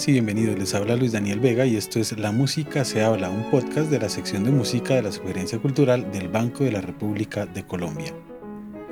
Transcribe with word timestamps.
buenas 0.00 0.08
y 0.08 0.12
bienvenidos. 0.12 0.58
Les 0.58 0.74
habla 0.74 0.96
Luis 0.96 1.12
Daniel 1.12 1.40
Vega 1.40 1.66
y 1.66 1.76
esto 1.76 1.98
es 1.98 2.18
La 2.18 2.32
Música 2.32 2.84
se 2.86 3.02
habla, 3.02 3.28
un 3.28 3.50
podcast 3.50 3.90
de 3.90 3.98
la 3.98 4.08
sección 4.08 4.44
de 4.44 4.50
música 4.50 4.94
de 4.94 5.02
la 5.02 5.12
Sugerencia 5.12 5.58
Cultural 5.58 6.10
del 6.10 6.28
Banco 6.28 6.64
de 6.64 6.72
la 6.72 6.80
República 6.80 7.44
de 7.44 7.66
Colombia. 7.66 8.14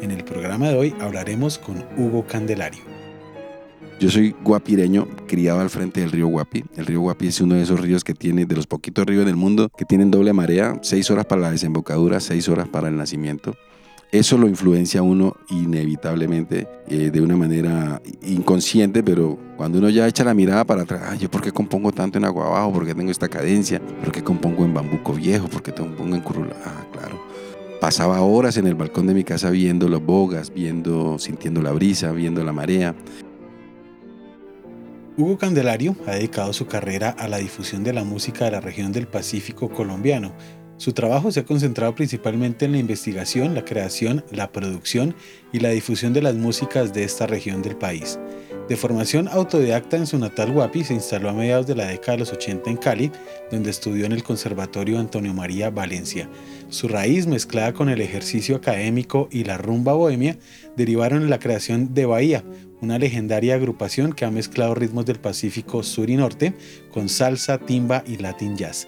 En 0.03 0.11
el 0.11 0.23
programa 0.25 0.69
de 0.69 0.77
hoy 0.77 0.95
hablaremos 1.01 1.59
con 1.59 1.83
Hugo 1.97 2.27
Candelario. 2.27 2.83
Yo 3.99 4.11
soy 4.11 4.35
guapireño, 4.45 5.09
criado 5.27 5.61
al 5.61 5.71
frente 5.71 6.01
del 6.01 6.13
río 6.13 6.27
Guapi. 6.27 6.65
El 6.77 6.85
río 6.85 7.01
Guapi 7.01 7.29
es 7.29 7.41
uno 7.41 7.55
de 7.55 7.63
esos 7.63 7.81
ríos 7.81 8.05
que 8.05 8.15
tiene, 8.15 8.45
de 8.45 8.57
los 8.57 8.67
poquitos 8.67 9.07
ríos 9.07 9.25
del 9.25 9.37
mundo, 9.37 9.71
que 9.77 9.87
tienen 9.87 10.11
doble 10.11 10.35
marea, 10.35 10.79
seis 10.83 11.11
horas 11.11 11.25
para 11.25 11.41
la 11.41 11.51
desembocadura, 11.51 12.21
seis 12.21 12.49
horas 12.51 12.69
para 12.69 12.89
el 12.89 12.97
nacimiento 12.97 13.57
eso 14.11 14.39
lo 14.39 14.49
influencia 14.49 15.01
a 15.01 15.03
uno 15.03 15.37
inevitablemente 15.51 16.67
eh, 16.89 17.11
de 17.11 17.21
una 17.21 17.37
manera 17.37 18.01
inconsciente, 18.23 19.03
pero 19.03 19.39
cuando 19.57 19.79
uno 19.79 19.91
ya 19.91 20.07
echa 20.09 20.25
la 20.25 20.33
mirada 20.33 20.65
para 20.65 20.83
atrás, 20.83 21.19
¿yo 21.19 21.31
por 21.31 21.43
qué 21.43 21.53
compongo 21.53 21.93
tanto 21.93 22.17
en 22.17 22.25
agua 22.25 22.47
abajo? 22.47 22.73
¿Por 22.73 22.87
qué 22.87 22.95
tengo 22.95 23.11
esta 23.11 23.29
cadencia? 23.29 23.81
¿Por 24.03 24.11
qué 24.11 24.23
compongo 24.23 24.65
en 24.65 24.73
bambuco 24.73 25.13
viejo? 25.13 25.49
¿Por 25.49 25.63
qué 25.63 25.73
compongo 25.73 26.17
en 26.17 26.23
curula? 26.23 26.57
Ah, 26.65 26.87
claro. 26.91 27.21
Pasaba 27.81 28.23
horas 28.23 28.57
en 28.57 28.67
el 28.67 28.75
balcón 28.75 29.07
de 29.07 29.15
mi 29.15 29.25
casa 29.25 29.51
viendo 29.51 29.89
las 29.89 30.01
bogas, 30.01 30.53
viendo, 30.55 31.19
sintiendo 31.19 31.61
la 31.61 31.73
brisa, 31.73 32.11
viendo 32.13 32.43
la 32.43 32.53
marea. 32.53 32.95
Hugo 35.19 35.37
Candelario 35.37 35.97
ha 36.07 36.13
dedicado 36.13 36.53
su 36.53 36.67
carrera 36.67 37.11
a 37.11 37.29
la 37.29 37.39
difusión 37.39 37.85
de 37.85 37.93
la 37.93 38.05
música 38.05 38.45
de 38.45 38.53
la 38.53 38.61
región 38.61 38.93
del 38.93 39.09
Pacífico 39.09 39.69
colombiano 39.69 40.33
su 40.79 40.93
trabajo 40.93 41.33
se 41.33 41.41
ha 41.41 41.45
concentrado 41.45 41.95
principalmente 41.97 42.65
en 42.65 42.73
la 42.73 42.79
investigación, 42.79 43.55
la 43.55 43.65
creación, 43.65 44.25
la 44.31 44.53
producción 44.53 45.15
y 45.53 45.59
la 45.59 45.71
difusión 45.71 46.13
de 46.13 46.23
las 46.23 46.37
músicas 46.37 46.95
de 46.95 47.03
esta 47.03 47.27
región 47.27 47.63
del 47.63 47.77
país. 47.77 48.19
De 48.69 48.77
formación 48.77 49.29
autodidacta 49.29 49.97
en 49.97 50.07
su 50.07 50.19
natal 50.19 50.53
Guapi, 50.53 50.85
se 50.85 50.95
instaló 50.95 51.31
a 51.31 51.33
mediados 51.33 51.67
de 51.67 51.75
la 51.75 51.87
década 51.87 52.13
de 52.13 52.19
los 52.19 52.33
80 52.33 52.71
en 52.71 52.77
Cali, 52.77 53.11
donde 53.51 53.71
estudió 53.71 54.07
en 54.07 54.13
el 54.13 54.23
Conservatorio 54.23 55.01
Antonio 55.01 55.35
María 55.35 55.71
Valencia. 55.71 56.29
Su 56.69 56.87
raíz, 56.87 57.27
mezclada 57.27 57.73
con 57.73 57.89
el 57.89 58.01
ejercicio 58.01 58.55
académico 58.55 59.29
y 59.33 59.45
la 59.45 59.59
rumba 59.59 59.95
bohemia, 59.95 60.39
derivaron 60.77 61.23
en 61.23 61.31
la 61.31 61.41
creación 61.41 61.93
de 61.93 62.07
Bahía, 62.07 62.45
una 62.81 63.01
legendaria 63.01 63.57
agrupación 63.57 64.13
que 64.13 64.25
ha 64.25 64.31
mezclado 64.31 64.77
ritmos 64.77 65.07
del 65.07 65.19
Pacífico 65.19 65.83
Sur 65.83 66.09
y 66.09 66.17
Norte 66.17 66.55
con 66.93 67.09
salsa, 67.09 67.59
timba 67.59 68.05
y 68.07 68.19
latin 68.19 68.57
jazz. 68.57 68.87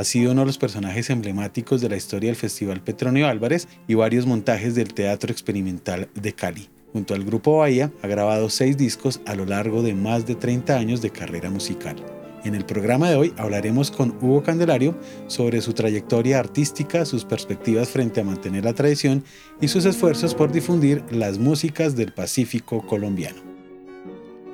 Ha 0.00 0.04
sido 0.04 0.32
uno 0.32 0.40
de 0.40 0.46
los 0.46 0.56
personajes 0.56 1.10
emblemáticos 1.10 1.82
de 1.82 1.90
la 1.90 1.96
historia 1.98 2.30
del 2.30 2.36
Festival 2.36 2.80
Petronio 2.80 3.28
Álvarez 3.28 3.68
y 3.86 3.92
varios 3.92 4.24
montajes 4.24 4.74
del 4.74 4.94
Teatro 4.94 5.30
Experimental 5.30 6.08
de 6.14 6.32
Cali. 6.32 6.70
Junto 6.94 7.12
al 7.12 7.22
grupo 7.22 7.58
Bahía 7.58 7.92
ha 8.02 8.06
grabado 8.06 8.48
seis 8.48 8.78
discos 8.78 9.20
a 9.26 9.34
lo 9.34 9.44
largo 9.44 9.82
de 9.82 9.92
más 9.92 10.26
de 10.26 10.36
30 10.36 10.74
años 10.74 11.02
de 11.02 11.10
carrera 11.10 11.50
musical. 11.50 11.96
En 12.44 12.54
el 12.54 12.64
programa 12.64 13.10
de 13.10 13.16
hoy 13.16 13.34
hablaremos 13.36 13.90
con 13.90 14.16
Hugo 14.22 14.42
Candelario 14.42 14.98
sobre 15.26 15.60
su 15.60 15.74
trayectoria 15.74 16.38
artística, 16.38 17.04
sus 17.04 17.26
perspectivas 17.26 17.90
frente 17.90 18.22
a 18.22 18.24
mantener 18.24 18.64
la 18.64 18.72
tradición 18.72 19.22
y 19.60 19.68
sus 19.68 19.84
esfuerzos 19.84 20.34
por 20.34 20.50
difundir 20.50 21.04
las 21.10 21.36
músicas 21.36 21.94
del 21.94 22.14
Pacífico 22.14 22.86
colombiano. 22.86 23.42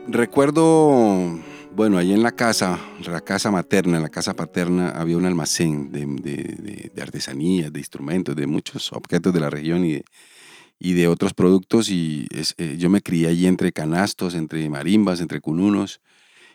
Recuerdo 0.08 1.39
bueno, 1.77 1.98
ahí 1.98 2.14
en 2.14 2.22
la 2.22 2.32
casa, 2.32 2.80
la 3.06 3.20
casa 3.20 3.50
materna, 3.50 3.98
en 3.98 4.02
la 4.02 4.08
casa 4.08 4.34
paterna, 4.34 4.88
había 4.91 5.19
un 5.19 5.27
almacén 5.27 5.92
de, 5.92 6.91
artesanías, 7.02 7.70
de 7.70 7.78
instrumentos, 7.78 8.34
de 8.34 8.46
muchos 8.46 8.94
objetos 8.94 9.34
de 9.34 9.41
la 9.41 9.50
región 9.50 9.84
y 9.84 9.92
de, 9.92 10.94
de 10.94 11.06
otros 11.06 11.34
productos. 11.34 11.91
Y 11.91 12.27
eh, 12.30 12.77
yo 12.78 12.89
me 12.89 13.02
crié 13.02 13.28
allí 13.28 13.46
entre 13.46 13.73
canastos, 13.73 14.34
entre 14.34 14.70
marimbas, 14.70 15.20
entre 15.20 15.42
cununos. 15.42 16.01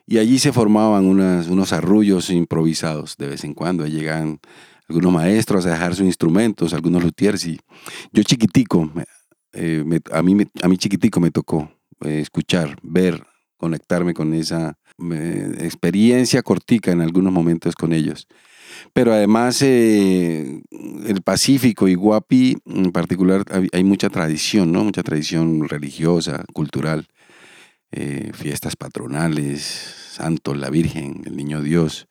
Y 0.07 0.17
allí 0.17 0.39
se 0.39 0.51
formaban 0.51 1.05
unos 1.05 1.71
arrullos 1.71 2.31
improvisados 2.31 3.15
de 3.17 3.27
vez 3.27 3.43
en 3.43 3.53
cuando. 3.53 3.83
Ahí 3.83 3.91
llegaban 3.91 4.39
algunos 4.89 5.13
maestros 5.13 5.67
a 5.67 5.69
dejar 5.69 5.93
sus 5.93 6.07
instrumentos, 6.07 6.73
algunos 6.73 7.03
luthiers. 7.03 7.45
Y 7.45 7.59
yo 8.11 8.23
chiquitico, 8.23 8.91
eh, 9.53 9.83
a, 10.11 10.23
mí, 10.23 10.37
a 10.63 10.67
mí 10.67 10.77
chiquitico 10.77 11.19
me 11.19 11.29
tocó 11.29 11.71
eh, 12.03 12.21
escuchar, 12.21 12.75
ver, 12.81 13.23
conectarme 13.61 14.15
con 14.15 14.33
esa 14.33 14.75
experiencia 15.59 16.41
cortica 16.41 16.91
en 16.91 16.99
algunos 16.99 17.31
momentos 17.31 17.75
con 17.75 17.93
ellos. 17.93 18.27
Pero 18.91 19.13
además 19.13 19.61
eh, 19.61 20.61
el 21.05 21.21
Pacífico 21.21 21.87
y 21.87 21.93
Guapi 21.93 22.57
en 22.65 22.91
particular 22.91 23.43
hay 23.71 23.83
mucha 23.83 24.09
tradición, 24.09 24.71
¿no? 24.71 24.83
Mucha 24.83 25.03
tradición 25.03 25.69
religiosa, 25.69 26.43
cultural, 26.53 27.07
eh, 27.91 28.31
fiestas 28.33 28.75
patronales, 28.75 29.61
santos, 29.61 30.57
la 30.57 30.71
Virgen, 30.71 31.21
el 31.25 31.37
Niño 31.37 31.61
Dios, 31.61 32.07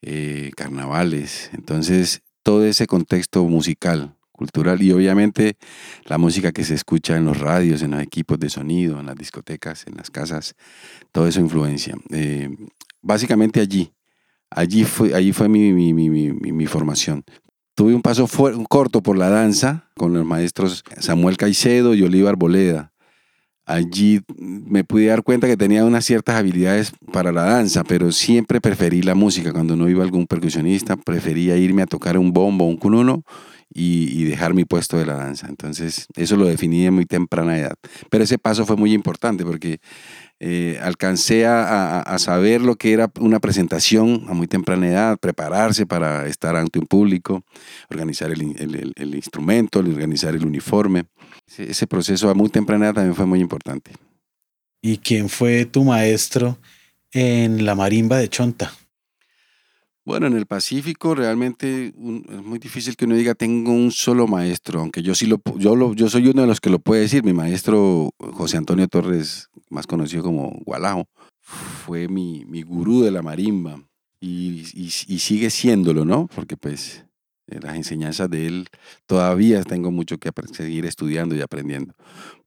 eh, 0.00 0.52
carnavales. 0.56 1.50
Entonces 1.52 2.22
todo 2.42 2.64
ese 2.64 2.86
contexto 2.86 3.44
musical 3.44 4.14
cultural 4.38 4.80
y 4.80 4.92
obviamente 4.92 5.56
la 6.06 6.16
música 6.16 6.52
que 6.52 6.64
se 6.64 6.74
escucha 6.74 7.16
en 7.16 7.26
los 7.26 7.38
radios, 7.38 7.82
en 7.82 7.90
los 7.90 8.00
equipos 8.00 8.38
de 8.38 8.48
sonido, 8.48 9.00
en 9.00 9.06
las 9.06 9.16
discotecas, 9.16 9.86
en 9.86 9.96
las 9.96 10.10
casas, 10.10 10.54
todo 11.12 11.26
eso 11.26 11.40
influencia. 11.40 11.96
Eh, 12.10 12.48
básicamente 13.02 13.60
allí, 13.60 13.92
allí 14.48 14.84
fue, 14.84 15.14
allí 15.14 15.32
fue 15.32 15.48
mi, 15.48 16.66
formación. 16.66 17.24
Tuve 17.74 17.94
un 17.94 18.02
paso 18.02 18.28
corto 18.68 19.02
por 19.02 19.18
la 19.18 19.28
danza 19.28 19.90
con 19.96 20.12
los 20.14 20.24
maestros 20.24 20.84
Samuel 20.98 21.36
Caicedo 21.36 21.94
y 21.94 22.02
Olivar 22.02 22.36
Boleda. 22.36 22.92
Allí 23.66 24.22
me 24.38 24.82
pude 24.82 25.06
dar 25.06 25.22
cuenta 25.22 25.46
que 25.46 25.56
tenía 25.56 25.84
unas 25.84 26.04
ciertas 26.06 26.36
habilidades 26.36 26.92
para 27.12 27.32
la 27.32 27.42
danza, 27.42 27.84
pero 27.84 28.12
siempre 28.12 28.62
preferí 28.62 29.02
la 29.02 29.14
música. 29.14 29.52
Cuando 29.52 29.76
no 29.76 29.90
iba 29.90 30.02
algún 30.02 30.26
percusionista, 30.26 30.96
prefería 30.96 31.56
irme 31.58 31.82
a 31.82 31.86
tocar 31.86 32.16
un 32.16 32.32
bombo, 32.32 32.64
un 32.64 32.78
cununo 32.78 33.24
y, 33.70 34.24
dejar 34.24 34.54
mi 34.54 34.64
puesto 34.64 34.96
de 34.96 35.06
la 35.06 35.14
danza. 35.14 35.46
Entonces, 35.48 36.06
eso 36.16 36.36
lo 36.36 36.46
definí 36.46 36.86
en 36.86 36.94
muy 36.94 37.06
temprana 37.06 37.58
edad. 37.58 37.74
Pero 38.10 38.24
ese 38.24 38.38
paso 38.38 38.66
fue 38.66 38.76
muy 38.76 38.92
importante 38.92 39.44
porque 39.44 39.80
eh, 40.40 40.78
alcancé 40.82 41.46
a, 41.46 42.16
saber 42.18 42.60
lo 42.60 42.76
que 42.76 42.92
era 42.92 43.10
una 43.20 43.40
presentación 43.40 44.24
a 44.28 44.34
muy 44.34 44.46
temprana 44.46 44.88
edad, 44.88 45.18
prepararse 45.18 45.86
para 45.86 46.26
estar 46.26 46.56
ante 46.56 46.78
un 46.78 46.86
público, 46.86 47.42
organizar 47.90 48.30
el, 48.30 49.14
instrumento, 49.14 49.80
organizar 49.80 50.34
el 50.34 50.44
uniforme. 50.44 51.04
Ese, 51.46 51.70
ese, 51.70 51.86
proceso 51.86 52.30
a 52.30 52.34
muy 52.34 52.48
temprana 52.48 52.86
edad 52.86 52.94
también 52.94 53.14
fue 53.14 53.26
muy 53.26 53.40
importante. 53.40 53.92
¿Y 54.80 54.98
quién 54.98 55.28
fue 55.28 55.64
tu 55.64 55.84
maestro 55.84 56.58
en 57.12 57.64
la 57.64 57.74
marimba 57.74 58.18
de 58.18 58.28
Chonta? 58.28 58.72
Bueno, 60.08 60.26
en 60.26 60.32
el 60.38 60.46
Pacífico 60.46 61.14
realmente 61.14 61.88
es 61.88 61.94
muy 61.94 62.58
difícil 62.58 62.96
que 62.96 63.04
uno 63.04 63.14
diga 63.14 63.34
tengo 63.34 63.72
un 63.72 63.90
solo 63.90 64.26
maestro, 64.26 64.80
aunque 64.80 65.02
yo 65.02 65.14
sí 65.14 65.26
lo 65.26 65.38
yo 65.58 65.92
yo 65.92 66.08
soy 66.08 66.28
uno 66.28 66.40
de 66.40 66.48
los 66.48 66.62
que 66.62 66.70
lo 66.70 66.78
puede 66.78 67.02
decir. 67.02 67.24
Mi 67.24 67.34
maestro 67.34 68.08
José 68.18 68.56
Antonio 68.56 68.88
Torres, 68.88 69.50
más 69.68 69.86
conocido 69.86 70.22
como 70.22 70.62
Gualajo, 70.64 71.04
fue 71.42 72.08
mi, 72.08 72.46
mi 72.46 72.62
gurú 72.62 73.02
de 73.02 73.10
la 73.10 73.20
marimba 73.20 73.82
y, 74.18 74.64
y, 74.72 75.18
sigue 75.18 75.50
siéndolo, 75.50 76.06
¿no? 76.06 76.26
Porque 76.34 76.56
pues 76.56 77.04
eh, 77.48 77.60
las 77.60 77.76
enseñanzas 77.76 78.30
de 78.30 78.46
él 78.46 78.68
todavía 79.04 79.62
tengo 79.62 79.90
mucho 79.90 80.16
que 80.16 80.30
seguir 80.54 80.86
estudiando 80.86 81.36
y 81.36 81.42
aprendiendo. 81.42 81.92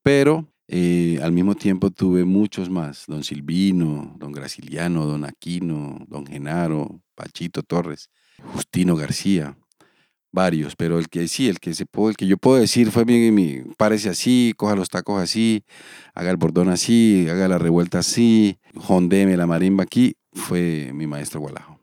Pero 0.02 0.51
eh, 0.68 1.20
al 1.22 1.32
mismo 1.32 1.56
tiempo 1.56 1.90
tuve 1.92 2.24
muchos 2.24 2.70
más, 2.70 3.06
don 3.08 3.24
Silvino, 3.24 4.16
don 4.18 4.32
Graciliano, 4.32 5.06
don 5.06 5.26
Aquino, 5.26 6.06
don 6.08 6.26
Genaro, 6.26 7.02
Pachito 7.16 7.64
Torres, 7.64 8.10
Justino 8.53 8.96
García, 8.96 9.58
varios, 10.32 10.76
pero 10.76 10.97
el 10.97 11.09
que 11.09 11.28
sí, 11.28 11.50
el 11.50 11.59
que, 11.59 11.74
se 11.74 11.85
puede, 11.85 12.12
el 12.12 12.18
que 12.18 12.28
yo 12.28 12.38
puedo 12.38 12.59
decir 12.59 12.91
fue 12.91 13.06
mi, 13.06 13.32
mi, 13.32 13.64
párese 13.78 14.09
así, 14.09 14.53
coja 14.56 14.76
los 14.76 14.90
tacos 14.90 15.22
así, 15.22 15.64
haga 16.14 16.32
el 16.32 16.38
bordón 16.38 16.70
así, 16.70 17.28
haga 17.30 17.47
la 17.47 17.58
revuelta 17.58 18.00
así, 18.00 18.58
jondeme 18.76 19.38
la 19.38 19.47
marimba 19.47 19.84
aquí, 19.84 20.16
fue 20.34 20.91
mi 20.94 21.08
maestro 21.08 21.41
Gualajo. 21.41 21.80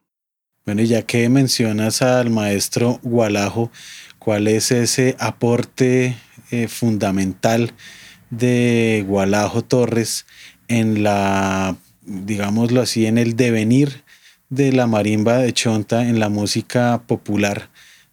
Bueno, 0.65 0.83
y 0.83 0.87
ya 0.87 1.03
que 1.03 1.29
mencionas 1.29 2.03
al 2.03 2.31
maestro 2.31 3.01
Gualajo, 3.03 3.71
¿cuál 4.19 4.49
es 4.49 4.71
ese 4.71 5.17
aporte 5.19 6.17
eh, 6.51 6.69
fundamental 6.69 7.73
de 8.31 9.05
Gualajo 9.07 9.63
Torres 9.63 10.27
en 10.69 11.03
la, 11.03 11.77
digámoslo 12.03 12.81
así, 12.81 13.07
en 13.07 13.19
el 13.19 13.37
devenir 13.37 14.03
de 14.49 14.73
la 14.73 14.87
marimba 14.87 15.39
de 15.39 15.53
Chonta 15.53 16.09
en 16.09 16.19
la 16.21 16.29
música 16.29 17.03
popular 17.07 17.71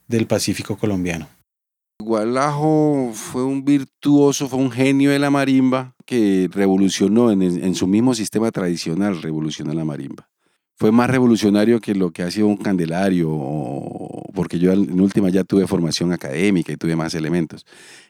del 0.07 0.27
Pacífico 0.27 0.77
colombiano. 0.77 1.27
Gualajo 2.01 3.11
fue 3.13 3.43
un 3.43 3.63
virtuoso, 3.63 4.47
fue 4.47 4.59
un 4.59 4.71
genio 4.71 5.11
de 5.11 5.19
la 5.19 5.29
marimba 5.29 5.95
que 6.05 6.49
revolucionó 6.51 7.31
en, 7.31 7.73
su 7.73 7.87
mismo 7.87 8.13
sistema 8.13 8.51
tradicional, 8.51 9.21
revolucionó 9.21 9.73
la 9.73 9.85
marimba. 9.85 10.27
Fue 10.77 10.91
más 10.91 11.09
revolucionario 11.09 11.79
que 11.79 11.95
lo 11.95 12.11
que 12.11 12.23
ha 12.23 12.31
sido 12.31 12.47
un 12.47 12.57
Candelario 12.57 13.29
porque 14.35 14.59
yo 14.59 14.73
en 14.73 14.99
última 14.99 15.29
ya 15.29 15.43
tuve 15.43 15.65
formación 15.65 16.11
académica 16.11 16.71
y 16.71 16.77
tuve 16.77 16.95
más 16.95 17.15
elementos. 17.15 17.65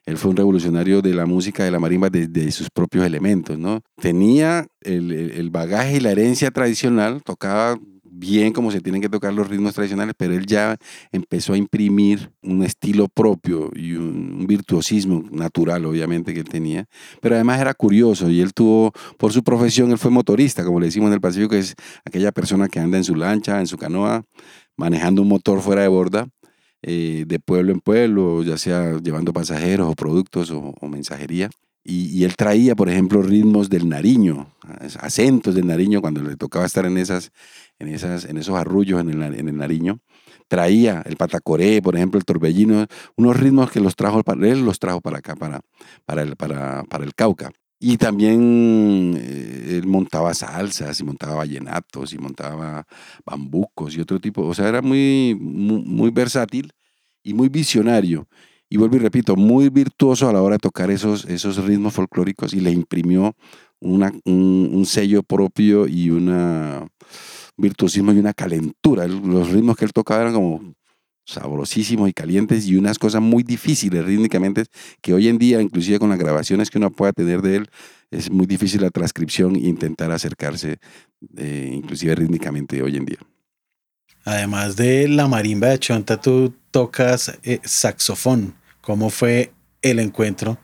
Él 0.06 0.18
fue 0.18 0.32
un 0.32 0.38
revolucionario 0.38 1.02
de 1.02 1.14
la 1.14 1.26
música 1.26 1.64
de 1.64 1.72
la 1.72 1.80
marimba 1.80 2.10
desde 2.10 2.52
sus 2.52 2.70
propios 2.70 3.06
elementos, 3.06 3.58
¿no? 3.58 3.82
Tenía 4.02 4.68
el, 4.82 5.12
el 5.12 5.50
bagaje 5.52 5.98
y 5.98 6.00
la 6.00 6.12
herencia 6.12 6.52
tradicional, 6.52 7.22
tocaba 7.24 7.78
bien 8.18 8.54
como 8.54 8.72
se 8.72 8.82
tienen 8.82 9.02
que 9.02 9.10
tocar 9.10 9.34
los 9.34 9.48
ritmos 9.48 9.74
tradicionales, 9.74 10.16
pero 10.18 10.34
él 10.34 10.46
ya 10.46 10.78
empezó 11.12 11.54
a 11.54 11.58
imprimir 11.58 12.32
un 12.42 12.64
estilo 12.64 13.08
propio 13.08 13.72
y 13.76 13.94
un, 13.94 14.46
virtuosismo 14.48 15.24
natural, 15.32 15.86
obviamente, 15.86 16.34
que 16.34 16.40
él 16.40 16.50
tenía. 16.50 16.86
Pero 17.22 17.36
además 17.36 17.60
era 17.60 17.74
curioso 17.74 18.30
y 18.30 18.42
él 18.42 18.54
tuvo, 18.54 18.92
por 19.18 19.34
su 19.34 19.44
profesión, 19.44 19.92
él 19.92 19.98
fue 19.98 20.12
motorista, 20.12 20.64
como 20.64 20.80
le 20.80 20.88
decimos 20.88 21.08
en 21.08 21.14
el 21.14 21.22
Pacífico, 21.22 21.50
que 21.50 21.60
es 21.60 21.76
aquella 22.06 22.32
persona 22.32 22.68
que 22.68 22.80
anda 22.80 22.98
en 22.98 23.04
su 23.04 23.16
lancha, 23.16 23.60
en 23.60 23.68
su 23.68 23.78
canoa, 23.78 24.24
manejando 24.78 25.22
un 25.22 25.28
motor 25.28 25.62
fuera 25.62 25.82
de 25.82 25.88
borda. 25.88 26.28
Eh, 26.88 27.24
de 27.26 27.40
pueblo 27.40 27.72
en 27.72 27.80
pueblo, 27.80 28.44
ya 28.44 28.60
sea 28.60 29.00
llevando 29.00 29.34
pasajeros 29.34 29.90
o 29.90 29.96
productos 29.96 30.52
o 30.52 30.88
mensajería. 30.88 31.50
Y, 31.88 32.24
él 32.24 32.36
traía, 32.36 32.76
por 32.76 32.90
ejemplo, 32.90 33.22
ritmos 33.22 33.70
del 33.70 33.88
Nariño, 33.88 34.52
acentos 35.02 35.54
del 35.54 35.68
Nariño 35.68 36.02
cuando 36.02 36.24
le 36.24 36.36
tocaba 36.36 36.66
estar 36.66 36.84
en, 36.88 36.98
esas, 36.98 37.32
en, 37.80 37.90
esas, 37.90 38.26
en 38.26 38.38
esos 38.38 38.56
arrullos 38.56 39.02
en 39.02 39.10
el, 39.10 39.22
en 39.36 39.50
el 39.50 39.58
Nariño. 39.58 40.00
Traía 40.48 41.02
el 41.06 41.18
patacoré, 41.18 41.82
por 41.82 41.96
ejemplo, 41.96 42.18
el 42.18 42.26
torbellino, 42.26 42.86
unos 43.16 43.38
ritmos 43.38 43.72
que 43.72 43.80
los 43.80 43.96
trajo, 43.96 44.22
él 44.42 44.66
los 44.66 44.80
trajo 44.80 45.02
para 45.02 45.20
acá, 45.20 45.36
para, 45.36 45.62
para, 46.06 46.22
el, 46.22 46.36
para, 46.36 46.84
para 46.84 47.04
el 47.04 47.16
Cauca. 47.16 47.52
Y 47.80 47.98
también 47.98 49.16
eh, 49.18 49.78
él 49.78 49.88
montaba 49.88 50.34
salsas 50.34 51.00
y 51.00 51.04
montaba 51.04 51.36
vallenatos 51.36 52.14
y 52.14 52.18
montaba 52.18 52.86
bambucos 53.26 53.96
y 53.96 54.02
otro 54.02 54.20
tipo. 54.20 54.44
O 54.44 54.54
sea, 54.54 54.70
era 54.70 54.82
muy, 54.82 55.36
muy 55.36 56.10
versátil 56.12 56.72
y 57.24 57.34
muy 57.34 57.50
visionario 57.50 58.28
y 58.70 58.78
vuelvo 58.78 58.96
y 58.96 59.00
repito, 59.00 59.36
muy 59.36 59.70
virtuoso 59.70 60.28
a 60.28 60.34
la 60.34 60.42
hora 60.42 60.56
de 60.56 60.60
tocar 60.60 60.90
esos, 60.90 61.26
esos 61.26 61.64
ritmos 61.64 61.94
folclóricos 61.94 62.54
y 62.54 62.60
le 62.60 62.72
imprimió 62.72 63.36
una, 63.80 64.12
un, 64.26 64.86
sello 64.86 65.22
propio 65.24 65.88
y 65.88 66.10
una 66.10 66.88
virtuosismo 67.58 68.12
y 68.14 68.20
una 68.20 68.34
calentura. 68.34 69.08
Los 69.08 69.50
ritmos 69.52 69.78
que 69.78 69.86
él 69.86 69.94
tocaba 69.94 70.22
eran 70.22 70.34
como 70.34 70.76
sabrosísimos 71.26 72.08
y 72.10 72.14
calientes 72.14 72.68
y 72.68 72.76
unas 72.76 73.00
cosas 73.00 73.22
muy 73.22 73.44
difíciles 73.44 74.06
rítmicamente 74.06 74.66
que 75.02 75.14
hoy 75.14 75.28
en 75.28 75.38
día, 75.38 75.62
inclusive 75.62 76.00
con 76.00 76.10
las 76.10 76.20
grabaciones 76.20 76.70
que 76.70 76.78
uno 76.78 76.92
pueda 76.92 77.14
tener 77.14 77.42
de 77.42 77.58
él, 77.58 77.70
es 78.12 78.30
muy 78.30 78.46
difícil 78.46 78.82
la 78.82 78.92
transcripción 78.92 79.56
e 79.56 79.68
intentar 79.68 80.12
acercarse 80.12 80.78
eh, 81.38 81.72
inclusive 81.74 82.16
rítmicamente 82.16 82.82
hoy 82.82 82.98
en 82.98 83.06
día. 83.06 83.20
Además 84.24 84.76
de 84.76 85.08
la 85.08 85.28
marimba 85.28 85.68
de 85.68 85.80
Chonta, 85.80 86.20
tú 86.20 86.54
tocas 86.72 87.38
eh, 87.44 87.60
saxofón. 87.64 88.56
¿Cómo 88.82 89.10
fue 89.10 89.52
el 89.82 90.00
encuentro 90.00 90.58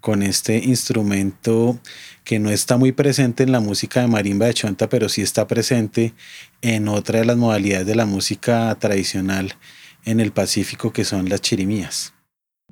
con 0.00 0.22
este 0.22 0.58
instrumento 0.58 1.80
que 2.24 2.38
no 2.38 2.50
está 2.50 2.76
muy 2.76 2.92
presente 2.92 3.42
en 3.42 3.52
la 3.52 3.60
música 3.60 4.00
de 4.00 4.08
marimba 4.08 4.46
de 4.46 4.54
Chonta, 4.54 4.88
pero 4.88 5.08
sí 5.08 5.22
está 5.22 5.46
presente 5.46 6.14
en 6.62 6.88
otra 6.88 7.20
de 7.20 7.26
las 7.26 7.36
modalidades 7.36 7.86
de 7.86 7.94
la 7.94 8.06
música 8.06 8.74
tradicional 8.80 9.54
en 10.04 10.20
el 10.20 10.32
Pacífico, 10.32 10.92
que 10.92 11.04
son 11.04 11.28
las 11.28 11.40
chirimías? 11.40 12.14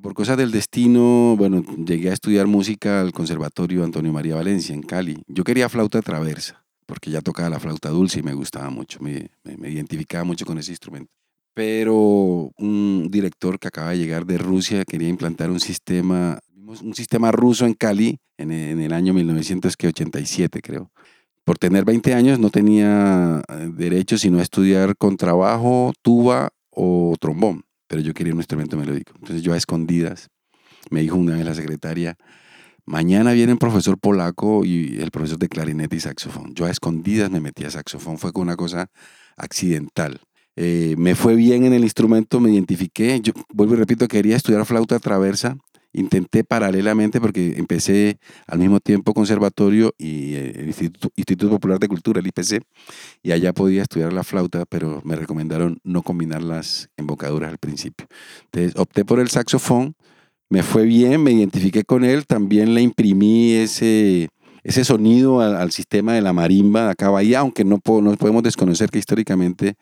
Por 0.01 0.13
cosas 0.13 0.37
del 0.37 0.51
destino, 0.51 1.35
bueno, 1.37 1.63
llegué 1.85 2.09
a 2.09 2.13
estudiar 2.13 2.47
música 2.47 2.99
al 2.99 3.13
Conservatorio 3.13 3.83
Antonio 3.83 4.11
María 4.11 4.35
Valencia 4.35 4.75
en 4.75 4.81
Cali. 4.81 5.23
Yo 5.27 5.43
quería 5.43 5.69
flauta 5.69 6.01
traversa 6.01 6.63
porque 6.85 7.09
ya 7.09 7.21
tocaba 7.21 7.49
la 7.49 7.59
flauta 7.59 7.89
dulce 7.89 8.19
y 8.19 8.23
me 8.23 8.33
gustaba 8.33 8.69
mucho, 8.69 8.99
me, 9.01 9.29
me, 9.43 9.69
identificaba 9.69 10.23
mucho 10.23 10.45
con 10.45 10.57
ese 10.57 10.71
instrumento. 10.71 11.09
Pero 11.53 12.51
un 12.57 13.09
director 13.11 13.59
que 13.59 13.67
acaba 13.67 13.91
de 13.91 13.99
llegar 13.99 14.25
de 14.25 14.37
Rusia 14.37 14.85
quería 14.85 15.07
implantar 15.07 15.51
un 15.51 15.59
sistema, 15.59 16.39
un 16.81 16.93
sistema 16.93 17.31
ruso 17.31 17.65
en 17.65 17.73
Cali 17.73 18.19
en, 18.37 18.51
en 18.51 18.81
el 18.81 18.93
año 18.93 19.13
1987, 19.13 20.61
creo. 20.61 20.91
Por 21.45 21.57
tener 21.57 21.83
20 21.85 22.13
años 22.13 22.39
no 22.39 22.49
tenía 22.49 23.41
eh, 23.49 23.69
derecho 23.73 24.17
sino 24.17 24.39
a 24.39 24.41
estudiar 24.41 24.95
contrabajo, 24.95 25.93
tuba 26.01 26.49
o 26.69 27.15
trombón, 27.19 27.63
pero 27.87 28.01
yo 28.01 28.13
quería 28.13 28.33
un 28.33 28.39
instrumento 28.39 28.77
melódico. 28.77 29.13
Entonces 29.15 29.41
yo 29.41 29.53
a 29.53 29.57
escondidas, 29.57 30.29
me 30.89 31.01
dijo 31.01 31.17
una 31.17 31.35
vez 31.35 31.45
la 31.45 31.53
secretaria, 31.53 32.17
Mañana 32.85 33.31
viene 33.31 33.53
un 33.53 33.59
profesor 33.59 33.97
polaco 33.97 34.65
y 34.65 34.97
el 34.99 35.09
profesor 35.09 35.39
de 35.39 35.47
clarinete 35.47 35.95
y 35.95 35.99
saxofón. 36.01 36.53
Yo 36.53 36.65
a 36.65 36.69
escondidas 36.69 37.31
me 37.31 37.39
metí 37.39 37.63
a 37.63 37.71
saxofón, 37.71 38.17
fue 38.17 38.33
con 38.33 38.43
una 38.43 38.57
cosa 38.57 38.87
accidental. 39.37 40.19
Eh, 40.57 40.95
me 40.97 41.15
fue 41.15 41.35
bien 41.35 41.63
en 41.63 41.73
el 41.73 41.83
instrumento, 41.83 42.41
me 42.41 42.51
identifiqué. 42.51 43.21
Yo 43.21 43.31
vuelvo 43.53 43.75
y 43.75 43.77
repito, 43.77 44.07
quería 44.09 44.35
estudiar 44.35 44.65
flauta 44.65 44.99
traversa. 44.99 45.55
Intenté 45.93 46.43
paralelamente 46.43 47.21
porque 47.21 47.53
empecé 47.57 48.17
al 48.47 48.59
mismo 48.59 48.79
tiempo 48.79 49.13
conservatorio 49.13 49.93
y 49.97 50.33
eh, 50.33 50.53
el 50.55 50.67
Instituto, 50.67 51.11
Instituto 51.15 51.51
Popular 51.51 51.79
de 51.79 51.87
Cultura, 51.87 52.19
el 52.19 52.27
IPC, 52.27 52.63
y 53.21 53.31
allá 53.31 53.53
podía 53.53 53.83
estudiar 53.83 54.11
la 54.11 54.23
flauta, 54.23 54.65
pero 54.65 55.01
me 55.05 55.15
recomendaron 55.15 55.79
no 55.83 56.01
combinar 56.01 56.41
las 56.41 56.89
embocaduras 56.97 57.51
al 57.51 57.57
principio. 57.59 58.07
Entonces 58.45 58.73
opté 58.75 59.05
por 59.05 59.19
el 59.19 59.29
saxofón 59.29 59.95
me 60.53 60.61
fue 60.61 60.83
bien, 60.85 61.23
me 61.23 61.31
identifiqué 61.31 61.83
con 61.83 62.03
él, 62.03 62.27
también 62.27 62.75
le 62.75 62.81
imprimí 62.83 63.53
ese, 63.53 64.29
ese 64.63 64.85
sonido 64.85 65.41
al, 65.41 65.71
sistema 65.71 66.13
de 66.13 66.21
la 66.21 66.31
marimba 66.31 66.85
de 66.85 66.91
acá 66.91 67.09
Bahía, 67.09 67.39
aunque 67.39 67.65
no, 67.65 67.81
no 67.83 68.15
podemos 68.17 68.43
desconocer 68.43 68.91
que 68.91 68.99
históricamente 68.99 69.73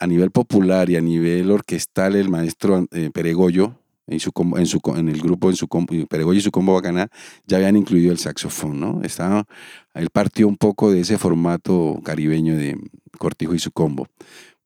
a 0.00 0.06
nivel 0.06 0.30
popular 0.30 0.88
y 0.88 0.96
a 0.96 1.02
nivel 1.02 1.50
orquestal 1.50 2.16
el 2.16 2.30
maestro 2.30 2.86
eh, 2.92 3.10
Peregoyo, 3.12 3.74
en, 4.08 4.20
su, 4.20 4.32
en, 4.56 4.66
su, 4.66 4.80
en 4.96 5.08
el 5.08 5.20
grupo, 5.20 5.50
en 5.50 5.56
su 5.56 5.68
Peregoyo 6.08 6.38
y 6.38 6.42
su 6.42 6.50
combo 6.50 6.74
bacana, 6.74 7.08
ya 7.46 7.58
habían 7.58 7.76
incluido 7.76 8.10
el 8.10 8.18
saxofón, 8.18 8.80
¿no? 8.80 9.02
Estaba, 9.02 9.46
él 9.94 10.10
partió 10.10 10.48
un 10.48 10.56
poco 10.56 10.90
de 10.90 11.00
ese 11.00 11.18
formato 11.18 12.00
caribeño 12.04 12.56
de 12.56 12.76
Cortijo 13.18 13.54
y 13.54 13.58
su 13.58 13.70
combo 13.70 14.08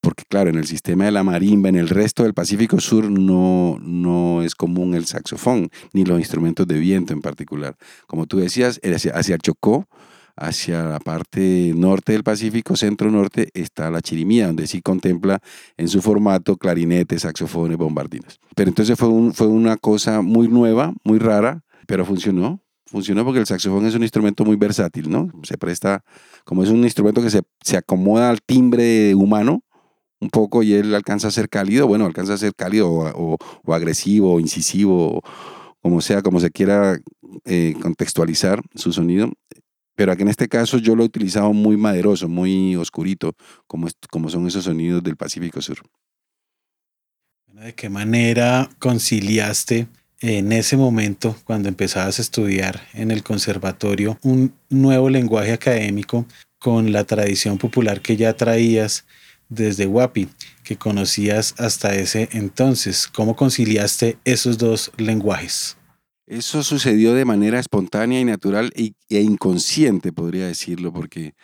porque 0.02 0.24
claro, 0.28 0.50
en 0.50 0.56
el 0.56 0.66
sistema 0.66 1.04
de 1.04 1.12
la 1.12 1.22
marimba, 1.22 1.68
en 1.68 1.76
el 1.76 1.88
resto 1.88 2.24
del 2.24 2.34
Pacífico 2.34 2.80
Sur 2.80 3.08
no, 3.08 3.78
no 3.80 4.42
es 4.42 4.56
común 4.56 4.94
el 4.94 5.06
saxofón, 5.06 5.70
ni 5.92 6.04
los 6.04 6.18
instrumentos 6.18 6.66
de 6.66 6.80
viento 6.80 7.12
en 7.12 7.22
particular. 7.22 7.76
Como 8.08 8.26
tú 8.26 8.38
decías, 8.38 8.80
hacia, 8.82 9.12
hacia 9.12 9.38
Chocó, 9.38 9.86
hacia 10.42 10.82
la 10.84 10.98
parte 10.98 11.72
norte 11.74 12.12
del 12.12 12.24
Pacífico, 12.24 12.76
centro-norte, 12.76 13.48
está 13.54 13.90
la 13.90 14.00
chirimía, 14.00 14.48
donde 14.48 14.66
sí 14.66 14.82
contempla 14.82 15.40
en 15.76 15.88
su 15.88 16.02
formato 16.02 16.56
clarinetes, 16.56 17.22
saxofones, 17.22 17.76
bombardinos. 17.76 18.40
Pero 18.56 18.68
entonces 18.68 18.98
fue, 18.98 19.32
fue 19.32 19.46
una 19.46 19.76
cosa 19.76 20.20
muy 20.20 20.48
nueva, 20.48 20.92
muy 21.04 21.18
rara, 21.18 21.62
pero 21.86 22.04
funcionó. 22.04 22.60
Funcionó 22.86 23.24
porque 23.24 23.40
el 23.40 23.46
saxofón 23.46 23.86
es 23.86 23.94
un 23.94 24.02
instrumento 24.02 24.44
muy 24.44 24.56
versátil, 24.56 25.10
¿no? 25.10 25.30
Se 25.44 25.56
presta, 25.56 26.04
como 26.44 26.62
es 26.62 26.68
un 26.68 26.84
instrumento 26.84 27.22
que 27.22 27.30
se, 27.30 27.40
se 27.62 27.76
acomoda 27.76 28.28
al 28.28 28.42
timbre 28.42 29.14
humano, 29.14 29.62
un 30.22 30.30
poco 30.30 30.62
y 30.62 30.74
él 30.74 30.94
alcanza 30.94 31.28
a 31.28 31.32
ser 31.32 31.48
cálido, 31.48 31.86
bueno, 31.88 32.06
alcanza 32.06 32.34
a 32.34 32.38
ser 32.38 32.54
cálido 32.54 32.88
o, 32.90 33.36
agresivo 33.66 34.38
incisivo, 34.38 35.22
como 35.80 36.00
sea, 36.00 36.22
como 36.22 36.38
se 36.38 36.50
quiera 36.50 37.00
eh, 37.44 37.74
contextualizar 37.80 38.60
su 38.74 38.92
sonido. 38.92 39.30
Pero 40.02 40.10
aquí 40.10 40.22
en 40.22 40.30
este 40.30 40.48
caso 40.48 40.78
yo 40.78 40.96
lo 40.96 41.04
he 41.04 41.06
utilizado 41.06 41.52
muy 41.52 41.76
maderoso, 41.76 42.28
muy 42.28 42.74
oscurito, 42.74 43.36
como, 43.68 43.86
como 44.10 44.28
son 44.28 44.48
esos 44.48 44.64
sonidos 44.64 45.00
del 45.00 45.16
Pacífico 45.16 45.62
Sur. 45.62 45.78
¿De 47.46 47.72
qué 47.76 47.88
manera 47.88 48.68
conciliaste 48.80 49.86
en 50.18 50.50
ese 50.50 50.76
momento, 50.76 51.36
cuando 51.44 51.68
empezabas 51.68 52.18
a 52.18 52.22
estudiar 52.22 52.80
en 52.94 53.12
el 53.12 53.22
conservatorio, 53.22 54.18
un 54.22 54.52
nuevo 54.70 55.08
lenguaje 55.08 55.52
académico 55.52 56.26
con 56.58 56.90
la 56.90 57.04
tradición 57.04 57.56
popular 57.56 58.00
que 58.00 58.16
ya 58.16 58.32
traías 58.32 59.04
desde 59.48 59.86
Guapi, 59.86 60.28
que 60.64 60.78
conocías 60.78 61.54
hasta 61.58 61.94
ese 61.94 62.28
entonces. 62.32 63.06
¿Cómo 63.06 63.36
conciliaste 63.36 64.18
esos 64.24 64.58
dos 64.58 64.90
lenguajes? 64.96 65.76
Eso 66.32 66.62
sucedió 66.62 67.12
de 67.12 67.26
manera 67.26 67.58
espontánea 67.58 68.18
y 68.18 68.24
natural 68.24 68.72
e 68.74 69.20
inconsciente, 69.20 70.14
podría 70.14 70.46
decirlo, 70.46 70.90
porque 70.90 71.34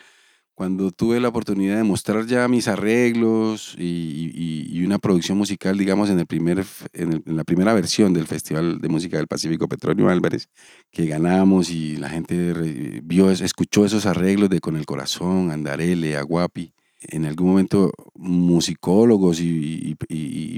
cuando 0.55 0.89
tuve 0.89 1.19
la 1.19 1.27
oportunidad 1.27 1.77
de 1.77 1.83
mostrar 1.83 2.25
ya 2.25 2.47
mis 2.47 2.67
arreglos 2.67 3.75
y, 3.77 4.81
una 4.83 4.97
producción 4.97 5.37
musical, 5.37 5.77
digamos, 5.77 6.09
en, 6.09 6.17
el 6.17 6.25
primer, 6.25 6.65
en, 6.93 7.21
la 7.27 7.43
primera 7.43 7.75
versión 7.75 8.13
del 8.13 8.25
Festival 8.25 8.81
de 8.81 8.89
Música 8.89 9.17
del 9.17 9.27
Pacífico 9.27 9.67
Petronio 9.67 10.09
Álvarez, 10.09 10.49
que 10.89 11.05
ganamos 11.05 11.69
y 11.69 11.97
la 11.97 12.09
gente 12.09 13.01
vio, 13.03 13.29
escuchó 13.29 13.85
esos 13.85 14.07
arreglos 14.07 14.49
de 14.49 14.59
Con 14.59 14.75
el 14.75 14.87
Corazón, 14.87 15.51
Andarele, 15.51 16.17
Aguapi, 16.17 16.73
en 17.01 17.27
algún 17.27 17.49
momento 17.49 17.91
musicólogos 18.15 19.39
y, 19.39 19.95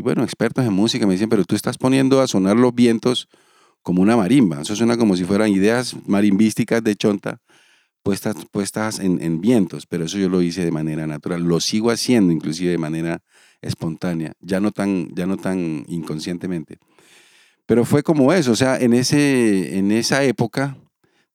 bueno, 0.02 0.24
expertos 0.24 0.66
en 0.66 0.72
música 0.72 1.06
me 1.06 1.16
dicen, 1.16 1.28
pero 1.28 1.44
tú 1.44 1.54
estás 1.56 1.78
poniendo 1.78 2.22
a 2.22 2.28
sonar 2.28 2.56
los 2.56 2.74
vientos 2.74 3.28
como 3.82 4.02
una 4.02 4.18
marimba. 4.18 4.62
Eso 4.62 4.76
suena 4.76 4.98
como 4.98 5.16
si 5.16 5.24
fueran 5.24 5.50
ideas 5.50 5.96
marimbísticas 6.06 6.84
de 6.84 6.96
chonta, 6.96 7.40
puestas, 8.04 8.36
puestas 8.52 9.00
en, 9.00 9.22
en, 9.22 9.42
vientos, 9.42 9.86
pero 9.86 10.06
eso 10.06 10.18
yo 10.18 10.30
lo 10.30 10.42
hice 10.42 10.64
de 10.64 10.72
manera 10.72 11.08
natural. 11.08 11.44
Lo 11.44 11.60
sigo 11.60 11.92
haciendo 11.92 12.32
inclusive 12.32 12.72
de 12.72 12.78
manera 12.78 13.22
espontánea, 13.62 14.34
ya 14.40 14.60
no 14.60 14.72
tan, 14.72 15.14
ya 15.16 15.26
no 15.26 15.38
tan 15.38 15.86
inconscientemente. 15.88 16.80
Pero 17.66 17.86
fue 17.86 18.04
como 18.04 18.34
eso, 18.34 18.52
o 18.52 18.56
sea, 18.56 18.78
en, 18.78 18.94
ese, 18.94 19.78
en 19.78 19.92
esa 19.92 20.24
época 20.24 20.78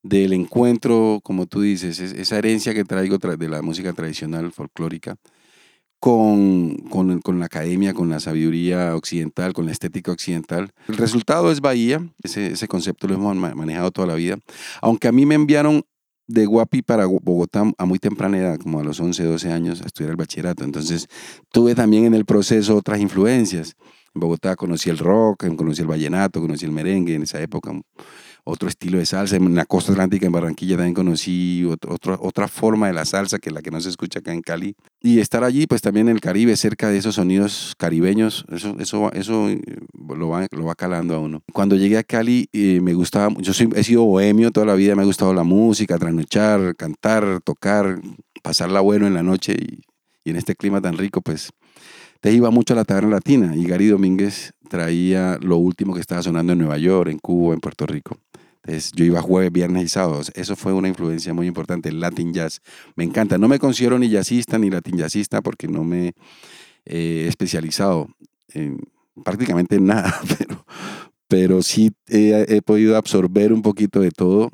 del 0.03 0.33
encuentro, 0.33 1.21
como 1.23 1.47
tú 1.47 1.63
dices, 1.63 1.99
esa 1.99 2.39
herencia 2.39 2.75
que 2.75 2.85
traigo 2.85 3.19
de 3.19 3.49
la 3.49 3.63
música 3.63 3.93
tradicional 3.93 4.53
folclórica, 4.53 5.17
con, 5.99 6.77
con, 6.91 7.21
con, 7.21 7.39
la 7.39 7.47
academia, 7.47 7.95
con 7.95 8.09
la 8.09 8.21
sabiduría 8.21 8.95
occidental, 8.95 9.53
con 9.53 9.67
la 9.67 9.73
estética 9.73 10.13
occidental. 10.13 10.71
El 10.89 10.97
resultado 10.97 11.51
es 11.51 11.61
Bahía, 11.61 12.07
ese, 12.23 12.49
ese 12.49 12.69
concepto 12.69 13.09
lo 13.09 13.15
hemos 13.15 13.37
manejado 13.37 13.91
toda 13.91 14.07
la 14.09 14.15
vida, 14.15 14.39
aunque 14.83 15.09
a 15.09 15.13
mí 15.13 15.27
me 15.27 15.35
enviaron 15.35 15.85
de 16.29 16.47
Guapi 16.47 16.83
para 16.83 17.07
Bogotá 17.07 17.65
a 17.79 17.85
muy 17.85 17.99
temprana 17.99 18.39
edad, 18.39 18.59
como 18.59 18.81
a 18.81 18.85
los 18.85 19.01
11, 19.01 19.23
12 19.25 19.53
años, 19.53 19.83
a 19.83 19.87
estudiar 19.87 20.11
el 20.11 20.17
bachillerato. 20.17 20.65
Entonces 20.65 21.07
tuve 21.53 21.75
también 21.75 22.05
en 22.05 22.15
el 22.15 22.25
proceso 22.25 22.77
otras 22.77 23.01
influencias. 23.01 23.77
En 24.17 24.21
Bogotá 24.21 24.57
conocí 24.57 24.89
el 24.89 24.97
rock, 24.97 25.45
conocí 25.57 25.83
el 25.83 25.89
vallenato, 25.89 26.41
conocí 26.41 26.65
el 26.65 26.73
merengue 26.73 27.17
en 27.17 27.25
esa 27.25 27.39
época, 27.43 27.79
otro 28.45 28.67
estilo 28.67 28.97
de 28.97 29.05
salsa. 29.05 29.37
En 29.37 29.55
la 29.55 29.67
costa 29.67 29.93
atlántica, 29.93 30.25
en 30.25 30.33
Barranquilla, 30.33 30.77
también 30.77 30.95
conocí 30.95 31.69
otra 32.19 32.49
forma 32.49 32.87
de 32.87 32.95
la 32.95 33.05
salsa 33.05 33.39
que 33.39 33.51
la 33.51 33.61
que 33.61 33.71
no 33.71 33.79
se 33.79 33.91
escucha 33.91 34.21
acá 34.21 34.33
en 34.33 34.41
Cali. 34.41 34.75
Y 35.03 35.21
estar 35.21 35.45
allí, 35.45 35.67
pues 35.67 35.83
también 35.83 36.09
en 36.09 36.15
el 36.15 36.23
Caribe, 36.23 36.57
cerca 36.57 36.89
de 36.89 36.97
esos 36.97 37.17
sonidos 37.17 37.75
caribeños, 37.77 38.47
eso, 38.51 38.75
eso, 38.79 39.13
eso 39.13 39.51
eh, 39.51 39.61
lo, 39.93 40.31
va, 40.31 40.47
lo 40.51 40.65
va 40.65 40.75
calando 40.75 41.15
a 41.15 41.19
uno. 41.19 41.43
Cuando 41.53 41.77
llegué 41.77 41.99
a 41.99 42.03
Cali, 42.03 42.49
eh, 42.55 42.81
me 42.81 42.95
gustaba, 42.95 43.35
yo 43.41 43.53
he 43.75 43.85
sido 43.85 44.05
bohemio 44.05 44.51
toda 44.51 44.65
la 44.65 44.77
vida, 44.77 44.97
me 44.97 45.03
ha 45.03 45.05
gustado 45.05 45.35
la 45.35 45.45
música, 45.45 45.99
trasnochar, 45.99 46.75
cantar, 46.75 47.43
tocar, 47.45 48.01
pasarla 48.43 48.81
bueno 48.81 49.07
en 49.07 49.13
la 49.13 49.23
noche 49.23 49.59
y 50.25 50.31
en 50.31 50.37
este 50.37 50.55
clima 50.55 50.81
tan 50.81 50.97
rico, 50.97 51.21
pues 51.21 51.53
te 52.27 52.33
iba 52.33 52.51
mucho 52.51 52.73
a 52.73 52.77
la 52.77 52.85
taberna 52.85 53.11
latina 53.11 53.55
y 53.55 53.65
Gary 53.65 53.87
Domínguez 53.87 54.53
traía 54.69 55.39
lo 55.41 55.59
último 55.59 55.95
que 55.95 56.01
estaba 56.01 56.25
sonando 56.25 56.55
en 56.55 56.59
Nueva 56.59 56.77
York, 56.77 57.09
en 57.09 57.21
Cuba, 57.21 57.55
en 57.55 57.61
Puerto 57.61 57.87
Rico 57.87 58.19
yo 58.97 59.05
iba 59.05 59.23
jueves, 59.23 59.53
viernes 59.53 59.85
y 59.85 59.89
sábados. 59.89 60.33
Eso 60.35 60.57
fue 60.57 60.73
una 60.73 60.89
influencia 60.89 61.33
muy 61.33 61.47
importante, 61.47 61.89
el 61.89 62.01
Latin 62.01 62.33
Jazz. 62.33 62.63
Me 62.97 63.05
encanta. 63.05 63.39
No 63.39 63.47
me 63.47 63.61
considero 63.61 63.97
ni 63.97 64.09
jazzista 64.09 64.59
ni 64.59 64.71
latin 64.71 64.97
jazzista 64.97 65.41
porque 65.41 65.69
no 65.69 65.85
me 65.85 66.15
he 66.85 67.29
especializado 67.29 68.09
en, 68.49 68.81
prácticamente 69.25 69.77
en 69.77 69.87
nada, 69.87 70.21
pero, 70.37 70.67
pero 71.29 71.63
sí 71.63 71.93
he, 72.09 72.61
podido 72.61 72.97
absorber 72.97 73.53
un 73.53 73.63
poquito 73.63 74.01
de 74.01 74.11
todo 74.11 74.51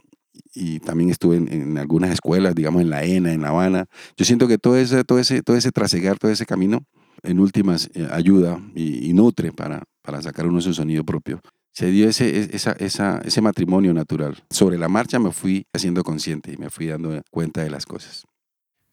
y 0.55 0.81
también 0.81 1.09
estuve 1.09 1.37
en, 1.37 1.79
algunas 1.79 2.11
escuelas, 2.11 2.55
digamos 2.55 2.83
en 2.83 2.91
la 2.91 3.03
ENA, 3.05 3.33
en 3.33 3.41
La 3.41 3.49
Habana. 3.49 3.87
Yo 4.19 4.27
siento 4.27 4.47
que 4.47 4.59
todo 4.59 4.77
ese, 4.77 5.05
todo 5.05 5.19
ese, 5.19 5.41
todo 5.41 5.57
ese 5.57 5.73
trasegar, 5.73 6.19
todo 6.19 6.31
ese 6.31 6.45
camino, 6.45 6.85
en 7.23 7.39
últimas, 7.39 7.91
eh, 7.95 8.09
ayuda 8.11 8.61
y, 8.75 9.09
y, 9.09 9.13
nutre 9.13 9.53
para, 9.53 9.83
para 10.03 10.23
sacar 10.23 10.47
uno 10.47 10.61
su 10.61 10.75
sonido 10.75 11.05
propio 11.05 11.41
se 11.73 11.91
dio 11.91 12.09
ese, 12.09 12.51
esa, 12.55 12.73
esa, 12.73 13.21
ese 13.25 13.41
matrimonio 13.41 13.95
natural. 13.95 14.43
Sobre 14.51 14.79
la 14.79 14.89
marcha 14.89 15.19
me 15.19 15.33
fui 15.33 15.67
haciendo 15.73 16.05
consciente 16.05 16.53
y 16.53 16.57
me 16.57 16.71
fui 16.71 16.87
dando 16.87 17.21
cuenta 17.31 17.63
de 17.63 17.71
las 17.71 17.87
cosas. 17.87 18.25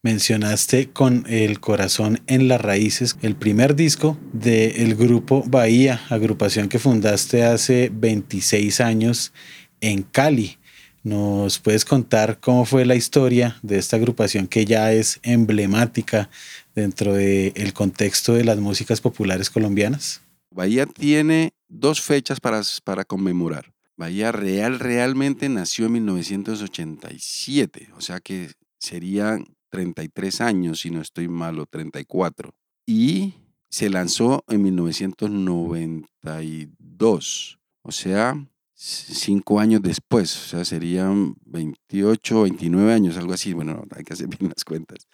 Mencionaste 0.02 0.92
con 0.92 1.26
el 1.28 1.60
corazón 1.60 2.22
en 2.28 2.48
las 2.48 2.62
raíces 2.62 3.18
el 3.22 3.36
primer 3.36 3.76
disco 3.76 4.18
del 4.32 4.96
grupo 4.96 5.44
Bahía, 5.46 6.00
agrupación 6.10 6.70
que 6.70 6.80
fundaste 6.80 7.44
hace 7.44 7.92
26 7.94 8.80
años 8.80 9.34
en 9.82 10.04
Cali. 10.04 10.58
¿Nos 11.04 11.60
puedes 11.60 11.86
contar 11.86 12.40
cómo 12.40 12.66
fue 12.66 12.86
la 12.86 12.96
historia 12.96 13.58
de 13.62 13.78
esta 13.78 13.96
agrupación 13.96 14.48
que 14.48 14.66
ya 14.66 14.92
es 14.92 15.20
emblemática 15.24 16.30
dentro 16.76 17.14
del 17.14 17.74
contexto 17.74 18.34
de 18.34 18.44
las 18.44 18.58
músicas 18.58 19.00
populares 19.00 19.50
colombianas? 19.50 20.22
Bahía 20.52 20.86
tiene 20.86 21.54
dos 21.70 22.02
fechas 22.02 22.42
para, 22.42 22.62
para 22.84 23.06
conmemorar. 23.06 23.72
Bahía 23.96 24.32
Real 24.32 24.80
realmente 24.80 25.50
nació 25.50 25.86
en 25.86 25.94
1987, 25.94 27.90
o 27.98 28.02
sea 28.02 28.20
que 28.20 28.52
serían 28.80 29.46
33 29.72 30.42
años, 30.42 30.82
si 30.82 30.90
no 30.90 31.02
estoy 31.02 31.28
malo, 31.28 31.66
34. 31.66 32.54
Y 32.86 33.34
se 33.70 33.90
lanzó 33.90 34.44
en 34.48 34.62
1992, 34.64 37.60
o 37.84 37.92
sea, 37.92 38.42
cinco 38.80 39.60
años 39.60 39.82
después, 39.82 40.36
o 40.36 40.48
sea, 40.48 40.66
serían 40.66 41.36
28, 41.46 42.44
29 42.44 42.94
años, 42.94 43.18
algo 43.18 43.34
así. 43.34 43.54
Bueno, 43.54 43.84
hay 43.96 44.04
que 44.04 44.14
hacer 44.14 44.28
bien 44.28 44.52
las 44.56 44.64
cuentas. 44.64 45.08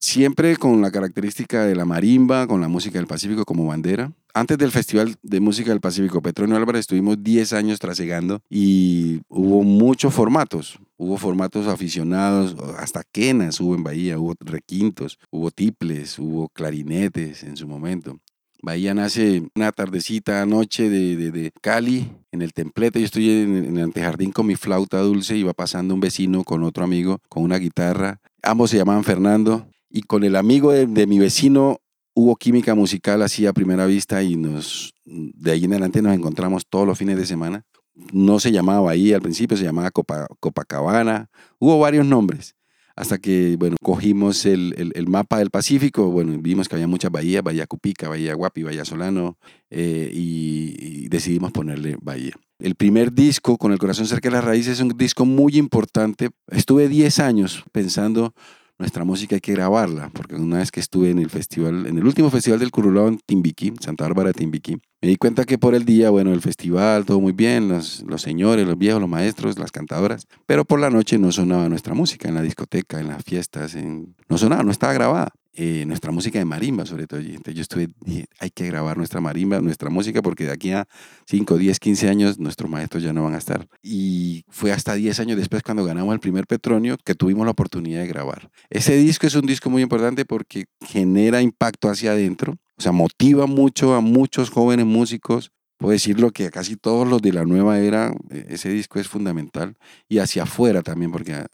Siempre 0.00 0.56
con 0.56 0.82
la 0.82 0.90
característica 0.90 1.64
de 1.64 1.76
la 1.76 1.84
marimba, 1.84 2.48
con 2.48 2.60
la 2.60 2.66
música 2.66 2.98
del 2.98 3.06
Pacífico 3.06 3.44
como 3.44 3.66
bandera. 3.66 4.12
Antes 4.34 4.58
del 4.58 4.72
Festival 4.72 5.14
de 5.22 5.38
Música 5.38 5.70
del 5.70 5.80
Pacífico, 5.80 6.20
Petronio 6.20 6.56
Álvarez, 6.56 6.80
estuvimos 6.80 7.22
10 7.22 7.52
años 7.52 7.78
trasegando 7.78 8.40
y 8.50 9.20
hubo 9.28 9.62
muchos 9.62 10.12
formatos. 10.12 10.80
Hubo 10.96 11.18
formatos 11.18 11.68
aficionados, 11.68 12.56
hasta 12.78 13.04
quenas 13.12 13.60
hubo 13.60 13.76
en 13.76 13.84
Bahía, 13.84 14.18
hubo 14.18 14.34
requintos, 14.40 15.18
hubo 15.30 15.52
tiples, 15.52 16.18
hubo 16.18 16.48
clarinetes 16.48 17.44
en 17.44 17.56
su 17.56 17.68
momento. 17.68 18.18
Bahía 18.64 18.94
nace 18.94 19.42
una 19.56 19.72
tardecita, 19.72 20.46
noche 20.46 20.88
de, 20.88 21.52
Cali, 21.60 22.08
en 22.30 22.42
el 22.42 22.52
templete. 22.52 23.00
Yo 23.00 23.06
estoy 23.06 23.28
en, 23.28 23.76
el 23.76 23.82
antejardín 23.82 24.30
con 24.30 24.46
mi 24.46 24.54
flauta 24.54 25.00
dulce 25.00 25.36
y 25.36 25.42
va 25.42 25.52
pasando 25.52 25.94
un 25.94 26.00
vecino 26.00 26.44
con 26.44 26.62
otro 26.62 26.84
amigo 26.84 27.18
con 27.28 27.42
una 27.42 27.58
guitarra. 27.58 28.20
Ambos 28.40 28.70
se 28.70 28.76
llamaban 28.76 29.02
Fernando 29.02 29.66
y 29.90 30.02
con 30.02 30.22
el 30.22 30.36
amigo 30.36 30.70
de, 30.70 31.06
mi 31.08 31.18
vecino 31.18 31.78
hubo 32.14 32.36
química 32.36 32.76
musical 32.76 33.22
así 33.22 33.46
a 33.46 33.52
primera 33.52 33.84
vista 33.86 34.22
y 34.22 34.36
nos, 34.36 34.94
de 35.04 35.50
ahí 35.50 35.64
en 35.64 35.72
adelante 35.72 36.00
nos 36.00 36.14
encontramos 36.14 36.64
todos 36.68 36.86
los 36.86 36.96
fines 36.96 37.16
de 37.16 37.26
semana. 37.26 37.64
No 38.12 38.38
se 38.38 38.52
llamaba 38.52 38.92
ahí 38.92 39.12
al 39.12 39.22
principio, 39.22 39.56
se 39.56 39.64
llamaba 39.64 39.90
Copacabana, 39.90 41.30
hubo 41.58 41.80
varios 41.80 42.06
nombres. 42.06 42.54
Hasta 42.96 43.18
que, 43.18 43.56
bueno, 43.58 43.76
cogimos 43.82 44.44
el, 44.46 44.92
el, 44.94 45.06
mapa 45.08 45.38
del 45.38 45.50
Pacífico, 45.50 46.10
bueno, 46.10 46.36
vimos 46.40 46.68
que 46.68 46.74
había 46.74 46.86
muchas 46.86 47.10
bahías, 47.10 47.42
Bahía 47.42 47.66
Cupica, 47.66 48.08
Bahía 48.08 48.34
Guapi, 48.34 48.62
Bahía 48.62 48.84
Solano, 48.84 49.38
eh, 49.70 50.10
y, 50.12 50.76
y, 50.78 51.08
decidimos 51.08 51.52
ponerle 51.52 51.96
Bahía. 52.00 52.32
El 52.58 52.74
primer 52.74 53.12
disco, 53.12 53.58
Con 53.58 53.72
el 53.72 53.78
corazón 53.78 54.06
cerca 54.06 54.28
de 54.28 54.36
las 54.36 54.44
raíces, 54.44 54.74
es 54.74 54.80
un 54.80 54.96
disco 54.96 55.24
muy 55.24 55.56
importante. 55.56 56.30
Estuve 56.48 56.88
10 56.88 57.18
años 57.18 57.64
pensando 57.72 58.34
nuestra 58.82 59.04
música 59.04 59.36
hay 59.36 59.40
que 59.40 59.52
grabarla, 59.52 60.10
porque 60.12 60.34
una 60.34 60.58
vez 60.58 60.72
que 60.72 60.80
estuve 60.80 61.10
en 61.10 61.20
el 61.20 61.30
festival, 61.30 61.86
en 61.86 61.98
el 61.98 62.04
último 62.04 62.30
festival 62.30 62.58
del 62.58 62.72
Curulao 62.72 63.06
en 63.06 63.18
Timbiquí, 63.18 63.72
Santa 63.80 64.04
Bárbara 64.04 64.32
Timbiquí, 64.32 64.76
me 65.00 65.08
di 65.08 65.16
cuenta 65.16 65.44
que 65.44 65.56
por 65.56 65.76
el 65.76 65.84
día, 65.84 66.10
bueno, 66.10 66.32
el 66.32 66.40
festival, 66.40 67.04
todo 67.04 67.20
muy 67.20 67.32
bien, 67.32 67.68
los, 67.68 68.02
los 68.08 68.22
señores, 68.22 68.66
los 68.66 68.76
viejos, 68.76 69.00
los 69.00 69.08
maestros, 69.08 69.56
las 69.58 69.70
cantadoras, 69.70 70.26
pero 70.46 70.64
por 70.64 70.80
la 70.80 70.90
noche 70.90 71.16
no 71.16 71.30
sonaba 71.30 71.68
nuestra 71.68 71.94
música 71.94 72.28
en 72.28 72.34
la 72.34 72.42
discoteca, 72.42 72.98
en 72.98 73.08
las 73.08 73.22
fiestas, 73.22 73.76
en... 73.76 74.16
no 74.28 74.36
sonaba, 74.36 74.64
no 74.64 74.72
estaba 74.72 74.92
grabada. 74.92 75.32
Eh, 75.54 75.84
nuestra 75.86 76.12
música 76.12 76.38
de 76.38 76.46
marimba, 76.46 76.86
sobre 76.86 77.06
todo. 77.06 77.20
Entonces 77.20 77.54
yo 77.54 77.60
estuve, 77.60 77.88
dije, 78.00 78.24
hay 78.38 78.50
que 78.50 78.66
grabar 78.66 78.96
nuestra 78.96 79.20
marimba, 79.20 79.60
nuestra 79.60 79.90
música, 79.90 80.22
porque 80.22 80.44
de 80.44 80.52
aquí 80.52 80.72
a 80.72 80.88
5, 81.26 81.58
10, 81.58 81.78
15 81.78 82.08
años 82.08 82.38
nuestros 82.38 82.70
maestros 82.70 83.02
ya 83.02 83.12
no 83.12 83.24
van 83.24 83.34
a 83.34 83.38
estar. 83.38 83.68
Y 83.82 84.44
fue 84.48 84.72
hasta 84.72 84.94
10 84.94 85.20
años 85.20 85.36
después 85.36 85.62
cuando 85.62 85.84
ganamos 85.84 86.14
el 86.14 86.20
primer 86.20 86.46
Petronio 86.46 86.96
que 87.04 87.14
tuvimos 87.14 87.44
la 87.44 87.50
oportunidad 87.50 88.00
de 88.00 88.06
grabar. 88.06 88.50
Ese 88.70 88.96
disco 88.96 89.26
es 89.26 89.34
un 89.34 89.44
disco 89.44 89.68
muy 89.68 89.82
importante 89.82 90.24
porque 90.24 90.64
genera 90.86 91.42
impacto 91.42 91.90
hacia 91.90 92.12
adentro, 92.12 92.56
o 92.78 92.82
sea, 92.82 92.92
motiva 92.92 93.46
mucho 93.46 93.94
a 93.94 94.00
muchos 94.00 94.48
jóvenes 94.48 94.86
músicos. 94.86 95.52
Puedo 95.76 95.92
decirlo 95.92 96.30
que 96.30 96.46
a 96.46 96.50
casi 96.50 96.76
todos 96.76 97.06
los 97.06 97.20
de 97.20 97.32
la 97.32 97.44
nueva 97.44 97.78
era, 97.78 98.14
e, 98.30 98.46
ese 98.48 98.70
disco 98.70 99.00
es 99.00 99.08
fundamental. 99.08 99.76
Y 100.08 100.18
hacia 100.18 100.44
afuera 100.44 100.80
también, 100.80 101.12
porque 101.12 101.44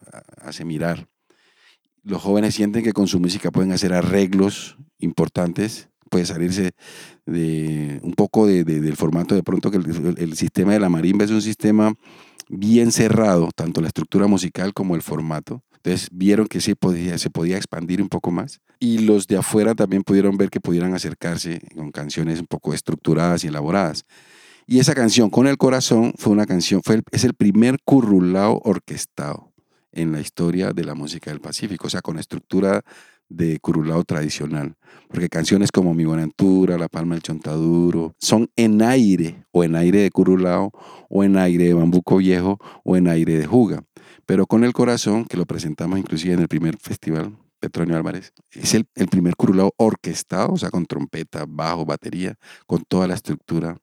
hace 0.40 0.64
mirar 0.64 1.09
los 2.08 2.22
jóvenes 2.22 2.54
sienten 2.54 2.82
que 2.82 2.92
con 2.92 3.06
su 3.06 3.20
música 3.20 3.50
pueden 3.50 3.70
hacer 3.72 3.92
arreglos 3.92 4.78
importantes, 4.98 5.88
puede 6.08 6.24
salirse 6.24 6.72
de 7.26 8.00
un 8.02 8.12
poco 8.12 8.46
de, 8.46 8.64
del 8.64 8.96
formato 8.96 9.34
de 9.34 9.42
pronto 9.42 9.70
que 9.70 9.76
el, 9.76 10.34
sistema 10.34 10.72
de 10.72 10.80
la 10.80 10.88
marimba 10.88 11.24
es 11.26 11.30
un 11.30 11.42
sistema 11.42 11.92
bien 12.48 12.92
cerrado, 12.92 13.50
tanto 13.54 13.82
la 13.82 13.88
estructura 13.88 14.26
musical 14.26 14.72
como 14.72 14.94
el 14.94 15.02
formato. 15.02 15.62
Entonces 15.76 16.08
vieron 16.10 16.46
que 16.46 16.60
se 16.60 16.74
podía, 16.74 17.18
se 17.18 17.30
podía 17.30 17.58
expandir 17.58 18.00
un 18.00 18.08
poco 18.08 18.30
más 18.30 18.60
y 18.80 18.98
los 18.98 19.26
de 19.26 19.36
afuera 19.36 19.74
también 19.74 20.02
pudieron 20.02 20.36
ver 20.38 20.48
que 20.48 20.60
pudieran 20.60 20.94
acercarse 20.94 21.60
con 21.74 21.92
canciones 21.92 22.40
un 22.40 22.46
poco 22.46 22.72
estructuradas 22.72 23.44
y 23.44 23.48
elaboradas. 23.48 24.04
Y 24.66 24.80
esa 24.80 24.94
canción, 24.94 25.30
Con 25.30 25.46
el 25.46 25.56
Corazón, 25.56 26.14
fue 26.16 26.32
una 26.32 26.46
canción, 26.46 26.82
fue 26.82 27.02
es 27.10 27.24
el 27.24 27.34
primer 27.34 27.78
currulao 27.84 28.60
orquestado 28.64 29.48
en 29.99 30.12
la 30.12 30.21
historia 30.21 30.73
de 30.73 30.85
la 30.85 30.95
música 30.95 31.31
del 31.31 31.40
Pacífico, 31.40 31.88
o 31.88 31.90
sea, 31.90 32.00
con 32.00 32.19
estructura 32.19 32.83
de 33.28 33.59
curulao 33.59 34.05
tradicional. 34.05 34.75
Porque 35.09 35.28
canciones 35.28 35.71
como 35.73 35.93
Mi 35.93 36.05
Buenaventura, 36.05 36.78
La 36.78 36.88
Palma 36.88 37.14
del 37.14 37.23
Chontaduro, 37.23 38.14
son 38.19 38.49
en 38.57 38.81
aire, 38.81 39.45
o 39.50 39.64
en 39.64 39.75
aire 39.76 40.00
de 40.00 40.11
curulao, 40.11 40.71
o 41.11 41.25
en 41.25 41.37
aire 41.37 41.64
de 41.64 41.75
bambuco 41.75 42.19
viejo, 42.19 42.59
o 42.85 42.97
en 42.97 43.09
aire 43.09 43.38
de 43.38 43.47
juga. 43.47 43.83
pero 44.25 44.47
con 44.47 44.62
el 44.62 44.73
corazón, 44.73 45.25
que 45.25 45.38
lo 45.38 45.47
presentamos 45.47 45.99
inclusive 45.99 46.35
en 46.35 46.40
el 46.40 46.49
primer 46.49 46.76
festival, 46.76 47.37
Petronio 47.61 47.97
Álvarez, 47.97 48.33
es 48.52 48.75
el, 48.75 48.87
el 48.95 49.09
primer 49.09 49.35
curulao 49.35 49.73
orquestado, 49.78 50.52
o 50.52 50.57
sea, 50.59 50.71
con 50.71 50.87
trompeta, 50.87 51.45
bajo, 51.49 51.85
batería, 51.85 52.35
con 52.67 52.85
toda 52.87 53.09
la 53.09 53.14
estructura 53.14 53.78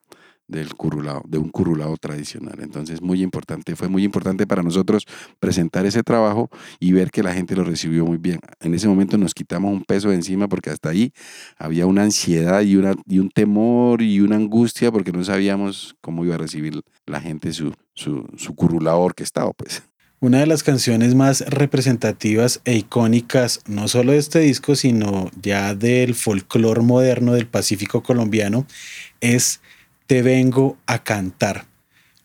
del 0.48 0.76
curulao, 0.76 1.24
de 1.28 1.38
un 1.38 1.50
curulao 1.50 1.98
tradicional. 1.98 2.60
Entonces, 2.62 3.02
muy 3.02 3.22
importante, 3.24 3.76
fue 3.76 3.88
muy 3.88 4.04
importante 4.04 4.46
para 4.46 4.64
nosotros 4.64 5.06
presentar 5.40 5.86
ese 5.86 6.04
trabajo 6.04 6.50
y 6.80 6.92
ver 6.92 7.12
que 7.12 7.24
la 7.24 7.34
gente 7.34 7.56
lo 7.56 7.64
recibió 7.64 8.06
muy 8.06 8.18
bien. 8.18 8.40
En 8.60 8.74
ese 8.74 8.88
momento 8.88 9.18
nos 9.18 9.34
quitamos 9.34 9.74
un 9.74 9.84
peso 9.84 10.10
de 10.10 10.16
encima 10.16 10.48
porque 10.48 10.70
hasta 10.70 10.90
ahí 10.90 11.12
había 11.58 11.86
una 11.86 12.04
ansiedad 12.04 12.62
y, 12.62 12.76
una, 12.76 12.94
y 13.08 13.20
un 13.20 13.30
temor 13.30 14.02
y 14.02 14.20
una 14.20 14.36
angustia 14.36 14.92
porque 14.92 15.12
no 15.12 15.24
sabíamos 15.24 15.96
cómo 16.02 16.26
iba 16.26 16.36
a 16.36 16.40
recibir 16.40 16.82
la 17.06 17.22
gente 17.22 17.54
su, 17.54 17.74
su, 17.94 18.26
orquestado, 18.58 19.54
pues. 19.54 19.84
Una 20.20 20.40
de 20.40 20.48
las 20.48 20.64
canciones 20.64 21.14
más 21.14 21.42
representativas 21.42 22.62
e 22.66 22.76
icónicas, 22.76 23.62
no 23.68 23.88
solo 23.88 24.14
de 24.14 24.18
este 24.18 24.40
disco, 24.40 24.76
sino 24.76 25.30
ya 25.42 25.76
del 25.76 26.16
folclore 26.16 26.82
moderno 26.82 27.34
del 27.34 27.48
Pacífico 27.48 28.02
colombiano, 28.02 28.66
es 29.20 29.62
te 30.08 30.22
vengo 30.22 30.78
a 30.86 31.04
cantar. 31.04 31.66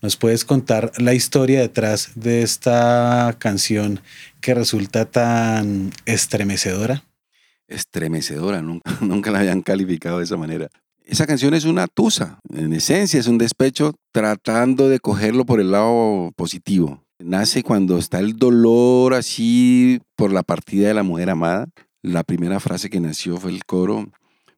¿Nos 0.03 0.17
puedes 0.17 0.45
contar 0.45 0.93
la 0.99 1.13
historia 1.13 1.61
detrás 1.61 2.13
de 2.15 2.43
esta 2.43 3.37
canción 3.39 4.01
que 4.41 4.55
resulta 4.55 5.05
tan 5.05 5.93
estremecedora? 6.07 7.05
Estremecedora, 7.69 8.63
nunca, 9.01 9.31
la 9.31 9.41
habían 9.41 9.63
calificado 9.63 10.19
de 10.19 10.25
esa 10.25 10.37
manera. 10.37 10.69
Esa 11.05 11.27
canción 11.27 11.55
es 11.55 11.65
una 11.65 11.87
tusa, 11.87 12.39
en 12.51 12.73
esencia 12.73 13.19
es 13.19 13.27
un 13.27 13.37
despecho 13.37 13.95
tratando 14.13 14.89
de 14.89 15.01
cogerlo 15.01 15.45
por 15.45 15.61
el 15.61 15.73
lado 15.73 16.31
positivo. 16.37 17.03
Nace 17.19 17.63
cuando 17.63 17.99
está 17.99 18.21
el 18.21 18.37
dolor 18.37 19.15
así 19.15 20.01
por 20.17 20.33
la 20.33 20.43
partida 20.43 20.89
de 20.89 20.95
la 20.95 21.03
mujer 21.03 21.29
amada. 21.29 21.67
La 22.01 22.23
primera 22.23 22.61
frase 22.61 22.89
que 22.89 23.01
nació 23.01 23.37
fue 23.37 23.51
el 23.51 23.65
coro, 23.65 24.09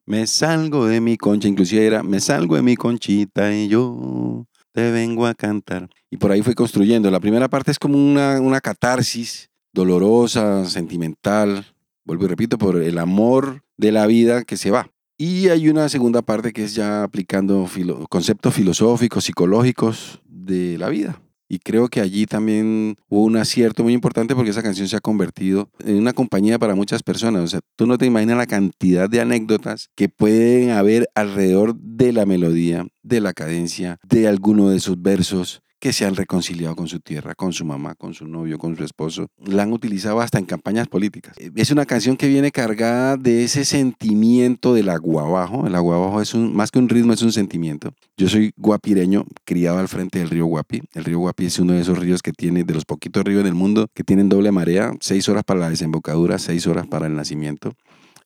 me 0.06 0.26
salgo 0.26 0.86
de 0.86 1.00
mi 1.00 1.16
concha, 1.16 1.48
inclusive 1.48 1.86
era, 1.86 2.02
me 2.02 2.20
salgo 2.20 2.56
de 2.56 2.62
mi 2.62 2.76
conchita 2.76 3.54
y 3.54 3.68
yo 3.68 4.46
te 4.72 4.90
vengo 4.90 5.26
a 5.26 5.34
cantar. 5.34 5.88
Y 6.10 6.16
por 6.16 6.32
ahí 6.32 6.42
fui 6.42 6.54
construyendo. 6.54 7.10
La 7.10 7.20
primera 7.20 7.48
parte 7.48 7.70
es 7.70 7.78
como 7.78 7.96
una, 7.98 8.40
una 8.40 8.60
catarsis 8.60 9.50
dolorosa, 9.72 10.64
sentimental, 10.66 11.64
vuelvo 12.04 12.24
y 12.24 12.28
repito, 12.28 12.58
por 12.58 12.82
el 12.82 12.98
amor 12.98 13.62
de 13.76 13.92
la 13.92 14.06
vida 14.06 14.44
que 14.44 14.56
se 14.56 14.70
va. 14.70 14.90
Y 15.16 15.48
hay 15.48 15.68
una 15.68 15.88
segunda 15.88 16.22
parte 16.22 16.52
que 16.52 16.64
es 16.64 16.74
ya 16.74 17.04
aplicando 17.04 17.68
conceptos 18.08 18.54
filosóficos, 18.54 19.24
psicológicos 19.24 20.20
de 20.26 20.76
la 20.78 20.88
vida. 20.88 21.21
Y 21.52 21.58
creo 21.58 21.88
que 21.88 22.00
allí 22.00 22.24
también 22.24 22.96
hubo 23.10 23.24
un 23.24 23.36
acierto 23.36 23.82
muy 23.82 23.92
importante 23.92 24.34
porque 24.34 24.52
esa 24.52 24.62
canción 24.62 24.88
se 24.88 24.96
ha 24.96 25.00
convertido 25.00 25.68
en 25.84 25.96
una 25.96 26.14
compañía 26.14 26.58
para 26.58 26.74
muchas 26.74 27.02
personas. 27.02 27.42
O 27.42 27.46
sea, 27.46 27.60
tú 27.76 27.86
no 27.86 27.98
te 27.98 28.06
imaginas 28.06 28.38
la 28.38 28.46
cantidad 28.46 29.10
de 29.10 29.20
anécdotas 29.20 29.90
que 29.94 30.08
pueden 30.08 30.70
haber 30.70 31.10
alrededor 31.14 31.76
de 31.76 32.14
la 32.14 32.24
melodía, 32.24 32.86
de 33.02 33.20
la 33.20 33.34
cadencia, 33.34 33.98
de 34.08 34.28
alguno 34.28 34.70
de 34.70 34.80
sus 34.80 35.02
versos 35.02 35.60
que 35.82 35.92
se 35.92 36.06
han 36.06 36.14
reconciliado 36.14 36.76
con 36.76 36.86
su 36.86 37.00
tierra, 37.00 37.34
con 37.34 37.52
su 37.52 37.64
mamá, 37.64 37.96
con 37.96 38.14
su 38.14 38.28
novio, 38.28 38.56
con 38.56 38.76
su 38.76 38.84
esposo. 38.84 39.26
La 39.44 39.64
han 39.64 39.72
utilizado 39.72 40.20
hasta 40.20 40.38
en 40.38 40.44
campañas 40.44 40.86
políticas. 40.86 41.34
Es 41.56 41.72
una 41.72 41.86
canción 41.86 42.16
que 42.16 42.28
viene 42.28 42.52
cargada 42.52 43.16
de 43.16 43.42
ese 43.42 43.64
sentimiento 43.64 44.74
del 44.74 44.90
aguabajo. 44.90 45.66
El 45.66 45.74
aguabajo 45.74 46.22
es 46.22 46.34
un, 46.34 46.54
más 46.54 46.70
que 46.70 46.78
un 46.78 46.88
ritmo, 46.88 47.12
es 47.14 47.22
un 47.22 47.32
sentimiento. 47.32 47.92
Yo 48.16 48.28
soy 48.28 48.52
guapireño, 48.56 49.24
criado 49.44 49.80
al 49.80 49.88
frente 49.88 50.20
del 50.20 50.30
río 50.30 50.46
Guapi. 50.46 50.82
El 50.94 51.02
río 51.02 51.18
Guapi 51.18 51.46
es 51.46 51.58
uno 51.58 51.72
de 51.72 51.80
esos 51.80 51.98
ríos 51.98 52.22
que 52.22 52.30
tiene, 52.30 52.62
de 52.62 52.74
los 52.74 52.84
poquitos 52.84 53.24
ríos 53.24 53.42
del 53.42 53.54
mundo, 53.54 53.88
que 53.92 54.04
tienen 54.04 54.28
doble 54.28 54.52
marea, 54.52 54.92
seis 55.00 55.28
horas 55.28 55.42
para 55.42 55.58
la 55.58 55.68
desembocadura, 55.68 56.38
seis 56.38 56.68
horas 56.68 56.86
para 56.86 57.08
el 57.08 57.16
nacimiento 57.16 57.72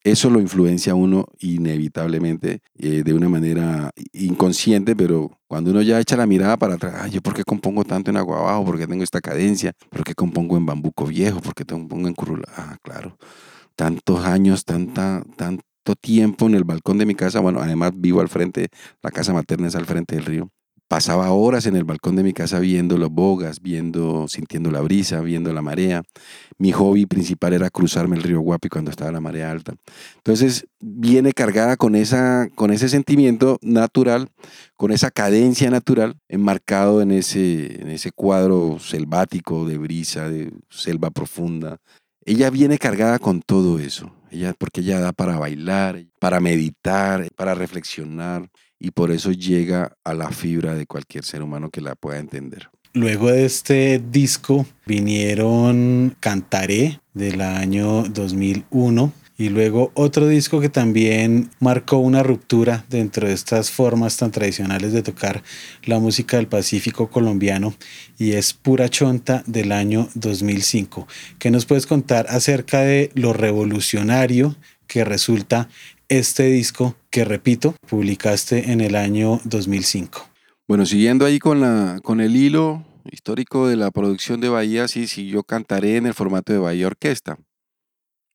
eso 0.06 0.30
lo 0.30 0.40
influencia 0.40 0.92
a 0.92 0.94
uno 0.94 1.26
inevitablemente 1.40 2.60
eh, 2.78 3.02
de 3.04 3.12
una 3.12 3.28
manera 3.28 3.90
inconsciente, 4.12 4.94
pero 4.94 5.32
cuando 5.48 5.72
uno 5.72 5.82
ya 5.82 5.98
echa 5.98 6.16
la 6.16 6.26
mirada 6.26 6.56
para 6.56 6.74
atrás, 6.74 6.94
Ay, 7.00 7.10
¿yo 7.10 7.22
por 7.22 7.34
qué 7.34 7.42
compongo 7.42 7.84
tanto 7.84 8.12
en 8.12 8.16
agua 8.16 8.38
abajo? 8.38 8.66
¿Por 8.66 8.78
qué 8.78 8.86
tengo 8.86 9.02
esta 9.02 9.20
cadencia? 9.20 9.72
¿Por 9.90 10.04
qué 10.04 10.14
compongo 10.14 10.56
en 10.56 10.64
bambuco 10.64 11.06
viejo? 11.06 11.40
¿Por 11.40 11.54
qué 11.54 11.64
compongo 11.64 12.06
en 12.06 12.14
curula? 12.14 12.44
Ah, 12.56 12.76
claro. 12.82 13.18
Tantos 13.74 14.24
años, 14.24 14.64
tanta, 14.64 15.24
tanto 15.36 15.62
tiempo 16.00 16.46
en 16.46 16.54
el 16.54 16.64
balcón 16.64 16.98
de 16.98 17.06
mi 17.06 17.16
casa. 17.16 17.40
Bueno, 17.40 17.60
además 17.60 17.90
vivo 17.96 18.20
al 18.20 18.28
frente, 18.28 18.68
la 19.02 19.10
casa 19.10 19.32
materna 19.32 19.66
es 19.66 19.74
al 19.74 19.86
frente 19.86 20.14
del 20.14 20.24
río 20.24 20.50
pasaba 20.88 21.30
horas 21.32 21.66
en 21.66 21.76
el 21.76 21.84
balcón 21.84 22.16
de 22.16 22.22
mi 22.22 22.32
casa 22.32 22.60
viendo 22.60 22.96
los 22.98 23.10
bogas, 23.10 23.60
viendo, 23.60 24.28
sintiendo 24.28 24.70
la 24.70 24.80
brisa, 24.80 25.20
viendo 25.20 25.52
la 25.52 25.62
marea. 25.62 26.02
Mi 26.58 26.72
hobby 26.72 27.06
principal 27.06 27.52
era 27.52 27.70
cruzarme 27.70 28.16
el 28.16 28.22
río 28.22 28.40
Guapi 28.40 28.68
cuando 28.68 28.90
estaba 28.90 29.12
la 29.12 29.20
marea 29.20 29.50
alta. 29.50 29.74
Entonces 30.16 30.66
viene 30.80 31.32
cargada 31.32 31.76
con, 31.76 31.96
esa, 31.96 32.48
con 32.54 32.72
ese 32.72 32.88
sentimiento 32.88 33.58
natural, 33.62 34.30
con 34.76 34.92
esa 34.92 35.10
cadencia 35.10 35.70
natural, 35.70 36.16
enmarcado 36.28 37.02
en 37.02 37.10
ese, 37.10 37.80
en 37.80 37.88
ese 37.88 38.12
cuadro 38.12 38.78
selvático 38.78 39.64
de 39.64 39.78
brisa, 39.78 40.28
de 40.28 40.52
selva 40.70 41.10
profunda. 41.10 41.78
Ella 42.24 42.50
viene 42.50 42.78
cargada 42.78 43.18
con 43.18 43.40
todo 43.40 43.78
eso, 43.78 44.12
ella, 44.30 44.52
porque 44.58 44.80
ella 44.80 44.98
da 44.98 45.12
para 45.12 45.38
bailar, 45.38 46.04
para 46.18 46.40
meditar, 46.40 47.28
para 47.36 47.54
reflexionar 47.54 48.50
y 48.78 48.90
por 48.90 49.10
eso 49.10 49.32
llega 49.32 49.96
a 50.04 50.14
la 50.14 50.30
fibra 50.30 50.74
de 50.74 50.86
cualquier 50.86 51.24
ser 51.24 51.42
humano 51.42 51.70
que 51.70 51.80
la 51.80 51.94
pueda 51.94 52.18
entender. 52.18 52.68
Luego 52.92 53.30
de 53.30 53.44
este 53.44 53.98
disco 53.98 54.66
vinieron 54.86 56.16
Cantaré 56.18 57.00
del 57.12 57.42
año 57.42 58.04
2001 58.04 59.12
y 59.38 59.50
luego 59.50 59.92
otro 59.94 60.26
disco 60.28 60.60
que 60.60 60.70
también 60.70 61.50
marcó 61.60 61.98
una 61.98 62.22
ruptura 62.22 62.86
dentro 62.88 63.28
de 63.28 63.34
estas 63.34 63.70
formas 63.70 64.16
tan 64.16 64.30
tradicionales 64.30 64.92
de 64.92 65.02
tocar 65.02 65.42
la 65.84 65.98
música 65.98 66.38
del 66.38 66.46
Pacífico 66.46 67.10
colombiano 67.10 67.74
y 68.18 68.32
es 68.32 68.54
Pura 68.54 68.88
Chonta 68.88 69.42
del 69.46 69.72
año 69.72 70.08
2005. 70.14 71.06
¿Qué 71.38 71.50
nos 71.50 71.66
puedes 71.66 71.86
contar 71.86 72.26
acerca 72.30 72.80
de 72.80 73.10
lo 73.14 73.34
revolucionario 73.34 74.56
que 74.86 75.04
resulta 75.04 75.68
este 76.08 76.44
disco 76.44 76.96
que, 77.10 77.24
repito, 77.24 77.74
publicaste 77.88 78.72
en 78.72 78.80
el 78.80 78.94
año 78.94 79.40
2005. 79.44 80.28
Bueno, 80.68 80.86
siguiendo 80.86 81.24
ahí 81.24 81.38
con, 81.38 81.60
la, 81.60 82.00
con 82.02 82.20
el 82.20 82.36
hilo 82.36 82.84
histórico 83.10 83.68
de 83.68 83.76
la 83.76 83.90
producción 83.90 84.40
de 84.40 84.48
Bahía, 84.48 84.88
sí, 84.88 85.06
sí, 85.06 85.28
yo 85.28 85.42
cantaré 85.42 85.96
en 85.96 86.06
el 86.06 86.14
formato 86.14 86.52
de 86.52 86.58
Bahía 86.58 86.86
Orquesta. 86.86 87.38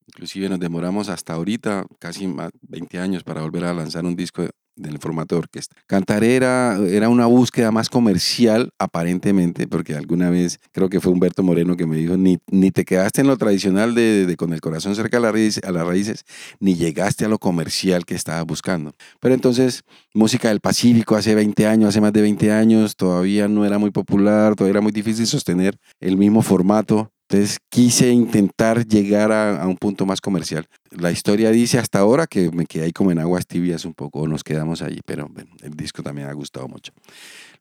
Inclusive 0.08 0.50
nos 0.50 0.60
demoramos 0.60 1.10
hasta 1.10 1.34
ahorita, 1.34 1.86
casi 2.00 2.28
más 2.28 2.52
20 2.62 3.00
años, 3.00 3.24
para 3.24 3.42
volver 3.42 3.66
a 3.66 3.74
lanzar 3.74 4.06
un 4.06 4.16
disco 4.16 4.48
del 4.76 5.00
formato 5.00 5.36
de 5.36 5.40
orquesta. 5.40 5.76
Cantar 5.86 6.24
era, 6.24 6.78
una 7.10 7.26
búsqueda 7.26 7.72
más 7.72 7.90
comercial, 7.90 8.72
aparentemente, 8.80 9.68
porque 9.68 9.96
alguna 9.96 10.30
vez 10.30 10.60
creo 10.72 10.90
que 10.90 11.00
fue 11.00 11.12
Humberto 11.12 11.44
Moreno 11.44 11.76
que 11.76 11.86
me 11.86 11.98
dijo, 11.98 12.18
ni, 12.18 12.40
ni 12.50 12.72
te 12.72 12.86
quedaste 12.86 13.22
en 13.22 13.28
lo 13.28 13.38
tradicional 13.38 13.94
de, 13.96 14.34
con 14.38 14.54
el 14.54 14.62
corazón 14.62 14.96
cerca 14.96 15.18
a, 15.18 15.20
la 15.20 15.32
raíz, 15.32 15.60
a 15.64 15.72
las 15.72 15.86
raíces, 15.86 16.26
ni 16.60 16.76
llegaste 16.76 17.26
a 17.26 17.28
lo 17.28 17.38
comercial 17.38 18.06
que 18.06 18.16
estabas 18.16 18.46
buscando. 18.46 18.94
Pero 19.20 19.36
entonces, 19.36 19.84
música 20.14 20.50
del 20.50 20.62
Pacífico 20.62 21.16
hace 21.16 21.36
20 21.36 21.68
años, 21.68 21.90
hace 21.90 22.02
más 22.02 22.14
de 22.14 22.22
20 22.22 22.52
años, 22.52 22.96
todavía 22.96 23.48
no 23.48 23.66
era 23.66 23.78
muy 23.78 23.92
popular, 23.92 24.56
todavía 24.56 24.72
era 24.72 24.82
muy 24.82 24.92
difícil 24.92 25.28
sostener 25.28 25.78
el 26.00 26.18
mismo 26.18 26.42
formato 26.42 27.12
entonces 27.32 27.60
quise 27.70 28.10
intentar 28.10 28.86
llegar 28.86 29.32
a, 29.32 29.66
un 29.66 29.78
punto 29.78 30.06
más 30.06 30.20
comercial. 30.20 30.68
La 30.90 31.12
historia 31.12 31.50
dice 31.52 31.78
hasta 31.78 32.00
ahora 32.00 32.28
que 32.28 32.52
me 32.52 32.66
quedé 32.66 32.84
ahí 32.84 32.92
como 32.92 33.10
en 33.10 33.20
aguas 33.20 33.48
tibias 33.48 33.86
un 33.86 33.94
poco, 33.94 34.28
nos 34.28 34.44
quedamos 34.44 34.82
ahí, 34.82 35.00
pero 35.06 35.30
bueno, 35.30 35.50
el 35.62 35.74
disco 35.76 36.04
también 36.04 36.28
ha 36.28 36.34
gustado 36.34 36.68
mucho. 36.68 36.92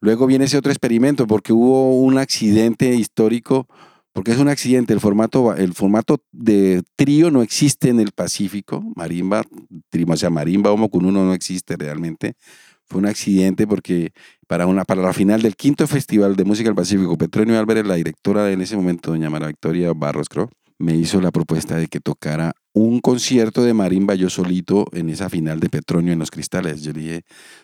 Luego 0.00 0.26
viene 0.26 0.46
ese 0.46 0.58
otro 0.58 0.72
experimento 0.72 1.24
porque 1.28 1.52
hubo 1.52 2.00
un 2.00 2.18
accidente 2.18 2.92
histórico, 2.96 3.68
porque 4.12 4.32
es 4.32 4.38
un 4.38 4.48
accidente, 4.48 4.92
el 4.92 4.98
formato, 4.98 5.54
el 5.54 5.72
formato 5.72 6.20
de 6.32 6.82
trío 6.96 7.30
no 7.30 7.40
existe 7.40 7.90
en 7.90 8.00
el 8.00 8.10
Pacífico, 8.10 8.82
marimba, 8.96 9.44
o 10.08 10.16
sea, 10.16 10.30
marimba 10.30 10.72
o 10.72 10.88
uno 10.92 11.12
no 11.12 11.32
existe 11.32 11.76
realmente. 11.76 12.34
Fue 12.86 12.98
un 12.98 13.06
accidente 13.06 13.68
porque 13.68 14.12
para, 14.50 14.66
una, 14.66 14.84
para 14.84 15.00
la 15.00 15.12
final 15.12 15.42
del 15.42 15.54
quinto 15.54 15.86
Festival 15.86 16.34
de 16.34 16.42
Música 16.42 16.68
del 16.68 16.74
Pacífico, 16.74 17.16
Petronio 17.16 17.56
Álvarez, 17.56 17.86
la 17.86 17.94
directora 17.94 18.50
en 18.50 18.60
ese 18.60 18.74
momento, 18.74 19.12
doña 19.12 19.30
María 19.30 19.46
Victoria 19.46 19.92
Barros, 19.94 20.28
creo, 20.28 20.50
me 20.76 20.96
hizo 20.96 21.20
la 21.20 21.30
propuesta 21.30 21.76
de 21.76 21.86
que 21.86 22.00
tocara 22.00 22.50
un 22.72 22.98
concierto 22.98 23.62
de 23.62 23.74
marimba 23.74 24.16
yo 24.16 24.28
solito 24.28 24.86
en 24.90 25.08
esa 25.08 25.28
final 25.28 25.60
de 25.60 25.68
Petronio 25.68 26.12
en 26.12 26.18
los 26.18 26.32
cristales. 26.32 26.82
Yo 26.82 26.92
le 26.92 27.00
dije, 27.00 27.22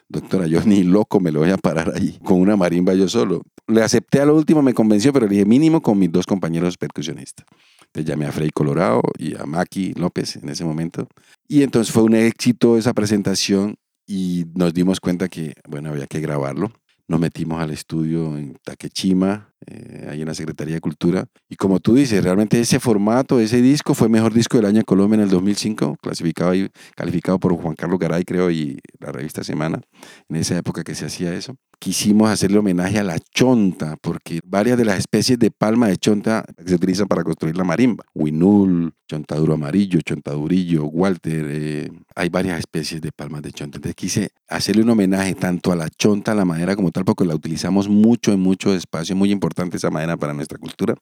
doctora, 0.09 0.46
yo 0.46 0.62
ni 0.64 0.85
loco 0.85 1.18
me 1.18 1.33
lo 1.33 1.40
voy 1.40 1.51
a 1.51 1.57
parar 1.57 1.92
ahí 1.96 2.20
con 2.22 2.40
una 2.40 2.57
marimba 2.57 2.94
yo 2.94 3.09
solo. 3.09 3.42
Le 3.66 3.83
acepté 3.83 4.20
a 4.20 4.25
lo 4.25 4.37
último, 4.37 4.62
me 4.62 4.72
convenció, 4.72 5.12
pero 5.12 5.27
le 5.27 5.33
dije 5.33 5.44
mínimo 5.44 5.83
con 5.83 5.99
mis 5.99 6.12
dos 6.12 6.25
compañeros 6.25 6.79
percusionistas. 6.79 7.46
Entonces 7.87 8.09
llamé 8.09 8.27
a 8.27 8.33
Frei 8.33 8.51
Colorado 8.51 9.03
y 9.18 9.35
a 9.35 9.44
Maki 9.44 9.94
López 9.94 10.37
en 10.37 10.51
ese 10.51 10.64
momento. 10.64 11.09
Y 11.49 11.64
entonces 11.64 11.92
fue 11.92 12.05
un 12.05 12.14
éxito 12.14 12.79
esa 12.79 12.94
presentación 12.94 13.75
y 14.07 14.47
nos 14.55 14.73
dimos 14.73 15.01
cuenta 15.01 15.29
que, 15.29 15.55
bueno, 15.69 15.90
había 15.90 16.07
que 16.07 16.21
grabarlo. 16.21 16.73
nos 17.09 17.21
metimos 17.21 17.62
al 17.62 17.71
estudio 17.71 18.37
en 18.37 18.57
Taquechima, 18.64 19.55
eh, 19.69 20.09
ahí 20.11 20.23
en 20.23 20.27
la 20.27 20.35
Secretaría 20.35 20.75
de 20.75 20.81
Cultura. 20.81 21.27
Y 21.49 21.55
como 21.55 21.79
tú 21.79 21.95
dices, 21.95 22.25
realmente 22.25 22.59
ese 22.59 22.81
formato, 22.81 23.38
ese 23.38 23.62
disco 23.62 23.95
fue 23.95 24.09
mejor 24.09 24.35
disco 24.35 24.57
del 24.57 24.66
año 24.66 24.81
en 24.81 24.85
Colombia 24.85 25.14
en 25.14 25.23
el 25.23 25.31
2005, 25.31 25.99
clasificado 26.03 26.53
y 26.55 26.69
calificado 26.97 27.38
por 27.38 27.55
Juan 27.55 27.77
Carlos 27.77 28.01
Garay, 28.01 28.25
creo, 28.25 28.51
y 28.51 28.81
la 28.99 29.12
revista 29.12 29.45
Semana, 29.45 29.81
en 30.29 30.37
esa 30.37 30.59
época 30.59 30.83
que 30.83 30.97
se 30.97 31.07
hacía 31.07 31.33
eso. 31.33 31.57
Quisimos 31.79 32.31
hacerle 32.31 32.59
homenaje 32.59 32.99
a 32.99 33.05
la 33.05 33.19
chonta, 33.19 33.97
porque 34.01 34.41
varias 34.45 34.79
de 34.79 34.85
las 34.87 34.99
especies 34.99 35.39
de 35.39 35.51
palma 35.51 35.89
de 35.89 35.99
chonta 35.99 36.45
se 36.65 36.75
utilizan 36.75 37.07
para 37.07 37.23
construir 37.23 37.57
la 37.57 37.65
marimba. 37.65 38.05
Winul, 38.15 38.95
chontaduro 39.07 39.55
amarillo, 39.55 40.01
chontadurillo, 40.01 40.87
Walter, 40.87 41.47
eh, 41.49 41.91
hay 42.15 42.29
varias 42.31 42.59
especies 42.59 43.01
de 43.03 43.12
palmas 43.12 43.43
de 43.43 43.53
chonta. 43.53 43.77
Entonces 43.77 43.95
quise 43.95 44.31
hacerle 44.49 44.83
un 44.83 44.91
homenaje 44.91 45.35
tanto 45.35 45.71
a 45.71 45.77
la 45.77 45.89
chonta, 45.91 46.33
a 46.33 46.35
la 46.35 46.47
madera 46.47 46.77
como 46.77 46.91
tal, 46.91 47.05
porque 47.05 47.27
la 47.27 47.35
utilizamos 47.35 47.89
mucho 47.89 48.33
en 48.33 48.41
mucho 48.41 48.75
espacio, 48.75 49.15
muy 49.15 49.31
importante 49.31 49.77
esa 49.77 49.91
madera 49.91 50.17
para 50.17 50.33
nuestra 50.33 50.59
cultura. 50.59 50.95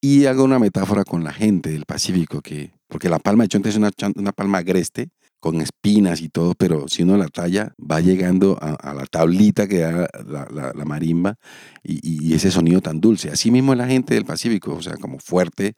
Y 0.00 0.26
hago 0.26 0.42
una 0.44 0.58
metáfora 0.58 1.04
con 1.04 1.22
la 1.22 1.32
gente 1.32 1.70
del 1.70 1.84
Pacífico, 1.86 2.40
que, 2.40 2.72
porque 2.88 3.08
la 3.08 3.20
palma 3.20 3.44
de 3.44 3.48
chonte 3.48 3.68
es 3.68 3.76
una, 3.76 3.90
una 4.16 4.32
palma 4.32 4.58
agreste, 4.58 5.08
con 5.40 5.60
espinas 5.60 6.20
y 6.20 6.28
todo, 6.28 6.54
pero 6.54 6.86
si 6.88 7.02
uno 7.02 7.16
la 7.16 7.28
talla, 7.28 7.74
va 7.78 8.00
llegando 8.00 8.58
a, 8.60 8.94
la 8.94 9.06
tablita 9.06 9.66
que 9.66 9.78
da 9.78 10.08
la, 10.26 10.72
la, 10.74 10.84
marimba 10.84 11.38
y, 11.82 12.28
y, 12.28 12.34
ese 12.34 12.50
sonido 12.50 12.80
tan 12.80 13.00
dulce. 13.00 13.30
Así 13.30 13.50
mismo 13.50 13.72
es 13.72 13.78
la 13.78 13.86
gente 13.86 14.14
del 14.14 14.26
Pacífico, 14.26 14.74
o 14.74 14.82
sea, 14.82 14.96
como 14.96 15.18
fuerte, 15.18 15.74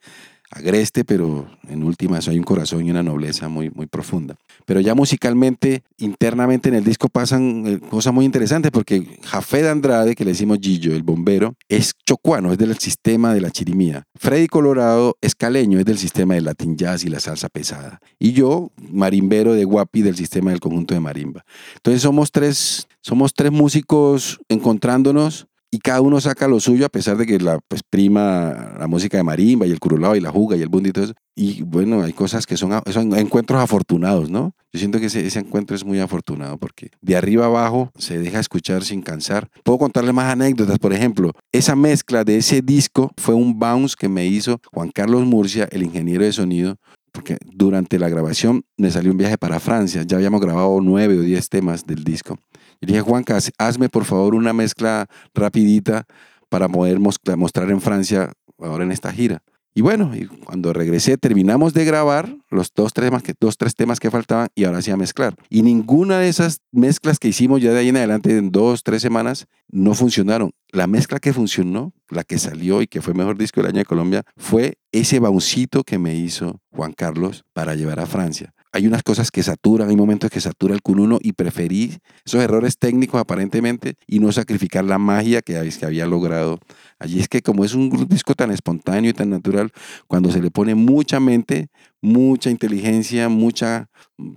agreste, 0.53 1.03
pero 1.03 1.47
en 1.67 1.83
últimas 1.83 2.27
hay 2.27 2.37
un 2.37 2.43
corazón 2.43 2.85
y 2.85 2.91
una 2.91 3.03
nobleza 3.03 3.47
muy, 3.47 3.69
muy 3.69 3.87
profunda. 3.87 4.35
Pero 4.65 4.79
ya 4.79 4.95
musicalmente, 4.95 5.83
internamente 5.97 6.69
en 6.69 6.75
el 6.75 6.83
disco 6.83 7.09
pasan 7.09 7.63
eh, 7.65 7.79
cosas 7.79 8.13
muy 8.13 8.25
interesantes 8.25 8.71
porque 8.71 9.19
Jafé 9.23 9.63
de 9.63 9.69
Andrade, 9.69 10.15
que 10.15 10.23
le 10.23 10.31
decimos 10.31 10.59
Gillo, 10.61 10.95
el 10.95 11.03
bombero, 11.03 11.55
es 11.69 11.93
chocuano, 12.05 12.51
es 12.51 12.57
del 12.57 12.77
sistema 12.77 13.33
de 13.33 13.41
la 13.41 13.51
chirimía. 13.51 14.03
Freddy 14.15 14.47
Colorado 14.47 15.17
es 15.21 15.35
caleño, 15.35 15.79
es 15.79 15.85
del 15.85 15.97
sistema 15.97 16.35
del 16.35 16.45
latin 16.45 16.77
jazz 16.77 17.03
y 17.03 17.09
la 17.09 17.19
salsa 17.19 17.49
pesada. 17.49 17.99
Y 18.19 18.33
yo, 18.33 18.71
marimbero 18.77 19.53
de 19.53 19.65
Guapi, 19.65 20.01
del 20.01 20.15
sistema 20.15 20.51
del 20.51 20.59
conjunto 20.59 20.93
de 20.93 20.99
marimba. 20.99 21.45
Entonces 21.75 22.01
somos 22.01 22.31
tres, 22.31 22.87
somos 23.01 23.33
tres 23.33 23.51
músicos 23.51 24.39
encontrándonos 24.49 25.47
y 25.73 25.79
cada 25.79 26.01
uno 26.01 26.21
saca 26.21 26.47
lo 26.47 26.59
suyo 26.59 26.85
a 26.85 26.89
pesar 26.89 27.17
de 27.17 27.25
que 27.25 27.39
la 27.39 27.57
pues, 27.67 27.81
prima 27.81 28.75
la 28.77 28.85
música 28.85 29.17
de 29.17 29.23
marimba 29.23 29.65
y 29.65 29.71
el 29.71 29.79
curulao 29.79 30.15
y 30.15 30.19
la 30.19 30.29
juga 30.29 30.55
y 30.55 30.61
el 30.61 30.69
bundi 30.69 30.89
y 30.89 30.93
todo 30.93 31.05
eso. 31.05 31.13
Y 31.35 31.63
bueno, 31.63 32.03
hay 32.03 32.13
cosas 32.13 32.45
que 32.45 32.57
son, 32.57 32.79
son 32.91 33.17
encuentros 33.17 33.59
afortunados, 33.59 34.29
¿no? 34.29 34.53
Yo 34.71 34.77
siento 34.79 34.99
que 34.99 35.07
ese, 35.07 35.25
ese, 35.25 35.39
encuentro 35.39 35.75
es 35.75 35.83
muy 35.83 35.99
afortunado 35.99 36.59
porque 36.59 36.91
de 37.01 37.15
arriba 37.15 37.47
abajo 37.47 37.91
se 37.97 38.19
deja 38.19 38.39
escuchar 38.39 38.83
sin 38.83 39.01
cansar. 39.01 39.49
Puedo 39.63 39.79
contarle 39.79 40.13
más 40.13 40.31
anécdotas, 40.31 40.77
por 40.77 40.93
ejemplo, 40.93 41.31
esa 41.51 41.75
mezcla 41.75 42.23
de 42.23 42.37
ese 42.37 42.61
disco 42.61 43.09
fue 43.17 43.33
un 43.33 43.57
bounce 43.57 43.95
que 43.97 44.07
me 44.07 44.27
hizo 44.27 44.61
Juan 44.71 44.91
Carlos 44.91 45.25
Murcia, 45.25 45.67
el 45.71 45.81
ingeniero 45.81 46.23
de 46.23 46.33
sonido, 46.33 46.77
porque 47.11 47.39
durante 47.51 47.97
la 47.97 48.09
grabación 48.09 48.63
me 48.77 48.91
salió 48.91 49.11
un 49.11 49.17
viaje 49.17 49.39
para 49.39 49.59
Francia, 49.59 50.03
ya 50.05 50.17
habíamos 50.17 50.39
grabado 50.39 50.79
nueve 50.81 51.17
o 51.17 51.21
diez 51.21 51.49
temas 51.49 51.87
del 51.87 52.03
disco. 52.03 52.37
Y 52.83 52.85
dije, 52.85 52.99
Juanca, 52.99 53.37
hazme 53.57 53.87
por 53.87 54.03
favor 54.03 54.35
una 54.35 54.51
mezcla 54.51 55.07
rapidita 55.33 56.05
para 56.49 56.67
poder 56.67 56.99
mostrar 56.99 57.71
en 57.71 57.79
Francia 57.79 58.33
ahora 58.59 58.83
en 58.83 58.91
esta 58.91 59.13
gira. 59.13 59.41
Y 59.73 59.79
bueno, 59.79 60.11
cuando 60.43 60.73
regresé 60.73 61.17
terminamos 61.17 61.73
de 61.73 61.85
grabar 61.85 62.35
los 62.49 62.73
dos 62.75 62.91
tres, 62.91 63.07
temas 63.07 63.23
que, 63.23 63.33
dos, 63.39 63.57
tres 63.57 63.73
temas 63.73 64.01
que 64.01 64.11
faltaban 64.11 64.49
y 64.53 64.65
ahora 64.65 64.81
sí 64.81 64.91
a 64.91 64.97
mezclar. 64.97 65.33
Y 65.49 65.61
ninguna 65.61 66.19
de 66.19 66.27
esas 66.27 66.59
mezclas 66.73 67.19
que 67.19 67.29
hicimos 67.29 67.61
ya 67.61 67.71
de 67.71 67.79
ahí 67.79 67.87
en 67.87 67.95
adelante 67.95 68.37
en 68.37 68.51
dos, 68.51 68.83
tres 68.83 69.01
semanas 69.01 69.47
no 69.69 69.93
funcionaron. 69.93 70.51
La 70.69 70.85
mezcla 70.85 71.19
que 71.19 71.31
funcionó, 71.31 71.93
la 72.09 72.25
que 72.25 72.37
salió 72.37 72.81
y 72.81 72.87
que 72.87 73.01
fue 73.01 73.13
mejor 73.13 73.37
disco 73.37 73.61
del 73.61 73.69
año 73.69 73.79
de 73.79 73.85
Colombia, 73.85 74.23
fue 74.35 74.77
ese 74.91 75.19
bauncito 75.19 75.85
que 75.85 75.97
me 75.97 76.15
hizo 76.15 76.59
Juan 76.69 76.91
Carlos 76.91 77.45
para 77.53 77.75
llevar 77.75 78.01
a 78.01 78.05
Francia 78.05 78.53
hay 78.73 78.87
unas 78.87 79.03
cosas 79.03 79.29
que 79.29 79.43
saturan, 79.43 79.89
hay 79.89 79.95
momentos 79.95 80.31
que 80.31 80.41
satura 80.41 80.73
el 80.73 80.81
Q1 80.81 81.19
y 81.21 81.33
preferí 81.33 81.99
esos 82.25 82.41
errores 82.41 82.79
técnicos 82.79 83.21
aparentemente 83.21 83.95
y 84.07 84.19
no 84.19 84.31
sacrificar 84.31 84.83
la 84.83 84.97
magia 84.97 85.43
que, 85.43 85.53
que 85.79 85.85
había 85.85 86.07
logrado. 86.07 86.59
Allí 86.97 87.19
es 87.19 87.29
que 87.29 87.43
como 87.43 87.63
es 87.63 87.75
un 87.75 88.07
disco 88.09 88.33
tan 88.33 88.49
espontáneo 88.49 89.11
y 89.11 89.13
tan 89.13 89.29
natural, 89.29 89.71
cuando 90.07 90.31
se 90.31 90.41
le 90.41 90.49
pone 90.49 90.73
mucha 90.73 91.19
mente, 91.19 91.67
mucha 92.01 92.49
inteligencia, 92.49 93.29
mucha, 93.29 93.89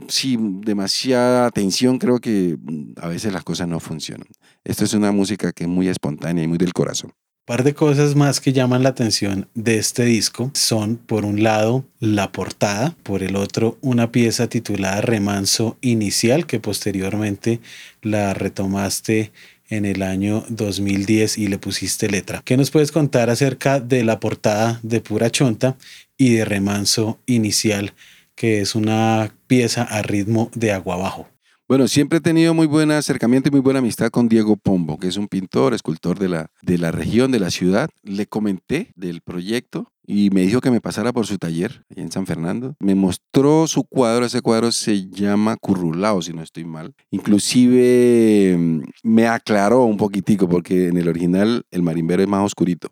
sí, 0.09 0.37
demasiada 0.39 1.47
atención, 1.47 1.99
creo 1.99 2.19
que 2.19 2.59
mm, 2.61 2.93
a 3.01 3.09
veces 3.09 3.33
las 3.33 3.43
cosas 3.43 3.69
no 3.69 3.81
funcionan. 3.81 4.29
Esto 4.65 4.85
es 4.85 4.93
una 4.93 5.13
música 5.13 5.53
que 5.53 5.65
es 5.65 5.71
muy 5.71 5.89
espontánea 5.89 6.45
y 6.45 6.49
muy 6.49 6.59
del 6.59 6.75
corazón 6.75 7.13
par 7.47 7.63
de 7.63 7.75
cosas 7.75 8.17
más 8.17 8.41
que 8.41 8.53
llaman 8.53 8.83
la 8.83 8.89
atención 8.89 9.49
de 9.55 9.79
este 9.79 10.05
disco 10.05 10.51
son, 10.53 10.97
por 10.97 11.25
un 11.25 11.45
lado, 11.45 11.85
la 12.01 12.33
portada, 12.33 12.97
por 13.05 13.23
el 13.23 13.37
otro, 13.37 13.79
una 13.81 14.11
pieza 14.11 14.49
titulada 14.49 15.01
Remanso 15.01 15.79
Inicial, 15.81 16.47
que 16.47 16.59
posteriormente 16.59 17.61
la 18.03 18.35
retomaste 18.35 19.31
en 19.69 19.85
el 19.85 20.03
año 20.03 20.45
2010 20.49 21.39
y 21.39 21.47
le 21.47 21.59
pusiste 21.59 22.09
letra. 22.09 22.43
¿Qué 22.45 22.57
nos 22.57 22.73
puedes 22.73 22.91
contar 22.91 23.31
acerca 23.31 23.79
de 23.79 24.03
la 24.03 24.19
portada 24.19 24.81
de 24.83 25.01
Pura 25.01 25.31
Chonta 25.31 25.77
y 26.19 26.35
de 26.35 26.45
Remanso 26.45 27.21
Inicial, 27.27 27.95
que 28.35 28.61
es 28.61 28.75
una 28.75 29.33
pieza 29.47 29.85
a 29.85 30.03
ritmo 30.03 30.51
de 30.57 30.73
agua 30.73 30.97
abajo? 30.97 31.29
Bueno, 31.69 31.89
siempre 31.89 32.19
he 32.19 32.21
tenido 32.21 32.55
muy 32.55 32.69
buen 32.69 32.93
acercamiento 32.93 33.49
y 33.49 33.51
muy 33.51 33.61
buena 33.61 33.81
amistad 33.81 34.11
con 34.11 34.29
Diego 34.29 34.57
Pombo, 34.57 34.99
que 34.99 35.09
es 35.09 35.17
un 35.17 35.27
pintor, 35.27 35.75
escultor 35.75 36.17
de 36.17 36.29
la, 36.29 36.53
de 36.63 36.79
la 36.79 36.93
región, 36.93 37.33
de 37.33 37.41
la 37.41 37.51
ciudad. 37.51 37.91
Le 38.05 38.29
comenté 38.29 38.93
del 38.95 39.21
proyecto 39.21 39.93
y 40.07 40.31
me 40.31 40.43
dijo 40.43 40.61
que 40.61 40.71
me 40.71 40.81
pasara 40.81 41.13
por 41.13 41.27
su 41.27 41.39
taller 41.39 41.85
en 41.91 42.13
San 42.13 42.25
Fernando. 42.25 42.77
Me 42.79 42.95
mostró 42.95 43.67
su 43.67 43.83
cuadro, 43.83 44.27
ese 44.27 44.43
cuadro 44.43 44.71
se 44.71 45.09
llama 45.09 45.57
Currulao, 45.57 46.23
si 46.23 46.33
no 46.33 46.43
estoy 46.43 46.65
mal. 46.65 46.95
Inclusive 47.11 48.57
mm, 48.57 48.83
me 49.03 49.27
aclaró 49.27 49.87
un 49.87 49.97
poquitico, 49.97 50.49
porque 50.49 50.87
en 50.87 50.99
el 50.99 51.09
original 51.09 51.65
el 51.73 51.83
marimbero 51.83 52.23
es 52.23 52.29
más 52.29 52.45
oscurito. 52.45 52.91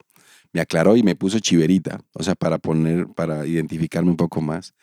Me 0.53 0.61
aclaró 0.61 0.97
y 0.97 1.05
me 1.05 1.15
puso 1.15 1.39
chiverita, 1.39 2.01
o 2.13 2.25
sea, 2.25 2.35
para 2.35 2.59
poner, 2.59 3.07
para 3.07 3.47
identificarme 3.47 4.11
un 4.11 4.17
poco 4.17 4.41
más 4.41 4.75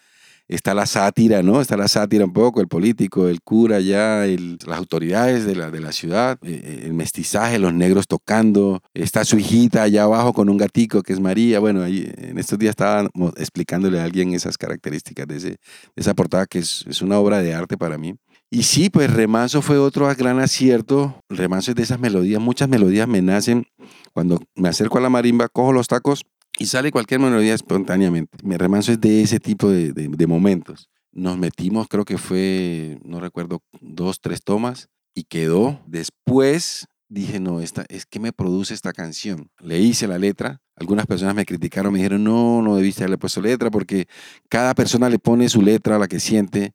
está 0.52 0.74
la 0.74 0.86
sátira, 0.86 1.42
¿no? 1.42 1.62
Está 1.62 1.78
la 1.78 1.88
sátira 1.88 2.26
un 2.26 2.34
poco, 2.34 2.60
el 2.60 2.68
político, 2.68 3.28
el 3.28 3.42
cura 3.42 3.80
ya, 3.80 4.26
las 4.68 4.78
autoridades 4.78 5.46
de 5.46 5.56
la, 5.56 5.72
de 5.72 5.80
la 5.80 5.94
ciudad, 5.94 6.38
eh, 6.44 6.62
eh, 6.64 6.82
el 6.86 6.94
mestizaje, 6.94 7.58
los 7.58 7.74
negros 7.74 8.06
tocando, 8.06 8.82
está 8.94 9.24
su 9.24 9.40
hijita 9.40 9.84
allá 9.84 10.04
abajo 10.04 10.34
con 10.34 10.50
un 10.50 10.58
gatico 10.58 11.04
que 11.04 11.14
es 11.14 11.20
María. 11.22 11.60
Bueno, 11.60 11.82
ahí, 11.84 12.12
en 12.18 12.38
estos 12.38 12.60
días 12.60 12.72
estaba 12.72 13.10
explicándole 13.38 14.00
a 14.00 14.04
alguien 14.04 14.34
esas 14.34 14.58
características 14.58 15.26
de, 15.26 15.38
ese, 15.38 15.58
esa 15.96 16.14
portada 16.14 16.46
que 16.46 16.60
es, 16.60 16.86
es 16.88 17.02
una 17.02 17.18
obra 17.18 17.42
de 17.42 17.54
arte 17.54 17.78
para 17.78 17.98
mí. 17.98 18.16
Y 18.50 18.64
sí, 18.64 18.90
pues 18.90 19.12
Remanso 19.12 19.62
fue 19.62 19.78
otro 19.78 20.14
gran 20.16 20.40
acierto. 20.40 21.16
Remanso 21.30 21.72
es 21.72 21.76
de 21.76 21.84
esas 21.84 22.02
melodías, 22.02 22.42
muchas 22.42 22.68
melodías 22.68 23.08
me 23.08 23.22
nacen. 23.22 23.66
Cuando 24.12 24.42
me 24.56 24.68
acerco 24.68 24.98
a 24.98 25.02
la 25.02 25.10
marimba, 25.10 25.48
cojo 25.48 25.72
los 25.72 25.88
tacos 25.88 26.26
y 26.60 26.66
sale 26.66 26.92
cualquier 26.92 27.20
melodía 27.20 27.54
espontáneamente. 27.54 28.38
Mi 28.44 28.58
remanso 28.58 28.92
es 28.92 29.02
de 29.02 29.22
ese 29.22 29.40
tipo 29.40 29.70
de, 29.70 29.94
de, 29.94 30.28
momentos. 30.28 30.90
Nos 31.12 31.38
metimos, 31.38 31.88
creo 31.88 32.06
que 32.06 32.18
fue, 32.18 33.00
no 33.04 33.20
recuerdo, 33.20 33.62
dos, 33.80 34.20
tres 34.22 34.44
tomas 34.44 34.90
y 35.14 35.24
quedó. 35.24 35.82
Después 35.88 36.88
dije, 37.10 37.40
no, 37.40 37.60
esta, 37.60 37.86
es 37.90 38.06
que 38.06 38.20
me 38.20 38.32
produce 38.32 38.74
esta 38.74 38.94
canción. 38.94 39.50
Le 39.60 39.80
hice 39.80 40.08
la 40.08 40.18
letra. 40.18 40.62
Algunas 40.76 41.06
personas 41.06 41.36
me 41.36 41.46
criticaron, 41.46 41.92
me 41.94 42.00
dijeron, 42.00 42.24
no, 42.24 42.62
no 42.62 42.76
debiste 42.76 43.04
haberle 43.04 43.18
puesto 43.18 43.42
letra 43.42 43.70
porque 43.70 44.08
cada 44.50 44.74
persona 44.74 45.10
le 45.10 45.20
pone 45.20 45.50
su 45.50 45.62
letra 45.62 45.98
a 45.98 46.00
la 46.00 46.08
que 46.08 46.20
siente. 46.20 46.74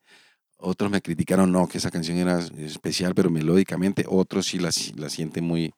Otros 0.58 0.90
me 0.90 1.00
criticaron, 1.00 1.52
no, 1.52 1.68
que 1.68 1.78
esa 1.78 1.90
canción 1.90 2.16
era 2.18 2.38
especial, 2.58 3.14
pero 3.14 3.30
melódicamente. 3.30 4.04
Otros 4.08 4.46
sí 4.46 4.58
la, 4.58 4.70
la 4.96 5.08
sienten 5.10 5.44
muy, 5.44 5.72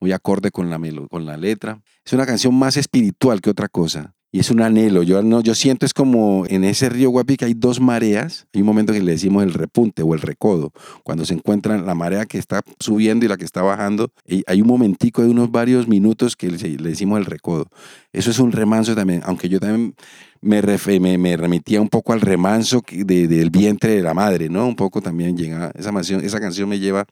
muy 0.00 0.12
acorde 0.12 0.50
con 0.50 0.70
la, 0.70 0.80
con 1.08 1.26
la 1.26 1.36
letra. 1.36 1.80
Es 2.04 2.12
una 2.12 2.26
canción 2.26 2.54
más 2.54 2.76
espiritual 2.76 3.40
que 3.40 3.50
otra 3.50 3.68
cosa. 3.68 4.14
Y 4.32 4.38
es 4.38 4.50
un 4.50 4.60
anhelo. 4.62 5.02
Yo, 5.02 5.22
no, 5.22 5.40
yo 5.40 5.56
siento 5.56 5.84
es 5.84 5.92
como 5.92 6.44
en 6.46 6.62
ese 6.62 6.88
río 6.88 7.10
Guapi 7.10 7.36
que 7.36 7.46
hay 7.46 7.54
dos 7.54 7.80
mareas. 7.80 8.46
Hay 8.54 8.60
un 8.60 8.66
momento 8.66 8.92
que 8.92 9.00
le 9.00 9.10
decimos 9.10 9.42
el 9.42 9.52
repunte 9.52 10.02
o 10.02 10.14
el 10.14 10.20
recodo. 10.20 10.72
Cuando 11.02 11.24
se 11.24 11.34
encuentran 11.34 11.84
la 11.84 11.96
marea 11.96 12.26
que 12.26 12.38
está 12.38 12.62
subiendo 12.78 13.26
y 13.26 13.28
la 13.28 13.36
que 13.36 13.44
está 13.44 13.62
bajando. 13.62 14.12
Hay 14.46 14.62
un 14.62 14.68
momentico 14.68 15.22
de 15.22 15.28
unos 15.30 15.50
varios 15.50 15.88
minutos 15.88 16.36
que 16.36 16.48
le, 16.48 16.58
decimos 16.58 17.18
el 17.18 17.24
recodo. 17.24 17.66
Eso 18.12 18.30
es 18.30 18.38
un 18.38 18.52
remanso 18.52 18.94
también. 18.94 19.20
Aunque 19.24 19.48
yo 19.48 19.58
también 19.58 19.96
me, 20.40 20.62
me, 21.00 21.18
me 21.18 21.36
remitía 21.36 21.80
un 21.80 21.88
poco 21.88 22.12
al 22.12 22.20
remanso 22.20 22.84
del 22.88 23.50
vientre 23.50 23.96
de 23.96 24.02
la 24.02 24.14
madre, 24.14 24.48
¿no? 24.48 24.64
Un 24.64 24.76
poco 24.76 25.00
también 25.02 25.36
llega. 25.36 25.72
Esa, 25.74 25.92
canción, 25.92 26.24
esa 26.24 26.38
canción 26.38 26.68
me 26.68 26.78
lleva 26.78 27.04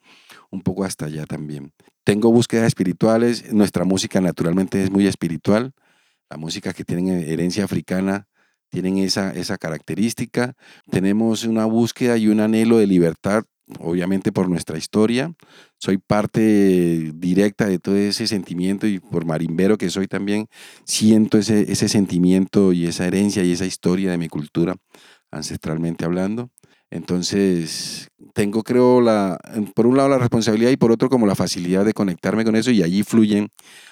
un 0.51 0.63
poco 0.63 0.85
hasta 0.85 1.07
allá 1.07 1.27
también. 1.27 1.73
Tengo 2.05 2.33
búsquedas 2.33 2.67
espirituales, 2.67 3.53
nuestra 3.53 3.85
música 3.85 4.21
naturalmente 4.21 4.83
es 4.83 4.91
muy 4.91 5.07
espiritual, 5.07 5.73
la 6.31 6.37
música 6.37 6.73
que 6.73 6.85
tienen 6.85 7.09
herencia 7.09 7.65
africana 7.65 8.29
tienen 8.71 8.99
esa, 8.99 9.33
esa 9.33 9.57
característica, 9.57 10.55
tenemos 10.91 11.45
una 11.45 11.65
búsqueda 11.65 12.19
y 12.19 12.29
un 12.29 12.41
anhelo 12.41 12.79
de 12.79 12.87
libertad 12.87 13.45
obviamente 13.79 14.33
por 14.33 14.49
nuestra 14.49 14.79
historia, 14.79 15.33
soy 15.79 15.99
parte 15.99 17.13
directa 17.15 17.67
de 17.67 17.79
todo 17.79 17.97
ese 17.97 18.27
sentimiento 18.27 18.87
y 18.87 18.99
por 18.99 19.25
marimbero 19.25 19.77
que 19.79 19.91
soy 19.91 20.07
también, 20.07 20.49
siento 20.85 21.39
ese, 21.39 21.71
ese 21.71 21.89
sentimiento 21.89 22.73
y 22.73 22.87
esa 22.87 23.07
herencia 23.07 23.45
y 23.45 23.53
esa 23.53 23.67
historia 23.67 24.11
de 24.11 24.19
mi 24.19 24.29
cultura, 24.29 24.77
ancestralmente 25.31 26.05
hablando. 26.05 26.51
Entonces, 26.91 28.09
tengo, 28.33 28.63
creo, 28.63 29.01
la, 29.01 29.39
por 29.75 29.87
un 29.87 29.97
lado 29.97 30.09
la 30.09 30.19
responsabilidad 30.19 30.71
y 30.71 30.77
por 30.77 30.91
otro 30.91 31.11
como 31.11 31.27
la 31.27 31.35
facilidad 31.35 31.85
de 31.85 31.93
conectarme 31.93 32.45
con 32.45 32.57
eso 32.57 32.71
y 32.71 32.83
allí 32.83 33.03
fluyen, 33.03 33.49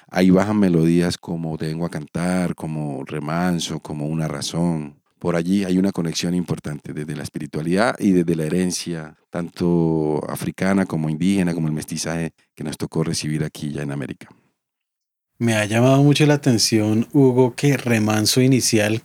ahí 0.08 0.30
bajan 0.30 0.58
melodías 0.58 1.18
como 1.18 1.58
Te 1.58 1.66
vengo 1.66 1.84
a 1.84 1.90
cantar, 1.90 2.54
como 2.54 3.04
Remanso, 3.04 3.80
como 3.80 4.06
Una 4.06 4.28
razón. 4.28 5.00
Por 5.18 5.34
allí 5.34 5.64
hay 5.64 5.78
una 5.78 5.92
conexión 5.92 6.34
importante 6.34 6.92
desde 6.92 7.16
la 7.16 7.22
espiritualidad 7.22 7.96
y 7.98 8.12
desde 8.12 8.36
la 8.36 8.44
herencia, 8.44 9.16
tanto 9.30 10.22
africana 10.28 10.86
como 10.86 11.08
indígena, 11.08 11.54
como 11.54 11.68
el 11.68 11.74
mestizaje 11.74 12.32
que 12.54 12.64
nos 12.64 12.76
tocó 12.76 13.02
recibir 13.02 13.42
aquí 13.42 13.72
ya 13.72 13.82
en 13.82 13.92
América. 13.92 14.28
Me 15.38 15.54
ha 15.54 15.64
llamado 15.66 16.02
mucho 16.02 16.24
la 16.24 16.34
atención, 16.34 17.08
Hugo, 17.12 17.54
que 17.54 17.76
Remanso 17.76 18.40
Inicial 18.40 19.02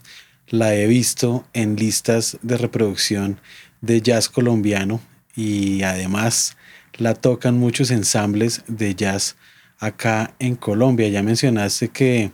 la 0.47 0.75
he 0.75 0.85
visto 0.87 1.45
en 1.53 1.77
listas 1.77 2.37
de 2.41 2.57
reproducción 2.57 3.39
de 3.81 4.01
jazz 4.01 4.29
colombiano 4.29 5.01
y 5.35 5.83
además 5.83 6.57
la 6.97 7.15
tocan 7.15 7.57
muchos 7.57 7.91
ensambles 7.91 8.63
de 8.67 8.95
jazz 8.95 9.35
acá 9.79 10.33
en 10.39 10.55
Colombia. 10.55 11.09
Ya 11.09 11.23
mencionaste 11.23 11.89
que 11.89 12.31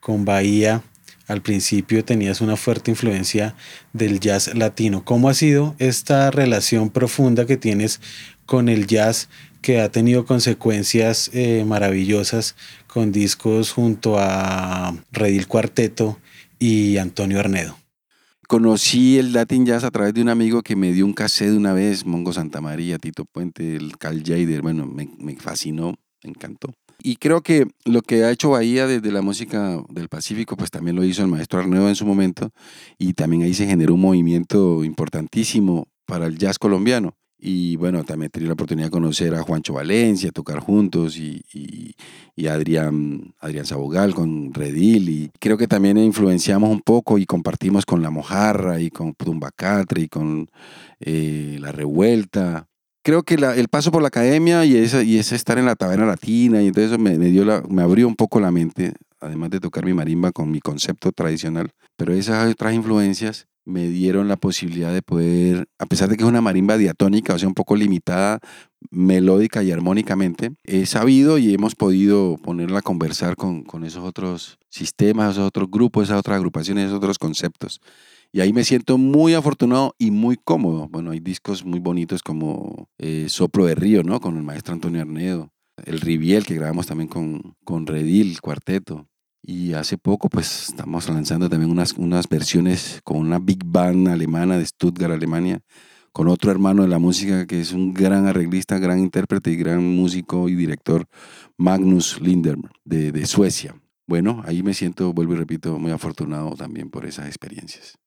con 0.00 0.24
Bahía 0.24 0.82
al 1.26 1.40
principio 1.40 2.04
tenías 2.04 2.40
una 2.40 2.56
fuerte 2.56 2.90
influencia 2.90 3.54
del 3.92 4.20
jazz 4.20 4.54
latino. 4.54 5.04
¿Cómo 5.04 5.28
ha 5.28 5.34
sido 5.34 5.74
esta 5.78 6.30
relación 6.30 6.90
profunda 6.90 7.46
que 7.46 7.56
tienes 7.56 8.00
con 8.44 8.68
el 8.68 8.86
jazz 8.86 9.28
que 9.62 9.80
ha 9.80 9.90
tenido 9.90 10.26
consecuencias 10.26 11.30
eh, 11.32 11.64
maravillosas 11.66 12.56
con 12.86 13.12
discos 13.12 13.72
junto 13.72 14.18
a 14.18 14.94
Redil 15.12 15.46
Cuarteto 15.46 16.18
y 16.58 16.98
Antonio 16.98 17.38
Arnedo? 17.38 17.81
Conocí 18.52 19.16
el 19.16 19.32
Latin 19.32 19.64
Jazz 19.64 19.82
a 19.82 19.90
través 19.90 20.12
de 20.12 20.20
un 20.20 20.28
amigo 20.28 20.60
que 20.60 20.76
me 20.76 20.92
dio 20.92 21.06
un 21.06 21.14
cassette 21.14 21.56
una 21.56 21.72
vez, 21.72 22.04
Mongo 22.04 22.34
Santa 22.34 22.60
María, 22.60 22.98
Tito 22.98 23.24
Puente, 23.24 23.76
el 23.76 23.96
Cal 23.96 24.22
Jader, 24.22 24.60
bueno, 24.60 24.84
me, 24.84 25.08
me 25.18 25.34
fascinó, 25.36 25.94
me 26.22 26.28
encantó. 26.28 26.74
Y 27.02 27.16
creo 27.16 27.40
que 27.40 27.66
lo 27.86 28.02
que 28.02 28.24
ha 28.24 28.30
hecho 28.30 28.50
Bahía 28.50 28.86
desde 28.86 29.10
la 29.10 29.22
música 29.22 29.82
del 29.88 30.10
Pacífico, 30.10 30.54
pues 30.58 30.70
también 30.70 30.96
lo 30.96 31.02
hizo 31.02 31.22
el 31.22 31.28
maestro 31.28 31.60
Arneo 31.60 31.88
en 31.88 31.96
su 31.96 32.04
momento, 32.04 32.50
y 32.98 33.14
también 33.14 33.40
ahí 33.40 33.54
se 33.54 33.66
generó 33.66 33.94
un 33.94 34.02
movimiento 34.02 34.84
importantísimo 34.84 35.88
para 36.04 36.26
el 36.26 36.36
jazz 36.36 36.58
colombiano. 36.58 37.14
Y 37.44 37.74
bueno, 37.74 38.04
también 38.04 38.30
tenido 38.30 38.50
la 38.50 38.54
oportunidad 38.54 38.86
de 38.86 38.92
conocer 38.92 39.34
a 39.34 39.42
Juancho 39.42 39.72
Valencia, 39.72 40.30
tocar 40.30 40.60
juntos, 40.60 41.16
y, 41.16 41.42
y, 42.36 42.46
Adrián, 42.46 43.34
Adrián 43.40 43.66
Sabogal 43.66 44.14
con 44.14 44.54
Redil. 44.54 45.08
Y 45.08 45.30
creo 45.40 45.58
que 45.58 45.66
también 45.66 45.98
influenciamos 45.98 46.70
un 46.70 46.80
poco 46.82 47.18
y 47.18 47.26
compartimos 47.26 47.84
con 47.84 48.00
La 48.00 48.10
Mojarra 48.10 48.78
y 48.78 48.90
con 48.90 49.14
Tumbacatre 49.14 50.02
y 50.02 50.08
con 50.08 50.48
eh, 51.00 51.58
La 51.60 51.72
Revuelta. 51.72 52.68
Creo 53.02 53.24
que 53.24 53.34
el 53.34 53.68
paso 53.68 53.90
por 53.90 54.02
la 54.02 54.08
academia 54.08 54.64
y 54.64 54.76
ese, 54.76 55.02
y 55.02 55.18
ese 55.18 55.34
estar 55.34 55.58
en 55.58 55.66
la 55.66 55.74
taberna 55.74 56.06
latina 56.06 56.62
y 56.62 56.68
entonces 56.68 56.96
me, 56.96 57.18
me, 57.18 57.26
dio 57.26 57.44
la, 57.44 57.60
me 57.68 57.82
abrió 57.82 58.06
un 58.06 58.14
poco 58.14 58.38
la 58.38 58.52
mente, 58.52 58.92
además 59.18 59.50
de 59.50 59.58
tocar 59.58 59.84
mi 59.84 59.94
marimba 59.94 60.30
con 60.30 60.48
mi 60.48 60.60
concepto 60.60 61.10
tradicional. 61.10 61.72
Pero 61.96 62.14
esas 62.14 62.48
otras 62.52 62.72
influencias 62.72 63.48
me 63.64 63.88
dieron 63.88 64.28
la 64.28 64.36
posibilidad 64.36 64.92
de 64.92 65.02
poder, 65.02 65.68
a 65.78 65.86
pesar 65.86 66.08
de 66.08 66.16
que 66.16 66.24
es 66.24 66.28
una 66.28 66.40
marimba 66.40 66.76
diatónica, 66.76 67.34
o 67.34 67.38
sea, 67.38 67.48
un 67.48 67.54
poco 67.54 67.76
limitada 67.76 68.40
melódica 68.90 69.62
y 69.62 69.70
armónicamente, 69.70 70.52
he 70.64 70.86
sabido 70.86 71.38
y 71.38 71.54
hemos 71.54 71.74
podido 71.74 72.36
ponerla 72.42 72.80
a 72.80 72.82
conversar 72.82 73.36
con, 73.36 73.64
esos 73.84 74.04
otros 74.04 74.58
sistemas, 74.68 75.32
esos 75.32 75.46
otros 75.46 75.70
grupos, 75.70 76.04
esas 76.04 76.18
otras 76.18 76.36
agrupaciones, 76.36 76.86
esos 76.86 76.98
otros 76.98 77.18
conceptos. 77.18 77.80
Y 78.32 78.40
ahí 78.40 78.52
me 78.52 78.64
siento 78.64 78.96
muy 78.96 79.34
afortunado 79.34 79.94
y 79.98 80.10
muy 80.10 80.36
cómodo. 80.42 80.88
Bueno, 80.88 81.10
hay 81.10 81.20
discos 81.20 81.64
muy 81.64 81.80
bonitos 81.80 82.22
como 82.22 82.88
eh, 82.98 83.26
Soplo 83.28 83.66
de 83.66 83.74
Río, 83.74 84.02
¿no? 84.02 84.20
Con 84.20 84.38
el 84.38 84.42
maestro 84.42 84.72
Antonio 84.72 85.02
Arnedo. 85.02 85.50
El 85.84 86.00
Riviel, 86.00 86.46
que 86.46 86.54
grabamos 86.54 86.86
también 86.86 87.08
con, 87.08 87.56
con 87.64 87.86
Redil, 87.86 88.40
cuarteto. 88.40 89.06
Y 89.42 89.72
hace 89.72 89.98
poco, 89.98 90.28
pues, 90.28 90.68
estamos 90.68 91.08
lanzando 91.08 91.48
también 91.48 91.70
unas, 91.70 91.94
unas 91.94 92.28
versiones 92.28 93.00
con 93.02 93.16
una 93.16 93.40
big 93.40 93.64
band 93.64 94.08
alemana 94.08 94.56
de 94.56 94.64
Stuttgart, 94.64 95.12
Alemania, 95.12 95.60
con 96.12 96.28
otro 96.28 96.50
hermano 96.50 96.82
de 96.82 96.88
la 96.88 97.00
música 97.00 97.46
que 97.46 97.60
es 97.60 97.72
un 97.72 97.92
gran 97.92 98.26
arreglista, 98.26 98.78
gran 98.78 99.00
intérprete 99.00 99.50
y 99.50 99.56
gran 99.56 99.82
músico 99.82 100.48
y 100.48 100.54
director, 100.54 101.06
Magnus 101.56 102.20
Linder, 102.20 102.56
de, 102.84 103.10
de 103.10 103.26
Suecia. 103.26 103.74
Bueno, 104.06 104.42
ahí 104.46 104.62
me 104.62 104.74
siento, 104.74 105.12
vuelvo 105.12 105.34
y 105.34 105.38
repito, 105.38 105.78
muy 105.78 105.90
afortunado 105.90 106.54
también 106.54 106.90
por 106.90 107.06
esas 107.06 107.26
experiencias. 107.26 107.98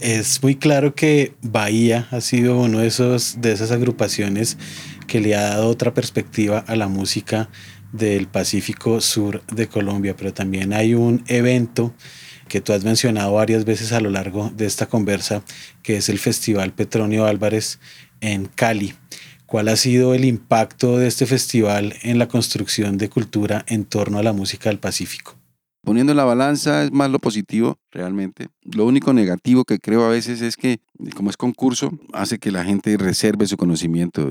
Es 0.00 0.42
muy 0.42 0.56
claro 0.56 0.94
que 0.94 1.34
Bahía 1.42 2.08
ha 2.10 2.20
sido 2.20 2.58
uno 2.58 2.78
de, 2.78 2.86
esos, 2.86 3.40
de 3.40 3.52
esas 3.52 3.70
agrupaciones 3.70 4.56
que 5.06 5.20
le 5.20 5.34
ha 5.34 5.42
dado 5.42 5.68
otra 5.68 5.92
perspectiva 5.92 6.60
a 6.60 6.74
la 6.74 6.88
música 6.88 7.50
del 7.92 8.26
Pacífico 8.26 9.00
Sur 9.00 9.42
de 9.52 9.68
Colombia, 9.68 10.16
pero 10.16 10.32
también 10.32 10.72
hay 10.72 10.94
un 10.94 11.24
evento 11.26 11.94
que 12.48 12.60
tú 12.60 12.72
has 12.72 12.84
mencionado 12.84 13.32
varias 13.32 13.64
veces 13.64 13.92
a 13.92 14.00
lo 14.00 14.10
largo 14.10 14.50
de 14.50 14.66
esta 14.66 14.86
conversa, 14.86 15.42
que 15.82 15.96
es 15.96 16.08
el 16.08 16.18
Festival 16.18 16.72
Petronio 16.72 17.24
Álvarez 17.24 17.78
en 18.20 18.46
Cali. 18.46 18.94
¿Cuál 19.46 19.68
ha 19.68 19.76
sido 19.76 20.14
el 20.14 20.24
impacto 20.24 20.98
de 20.98 21.08
este 21.08 21.26
festival 21.26 21.94
en 22.02 22.18
la 22.18 22.28
construcción 22.28 22.98
de 22.98 23.08
cultura 23.08 23.64
en 23.68 23.84
torno 23.84 24.18
a 24.18 24.22
la 24.22 24.32
música 24.32 24.68
del 24.68 24.78
Pacífico? 24.78 25.36
Poniendo 25.82 26.12
en 26.12 26.18
la 26.18 26.24
balanza 26.24 26.84
es 26.84 26.92
más 26.92 27.10
lo 27.10 27.18
positivo 27.18 27.78
realmente. 27.90 28.48
Lo 28.62 28.84
único 28.84 29.12
negativo 29.12 29.64
que 29.64 29.78
creo 29.78 30.04
a 30.04 30.10
veces 30.10 30.42
es 30.42 30.56
que, 30.56 30.78
como 31.16 31.30
es 31.30 31.36
concurso, 31.36 31.90
hace 32.12 32.38
que 32.38 32.52
la 32.52 32.64
gente 32.64 32.96
reserve 32.96 33.46
su 33.46 33.56
conocimiento. 33.56 34.28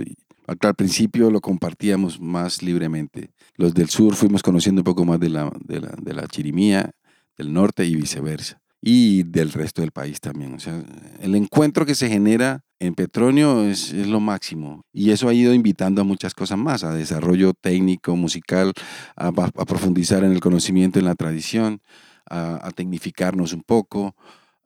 Al 0.59 0.75
principio 0.75 1.31
lo 1.31 1.41
compartíamos 1.41 2.19
más 2.19 2.63
libremente. 2.63 3.31
Los 3.55 3.73
del 3.73 3.89
sur 3.89 4.15
fuimos 4.15 4.43
conociendo 4.43 4.81
un 4.81 4.85
poco 4.85 5.05
más 5.05 5.19
de 5.19 5.29
la, 5.29 5.51
de 5.63 5.81
la, 5.81 5.95
de 6.01 6.13
la 6.13 6.27
chirimía, 6.27 6.91
del 7.37 7.53
norte 7.53 7.85
y 7.85 7.95
viceversa. 7.95 8.61
Y 8.81 9.23
del 9.23 9.51
resto 9.51 9.81
del 9.81 9.91
país 9.91 10.21
también. 10.21 10.53
O 10.53 10.59
sea, 10.59 10.81
el 11.19 11.35
encuentro 11.35 11.85
que 11.85 11.95
se 11.95 12.07
genera 12.07 12.63
en 12.79 12.95
Petronio 12.95 13.65
es, 13.65 13.91
es, 13.91 14.07
lo 14.07 14.21
máximo. 14.21 14.85
Y 14.93 15.11
eso 15.11 15.27
ha 15.27 15.33
ido 15.33 15.53
invitando 15.53 16.01
a 16.01 16.05
muchas 16.05 16.33
cosas 16.33 16.57
más, 16.57 16.85
a 16.85 16.93
desarrollo 16.93 17.53
técnico, 17.53 18.15
musical, 18.15 18.71
a, 19.17 19.33
profundizar 19.33 20.23
en 20.23 20.31
el 20.31 20.39
conocimiento, 20.39 20.97
en 20.97 21.05
la 21.05 21.15
tradición, 21.15 21.81
a, 22.29 22.65
a 22.65 22.71
tecnificarnos 22.71 23.51
un 23.51 23.63
poco, 23.63 24.15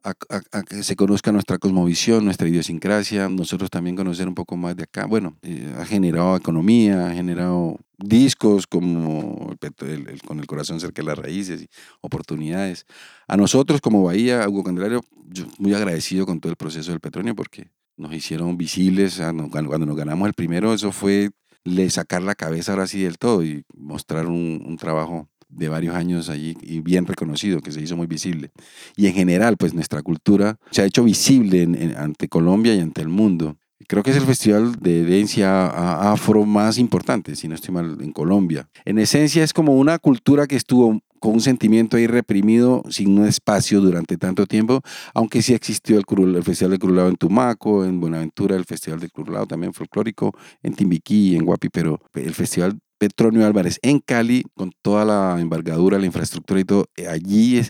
a, 0.04 0.64
que 0.64 0.84
se 0.84 0.96
conozca 0.96 1.32
nuestra 1.32 1.58
cosmovisión, 1.58 2.26
nuestra 2.26 2.48
idiosincrasia, 2.48 3.30
nosotros 3.30 3.70
también 3.70 3.96
conocer 3.96 4.28
un 4.28 4.36
poco 4.36 4.58
más 4.58 4.76
de 4.76 4.84
acá. 4.84 5.06
Bueno, 5.06 5.36
eh, 5.42 5.74
ha 5.78 5.86
generado 5.86 6.36
economía, 6.36 7.08
ha 7.08 7.14
generado 7.14 7.80
discos 7.98 8.68
como 8.68 9.56
el, 9.62 10.22
con 10.24 10.40
el 10.40 10.46
corazón 10.46 10.80
cerca 10.80 11.02
de 11.02 11.08
las 11.08 11.18
raíces, 11.18 11.64
y 11.64 11.70
oportunidades. 12.02 12.86
A 13.28 13.38
nosotros 13.38 13.80
como 13.82 14.04
Bahía, 14.04 14.48
Hugo 14.48 14.64
Candelario, 14.64 15.04
yo 15.30 15.46
muy 15.58 15.74
agradecido 15.74 16.26
con 16.26 16.40
todo 16.40 16.52
el 16.52 16.58
proceso 16.58 16.92
del 16.92 17.00
petróleo 17.00 17.34
porque 17.34 17.70
nos 17.96 18.14
hicieron 18.14 18.58
visibles. 18.58 19.22
Cuando 19.50 19.86
nos 19.86 19.96
ganamos 19.96 20.28
el 20.28 20.34
primero, 20.34 20.74
eso 20.74 20.92
fue 20.92 21.32
le 21.64 21.90
sacar 21.90 22.22
la 22.22 22.36
cabeza 22.36 22.74
ahora 22.74 22.88
sí 22.88 23.04
del 23.04 23.18
todo 23.18 23.44
y 23.44 23.64
mostrar 23.74 24.28
un, 24.28 24.62
un 24.66 24.78
trabajo 24.78 25.30
de 25.56 25.70
varios 25.70 25.96
años 25.96 26.30
allí 26.30 26.56
y 26.62 26.82
bien 26.82 27.06
reconocido, 27.06 27.62
que 27.62 27.72
se 27.72 27.82
hizo 27.82 27.96
muy 27.96 28.08
visible. 28.08 28.52
Y 28.96 29.08
en 29.08 29.14
general, 29.14 29.58
pues 29.58 29.74
nuestra 29.74 30.02
cultura 30.02 30.58
se 30.72 30.82
ha 30.82 30.86
hecho 30.86 31.04
visible 31.04 31.68
ante 31.98 32.28
Colombia 32.28 32.76
y 32.76 32.80
ante 32.80 33.02
el 33.02 33.10
mundo. 33.10 33.58
Creo 33.88 34.04
que 34.04 34.12
es 34.12 34.18
el 34.18 34.24
festival 34.24 34.76
de 34.80 35.02
herencia 35.02 36.12
afro 36.12 36.46
más 36.46 36.78
importante, 36.78 37.36
si 37.36 37.48
no 37.48 37.56
estoy 37.56 37.74
mal, 37.74 37.98
en 38.02 38.12
Colombia. 38.12 38.70
En 38.86 38.98
esencia 38.98 39.44
es 39.44 39.54
como 39.54 39.76
una 39.76 40.00
cultura 40.00 40.48
que 40.48 40.56
estuvo 40.56 41.02
con 41.24 41.36
un 41.36 41.42
sentimiento 41.42 41.96
ahí 41.96 42.06
reprimido, 42.06 42.84
sin 42.90 43.18
un 43.18 43.26
espacio 43.26 43.80
durante 43.80 44.18
tanto 44.18 44.46
tiempo, 44.46 44.82
aunque 45.14 45.42
sí 45.42 45.54
existió 45.54 45.98
el, 45.98 46.44
Festival 46.44 46.72
de 46.72 46.80
Curulao 46.80 47.08
en 47.08 47.16
Tumaco, 47.16 47.86
en 47.86 48.02
Buenaventura, 48.02 48.58
el 48.58 48.66
Festival 48.66 49.00
de 49.00 49.10
Curulao 49.10 49.46
también 49.46 49.74
folclórico, 49.74 50.34
en 50.62 50.74
Timbiquí, 50.74 51.38
en 51.38 51.46
Guapi, 51.46 51.70
pero 51.70 52.02
el 52.14 52.34
Festival 52.34 52.78
Petronio 53.04 53.46
Álvarez 53.46 53.80
en 53.82 54.00
Cali, 54.00 54.46
con 54.56 54.72
toda 54.82 55.04
la 55.04 55.42
envergadura, 55.42 56.00
la 56.00 56.06
infraestructura 56.06 56.62
y 56.62 56.64
todo, 56.64 56.86
eh, 56.96 57.10
allí 57.10 57.58
es 57.58 57.70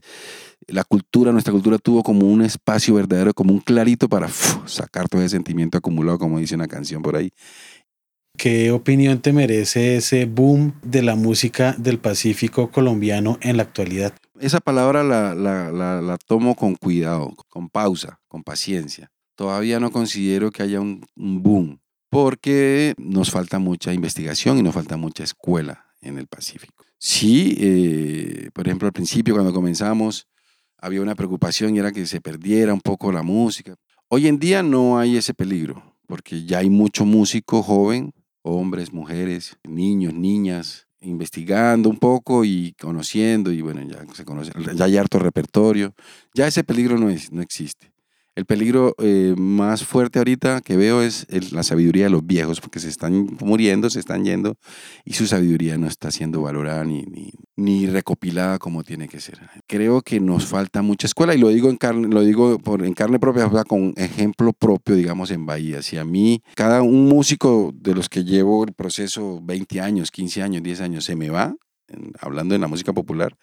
la 0.68 0.84
cultura, 0.84 1.32
nuestra 1.32 1.52
cultura 1.52 1.80
tuvo 1.80 2.04
como 2.04 2.28
un 2.28 2.44
espacio 2.44 2.94
verdadero, 2.94 3.34
como 3.34 3.52
un 3.52 3.60
clarito 3.60 4.08
para 4.08 4.30
sacar 4.68 5.10
todo 5.10 5.22
ese 5.22 5.30
sentimiento 5.30 5.80
acumulado, 5.80 6.20
como 6.20 6.38
dice 6.38 6.54
una 6.54 6.68
canción 6.68 7.02
por 7.02 7.16
ahí. 7.16 7.32
¿Qué 8.38 8.70
opinión 8.70 9.22
te 9.22 9.34
merece 9.34 9.98
ese 9.98 10.26
boom 10.26 10.76
de 10.84 11.02
la 11.02 11.16
música 11.16 11.76
del 11.80 11.98
Pacífico 11.98 12.70
colombiano 12.70 13.40
en 13.42 13.58
la 13.58 13.64
actualidad? 13.64 14.14
Esa 14.40 14.60
palabra 14.60 15.04
la, 15.04 15.34
la, 15.34 15.72
la, 15.72 16.00
la 16.00 16.18
tomo 16.28 16.54
con 16.54 16.76
cuidado, 16.76 17.34
con 17.50 17.70
pausa, 17.70 18.20
con 18.28 18.44
paciencia. 18.44 19.10
Todavía 19.36 19.80
no 19.80 19.92
considero 19.92 20.52
que 20.52 20.62
haya 20.62 20.80
un, 20.80 21.04
un 21.16 21.42
boom 21.42 21.80
porque 22.14 22.94
nos 22.98 23.32
falta 23.32 23.58
mucha 23.58 23.92
investigación 23.92 24.60
y 24.60 24.62
nos 24.64 24.76
falta 24.76 24.98
mucha 24.98 25.24
escuela 25.24 25.88
en 26.02 26.20
el 26.20 26.28
Pacífico. 26.28 26.86
Sí, 27.00 27.58
eh, 27.60 28.50
por 28.54 28.68
ejemplo, 28.68 28.88
al 28.88 28.94
principio 28.94 29.34
cuando 29.34 29.52
comenzamos 29.52 30.28
había 30.78 31.02
una 31.02 31.16
preocupación 31.16 31.76
y 31.76 31.80
era 31.80 31.92
que 31.92 32.06
se 32.06 32.22
perdiera 32.22 32.74
un 32.74 32.82
poco 32.82 33.12
la 33.12 33.24
música. 33.24 33.76
Hoy 34.10 34.28
en 34.28 34.38
día 34.38 34.62
no 34.62 35.00
hay 35.00 35.18
ese 35.18 35.34
peligro, 35.34 35.96
porque 36.08 36.44
ya 36.44 36.60
hay 36.60 36.70
mucho 36.70 37.06
músico 37.06 37.64
joven, 37.64 38.14
hombres, 38.42 38.92
mujeres, 38.92 39.58
niños, 39.64 40.14
niñas, 40.14 40.88
investigando 41.00 41.90
un 41.90 41.98
poco 41.98 42.44
y 42.44 42.74
conociendo, 42.80 43.52
y 43.52 43.62
bueno, 43.62 43.82
ya 43.82 44.06
se 44.14 44.26
conoce, 44.26 44.52
ya 44.76 44.86
hay 44.86 44.98
harto 44.98 45.20
repertorio, 45.20 45.96
ya 46.34 46.48
ese 46.48 46.64
peligro 46.66 46.98
no, 46.98 47.10
es, 47.10 47.32
no 47.32 47.42
existe. 47.42 47.93
El 48.36 48.46
peligro 48.46 48.96
eh, 48.98 49.36
más 49.38 49.84
fuerte 49.84 50.18
ahorita 50.18 50.62
que 50.62 50.76
veo 50.76 51.04
es 51.04 51.28
la 51.52 51.62
sabiduría 51.62 52.06
de 52.06 52.10
los 52.10 52.26
viejos, 52.26 52.62
porque 52.62 52.80
se 52.80 52.90
están 52.90 53.28
muriendo, 53.40 53.92
se 53.92 54.00
están 54.00 54.26
yendo, 54.26 54.56
y 55.06 55.14
su 55.14 55.28
sabiduría 55.28 55.78
no 55.78 55.86
está 55.86 56.10
siendo 56.10 56.42
valorada 56.42 56.84
ni, 56.84 57.06
ni, 57.56 57.86
recopilada 57.86 58.58
como 58.58 58.84
tiene 58.84 59.08
que 59.08 59.20
ser. 59.20 59.40
Creo 59.68 60.02
que 60.02 60.20
nos 60.20 60.48
falta 60.48 60.82
mucha 60.82 61.06
escuela, 61.06 61.36
y 61.36 61.38
lo 61.38 61.50
digo 61.50 61.70
en 61.70 61.78
carne, 61.78 62.08
lo 62.08 62.22
digo 62.22 62.58
por, 62.58 62.84
en 62.84 62.94
carne 62.94 63.20
propia, 63.20 63.48
con 63.66 63.94
ejemplo 63.98 64.52
propio, 64.54 64.96
digamos, 64.96 65.30
en 65.30 65.46
Bahía. 65.46 65.84
Si 65.84 65.98
a 65.98 66.06
mí, 66.06 66.42
cada 66.56 66.82
un 66.82 67.08
músico 67.08 67.72
de 67.76 67.94
los 67.94 68.10
que 68.10 68.24
llevo 68.24 68.64
el 68.64 68.74
proceso 68.74 69.42
20 69.44 69.80
años, 69.80 70.10
15 70.10 70.42
años, 70.42 70.64
10 70.64 70.82
años, 70.82 71.06
se 71.06 71.16
me 71.16 71.30
va, 71.30 71.56
hablando 72.20 72.54
de 72.54 72.60
la 72.60 72.68
música 72.68 72.94
popular, 72.94 73.36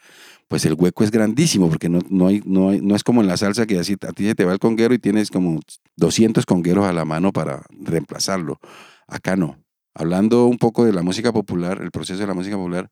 pues 0.49 0.65
el 0.65 0.75
hueco 0.75 1.05
es 1.05 1.11
grandísimo, 1.11 1.69
porque 1.69 1.89
no, 1.89 2.01
no, 2.09 2.27
hay, 2.29 2.43
no, 2.45 2.73
no 2.73 2.97
es 2.97 3.05
como 3.05 3.21
en 3.21 3.29
la 3.29 3.37
salsa 3.37 3.67
que 3.67 3.79
así 3.79 3.97
a 4.01 4.13
ti 4.13 4.27
se 4.27 4.35
te 4.35 4.45
va 4.45 4.53
el 4.53 4.59
conguero 4.59 4.95
y 4.95 4.99
tienes 4.99 5.31
como 5.31 5.61
200 5.97 6.47
congueros 6.47 6.87
a 6.87 6.93
la 6.93 7.05
mano 7.05 7.33
para 7.33 7.63
reemplazarlo. 7.71 8.59
Acá 9.07 9.37
no. 9.37 9.59
Hablando 9.95 10.47
un 10.47 10.59
poco 10.59 10.85
de 10.85 10.93
la 10.93 11.03
música 11.03 11.33
popular, 11.33 11.81
el 11.83 11.91
proceso 11.91 12.21
de 12.21 12.27
la 12.27 12.35
música 12.35 12.57
popular 12.57 12.91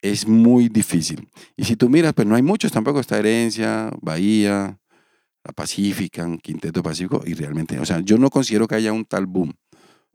es 0.00 0.26
muy 0.26 0.68
difícil. 0.68 1.28
Y 1.56 1.64
si 1.64 1.76
tú 1.76 1.88
miras, 1.88 2.14
pues 2.14 2.26
no 2.26 2.36
hay 2.36 2.42
muchos, 2.42 2.72
tampoco 2.72 3.00
está 3.00 3.18
Herencia, 3.18 3.90
Bahía, 4.00 4.78
La 5.44 5.52
Pacífica, 5.52 6.26
Quinteto 6.42 6.82
Pacífico, 6.82 7.22
y 7.26 7.34
realmente, 7.34 7.78
o 7.78 7.84
sea, 7.84 8.00
yo 8.00 8.18
no 8.18 8.30
considero 8.30 8.68
que 8.68 8.76
haya 8.76 8.92
un 8.92 9.04
tal 9.04 9.26
boom. 9.26 9.52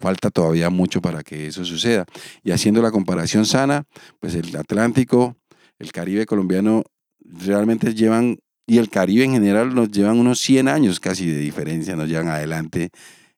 Falta 0.04 0.32
todavía 0.32 0.70
mucho 0.70 1.02
para 1.02 1.24
que 1.24 1.48
eso 1.48 1.64
suceda. 1.64 2.06
Y 2.44 2.52
haciendo 2.52 2.82
la 2.82 2.92
comparación 2.92 3.46
sana, 3.46 3.86
pues 4.20 4.36
el 4.36 4.54
Atlántico, 4.54 5.38
el 5.80 5.94
Caribe 5.94 6.26
colombiano 6.26 6.84
realmente 7.24 7.94
llevan, 7.94 8.40
y 8.68 8.80
el 8.80 8.90
Caribe 8.90 9.24
en 9.24 9.32
general 9.32 9.74
nos 9.74 9.92
llevan 9.92 10.20
unos 10.20 10.42
100 10.42 10.68
años 10.68 11.00
casi 11.00 11.28
de 11.28 11.38
diferencia, 11.38 11.96
nos 11.96 12.10
llevan 12.10 12.28
adelante 12.28 12.90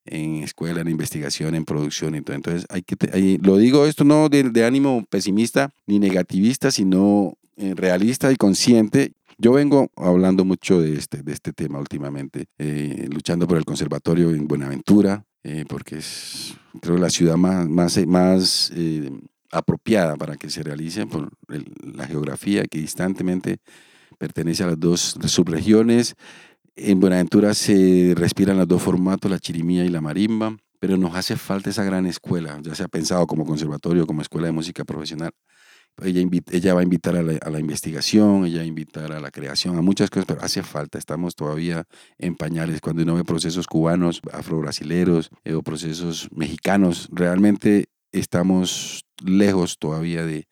en 0.05 0.41
escuela, 0.41 0.81
en 0.81 0.87
investigación, 0.87 1.53
en 1.53 1.65
producción 1.65 2.19
todo. 2.23 2.35
Entonces, 2.35 2.65
hay 2.69 2.81
que, 2.81 3.37
lo 3.43 3.57
digo 3.57 3.85
esto 3.85 4.03
no 4.03 4.27
de, 4.27 4.65
ánimo 4.65 5.05
pesimista 5.07 5.69
ni 5.85 5.99
negativista, 5.99 6.71
sino 6.71 7.35
eh, 7.57 7.73
realista 7.75 8.31
y 8.31 8.37
consciente. 8.37 9.11
Yo 9.37 9.51
vengo 9.51 9.91
hablando 9.97 10.45
mucho 10.45 10.81
de 10.81 10.95
este, 10.95 11.21
de 11.21 11.31
este 11.31 11.53
tema 11.53 11.77
últimamente, 11.77 12.45
eh, 12.57 13.07
luchando 13.11 13.47
por 13.47 13.59
el 13.59 13.65
conservatorio 13.65 14.31
en 14.31 14.47
Buenaventura, 14.47 15.25
eh, 15.45 15.63
porque 15.67 15.97
es, 15.99 16.55
creo, 16.81 16.97
la 16.97 17.11
ciudad 17.11 17.35
más, 17.37 17.69
más, 17.69 17.97
más 18.07 18.71
apropiada 19.51 20.15
para 20.15 20.37
que 20.37 20.49
se 20.49 20.63
realice 20.63 21.05
por 21.05 21.29
la 21.47 22.07
geografía 22.07 22.65
que 22.65 22.79
distantemente 22.79 23.57
pertenece 24.17 24.63
a 24.63 24.67
las 24.67 24.79
dos 24.79 25.15
subregiones. 25.27 26.15
En 26.75 26.99
Buenaventura 26.99 27.53
se 27.53 28.13
respiran 28.17 28.57
los 28.57 28.67
dos 28.67 28.81
formatos, 28.81 29.29
la 29.29 29.39
chirimía 29.39 29.85
y 29.85 29.89
la 29.89 30.01
marimba, 30.01 30.57
pero 30.79 30.97
nos 30.97 31.15
hace 31.15 31.37
falta 31.37 31.69
esa 31.69 31.83
gran 31.83 32.05
escuela, 32.07 32.59
ya 32.61 32.73
se 32.73 32.83
ha 32.83 32.87
pensado 32.87 33.27
como 33.27 33.45
conservatorio, 33.45 34.07
como 34.07 34.21
escuela 34.21 34.47
de 34.47 34.53
música 34.53 34.83
profesional. 34.83 35.31
Ella, 36.01 36.21
ella 36.51 36.73
va 36.73 36.81
a 36.81 36.83
invitar 36.83 37.15
a 37.15 37.23
la, 37.23 37.37
a 37.37 37.49
la, 37.49 37.59
investigación, 37.59 38.45
ella 38.45 38.57
va 38.57 38.63
a 38.63 38.67
invitar 38.67 39.11
a 39.13 39.19
la 39.21 39.31
creación, 39.31 39.77
a 39.77 39.81
muchas 39.81 40.09
cosas, 40.09 40.25
pero 40.25 40.41
hace 40.41 40.61
falta, 40.61 40.97
estamos 40.97 41.35
todavía 41.35 41.85
en 42.17 42.35
pañales. 42.35 42.81
Cuando 42.81 43.03
uno 43.03 43.15
ve 43.15 43.23
procesos 43.23 43.65
cubanos, 43.65 44.21
afro-brasileros 44.31 45.29
eh, 45.45 45.53
o 45.53 45.61
procesos 45.61 46.27
mexicanos, 46.31 47.07
realmente 47.11 47.85
estamos 48.11 49.05
lejos 49.23 49.77
todavía 49.79 50.25
de, 50.25 50.47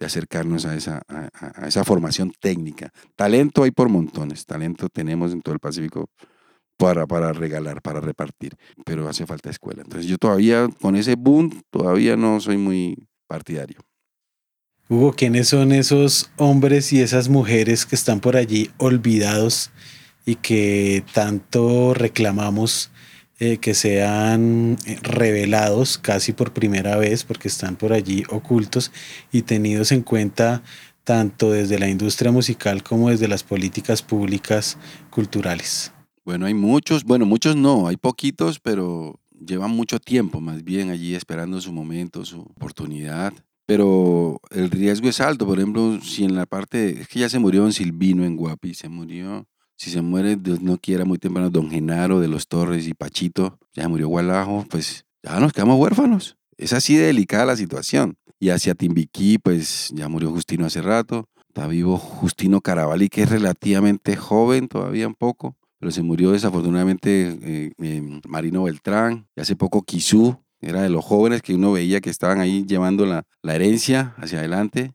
acercarnos 0.00 0.64
a 0.64 0.74
esa, 0.76 1.02
a, 1.08 1.68
esa 1.68 1.84
formación 1.84 2.32
técnica. 2.40 2.90
Talento 3.16 3.64
hay 3.64 3.70
por 3.70 3.90
montones, 3.90 4.46
talento 4.46 4.88
tenemos 4.88 5.30
en 5.32 5.42
todo 5.42 5.52
el 5.52 5.60
Pacífico 5.60 6.08
para, 6.78 7.06
para 7.06 7.34
regalar, 7.34 7.82
para 7.82 8.00
repartir, 8.00 8.56
pero 8.86 9.06
hace 9.10 9.26
falta 9.26 9.50
escuela. 9.50 9.82
Entonces 9.82 10.06
yo 10.06 10.16
todavía 10.16 10.68
con 10.80 10.96
ese 10.96 11.16
boom, 11.16 11.62
todavía 11.70 12.16
no 12.16 12.40
soy 12.40 12.56
muy 12.56 12.96
partidario. 13.28 13.89
Hugo, 14.92 15.12
¿quiénes 15.12 15.46
son 15.46 15.70
esos 15.70 16.32
hombres 16.36 16.92
y 16.92 17.00
esas 17.00 17.28
mujeres 17.28 17.86
que 17.86 17.94
están 17.94 18.18
por 18.18 18.36
allí 18.36 18.72
olvidados 18.76 19.70
y 20.26 20.34
que 20.34 21.04
tanto 21.14 21.94
reclamamos 21.94 22.90
eh, 23.38 23.58
que 23.58 23.74
sean 23.74 24.76
eh, 24.86 24.98
revelados 25.00 25.96
casi 25.96 26.32
por 26.32 26.52
primera 26.52 26.96
vez 26.96 27.22
porque 27.22 27.46
están 27.46 27.76
por 27.76 27.92
allí 27.92 28.24
ocultos 28.30 28.90
y 29.30 29.42
tenidos 29.42 29.92
en 29.92 30.02
cuenta 30.02 30.64
tanto 31.04 31.52
desde 31.52 31.78
la 31.78 31.88
industria 31.88 32.32
musical 32.32 32.82
como 32.82 33.10
desde 33.10 33.28
las 33.28 33.44
políticas 33.44 34.02
públicas 34.02 34.76
culturales. 35.08 35.92
Bueno, 36.24 36.46
hay 36.46 36.54
muchos, 36.54 37.04
bueno, 37.04 37.26
muchos 37.26 37.54
no, 37.54 37.86
hay 37.86 37.96
poquitos, 37.96 38.58
pero 38.58 39.20
llevan 39.38 39.70
mucho 39.70 40.00
tiempo 40.00 40.40
más 40.40 40.64
bien 40.64 40.90
allí 40.90 41.14
esperando 41.14 41.60
su 41.60 41.72
momento, 41.72 42.24
su 42.24 42.40
oportunidad. 42.40 43.32
Pero 43.70 44.40
el 44.50 44.68
riesgo 44.68 45.08
es 45.08 45.20
alto, 45.20 45.46
por 45.46 45.60
ejemplo, 45.60 46.00
si 46.02 46.24
en 46.24 46.34
la 46.34 46.44
parte, 46.44 47.02
es 47.02 47.06
que 47.06 47.20
ya 47.20 47.28
se 47.28 47.38
murió 47.38 47.64
en 47.66 47.72
Silvino 47.72 48.24
en 48.24 48.34
Guapi, 48.34 48.74
se 48.74 48.88
murió 48.88 49.46
si 49.76 49.92
se 49.92 50.02
muere, 50.02 50.34
Dios 50.34 50.60
no 50.60 50.76
quiera, 50.76 51.04
muy 51.04 51.18
temprano, 51.18 51.50
don 51.50 51.70
Genaro 51.70 52.18
de 52.18 52.26
los 52.26 52.48
Torres 52.48 52.88
y 52.88 52.94
Pachito, 52.94 53.60
ya 53.72 53.88
murió 53.88 54.08
Gualajo, 54.08 54.66
pues 54.68 55.06
ya 55.22 55.38
nos 55.38 55.52
quedamos 55.52 55.78
huérfanos. 55.78 56.36
Es 56.58 56.72
así 56.72 56.96
de 56.96 57.06
delicada 57.06 57.46
la 57.46 57.54
situación. 57.54 58.16
Y 58.40 58.48
hacia 58.48 58.74
Timbiquí, 58.74 59.38
pues 59.38 59.92
ya 59.94 60.08
murió 60.08 60.32
Justino 60.32 60.66
hace 60.66 60.82
rato. 60.82 61.28
Está 61.46 61.68
vivo 61.68 61.96
Justino 61.96 62.60
Carabalí, 62.60 63.08
que 63.08 63.22
es 63.22 63.30
relativamente 63.30 64.16
joven, 64.16 64.66
todavía 64.66 65.06
un 65.06 65.14
poco, 65.14 65.56
pero 65.78 65.92
se 65.92 66.02
murió 66.02 66.32
desafortunadamente 66.32 67.38
eh, 67.40 67.72
eh, 67.80 68.20
Marino 68.26 68.64
Beltrán. 68.64 69.28
Y 69.36 69.40
hace 69.40 69.54
poco 69.54 69.82
Quisú, 69.82 70.42
era 70.60 70.82
de 70.82 70.90
los 70.90 71.04
jóvenes 71.04 71.42
que 71.42 71.54
uno 71.54 71.72
veía 71.72 72.00
que 72.00 72.10
estaban 72.10 72.40
ahí 72.40 72.64
llevando 72.66 73.06
la, 73.06 73.24
la 73.42 73.54
herencia 73.54 74.14
hacia 74.18 74.38
adelante. 74.38 74.92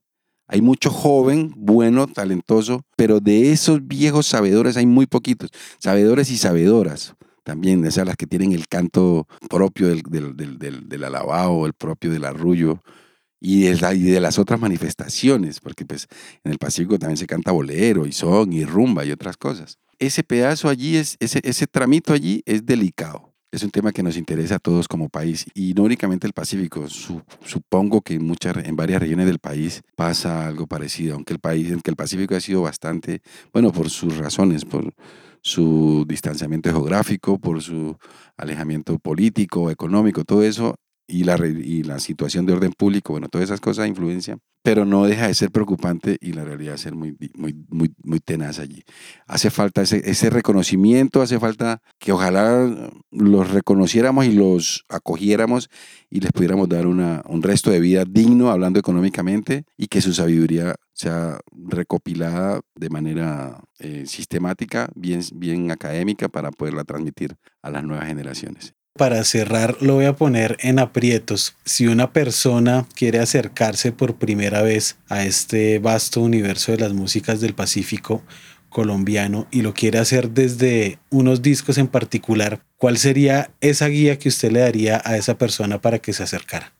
Hay 0.47 0.61
mucho 0.61 0.91
joven, 0.91 1.53
bueno, 1.55 2.05
talentoso, 2.05 2.83
pero 2.95 3.19
de 3.19 3.51
esos 3.51 3.85
viejos 3.87 4.27
sabedores 4.27 4.77
hay 4.77 4.85
muy 4.85 5.07
poquitos. 5.07 5.49
Sabedores 5.79 6.29
y 6.29 6.37
sabedoras 6.37 7.15
también, 7.45 7.85
esas 7.85 8.07
las 8.07 8.15
que 8.17 8.25
tienen 8.25 8.53
el 8.53 8.67
canto 8.67 9.27
propio 9.49 9.87
del, 9.87 10.01
del, 10.01 10.57
del, 10.57 10.89
del 10.89 11.03
alabao, 11.03 11.67
el 11.67 11.73
propio 11.73 12.11
del 12.11 12.25
arrullo 12.25 12.81
y 13.39 13.61
de, 13.61 13.95
y 13.95 14.01
de, 14.01 14.19
las 14.19 14.39
otras 14.39 14.59
manifestaciones, 14.59 15.59
porque 15.59 15.85
pues 15.85 16.07
en 16.43 16.51
el 16.51 16.57
Pacífico 16.57 16.97
también 16.97 17.17
se 17.17 17.27
canta 17.27 17.51
bolero 17.51 18.07
y 18.07 18.11
son 18.11 18.51
y 18.51 18.65
rumba 18.65 19.05
y 19.05 19.11
otras 19.11 19.37
cosas. 19.37 19.77
Ese 19.99 20.23
pedazo 20.23 20.69
allí, 20.69 20.97
es, 20.97 21.17
ese, 21.19 21.39
ese 21.43 21.67
tramito 21.67 22.13
allí 22.13 22.41
es 22.47 22.65
delicado 22.65 23.34
es 23.51 23.63
un 23.63 23.71
tema 23.71 23.91
que 23.91 24.03
nos 24.03 24.17
interesa 24.17 24.55
a 24.55 24.59
todos 24.59 24.87
como 24.87 25.09
país 25.09 25.45
y 25.53 25.73
no 25.73 25.83
únicamente 25.83 26.27
el 26.27 26.33
Pacífico. 26.33 26.85
supongo 26.89 28.01
que 28.01 28.15
en, 28.15 28.25
muchas, 28.25 28.57
en 28.57 28.75
varias 28.75 29.01
regiones 29.01 29.25
del 29.27 29.39
país 29.39 29.81
pasa 29.95 30.45
algo 30.45 30.67
parecido, 30.67 31.15
aunque 31.15 31.33
el, 31.33 31.39
país, 31.39 31.71
aunque 31.71 31.91
el 31.91 31.95
Pacífico 31.95 32.35
ha 32.35 32.41
sido 32.41 32.61
bastante, 32.61 33.21
bueno, 33.53 33.71
por 33.71 33.89
sus 33.89 34.17
razones, 34.17 34.65
por 34.65 34.93
su 35.41 36.05
distanciamiento 36.07 36.71
geográfico, 36.71 37.39
por 37.39 37.61
su 37.61 37.97
alejamiento 38.35 38.97
político, 38.99 39.69
económico, 39.69 40.23
todo 40.23 40.43
eso 40.43 40.75
y 41.07 41.23
la, 41.23 41.37
y 41.45 41.83
la 41.83 41.99
situación 41.99 42.45
de 42.45 42.53
orden 42.53 42.73
público, 42.73 43.13
bueno, 43.13 43.29
todas 43.29 43.45
esas 43.45 43.61
cosas 43.61 43.87
influencian, 43.87 44.39
pero 44.63 44.85
no 44.85 45.05
deja 45.05 45.27
de 45.27 45.35
ser 45.35 45.51
preocupante 45.51 46.17
y 46.19 46.33
la 46.33 46.43
realidad 46.43 46.73
de 46.73 46.77
ser 46.79 46.95
muy, 46.95 47.15
muy, 47.35 47.53
muy, 47.69 47.93
muy 48.03 48.19
tenaz 48.19 48.59
allí. 48.59 48.83
Hace 49.27 49.51
falta 49.51 49.83
ese, 49.83 50.09
ese 50.09 50.31
reconocimiento, 50.31 51.21
hace 51.21 51.39
falta 51.39 51.81
que 51.99 52.11
ojalá 52.11 52.91
los 53.11 53.51
reconociéramos 53.51 54.25
y 54.25 54.31
los 54.31 54.83
acogiéramos 54.89 55.69
y 56.09 56.21
les 56.21 56.31
pudiéramos 56.31 56.67
dar 56.67 56.87
una, 56.87 57.21
un 57.27 57.43
resto 57.43 57.69
de 57.69 57.79
vida 57.79 58.05
digno, 58.05 58.49
hablando 58.49 58.79
económicamente, 58.79 59.65
y 59.77 59.87
que 59.87 60.01
su 60.01 60.13
sabiduría 60.13 60.75
sea 60.93 61.39
recopilada 61.51 62.61
de 62.73 62.89
manera 62.89 63.61
eh, 63.79 64.05
sistemática, 64.07 64.89
bien, 64.95 65.21
bien 65.35 65.69
académica, 65.69 66.27
para 66.27 66.51
poderla 66.51 66.83
transmitir 66.85 67.35
a 67.61 67.69
las 67.69 67.83
nuevas 67.83 68.07
generaciones. 68.07 68.73
Para 68.97 69.25
cerrar, 69.25 69.75
lo 69.81 69.95
voy 69.95 70.05
a 70.05 70.15
poner 70.15 70.55
en 70.61 70.79
aprietos. 70.79 71.57
Si 71.65 71.85
una 71.85 72.13
persona 72.13 72.87
quiere 72.95 73.19
acercarse 73.19 73.91
por 73.91 74.15
primera 74.15 74.61
vez 74.61 74.97
a 75.09 75.25
este 75.25 75.79
vasto 75.79 76.21
universo 76.21 76.71
de 76.71 76.77
las 76.77 76.93
músicas 76.93 77.41
del 77.41 77.53
Pacífico 77.53 78.23
colombiano 78.69 79.47
y 79.51 79.63
lo 79.63 79.73
quiere 79.73 79.99
hacer 79.99 80.31
desde 80.31 80.99
unos 81.09 81.41
discos 81.41 81.77
en 81.77 81.87
particular, 81.87 82.63
¿cuál 82.77 82.97
sería 82.97 83.51
esa 83.59 83.87
guía 83.87 84.17
que 84.17 84.29
usted 84.29 84.53
le 84.53 84.61
daría 84.61 85.01
a 85.03 85.17
esa 85.17 85.37
persona 85.37 85.81
para 85.81 85.99
que 85.99 86.13
se 86.13 86.23
acercara? 86.23 86.73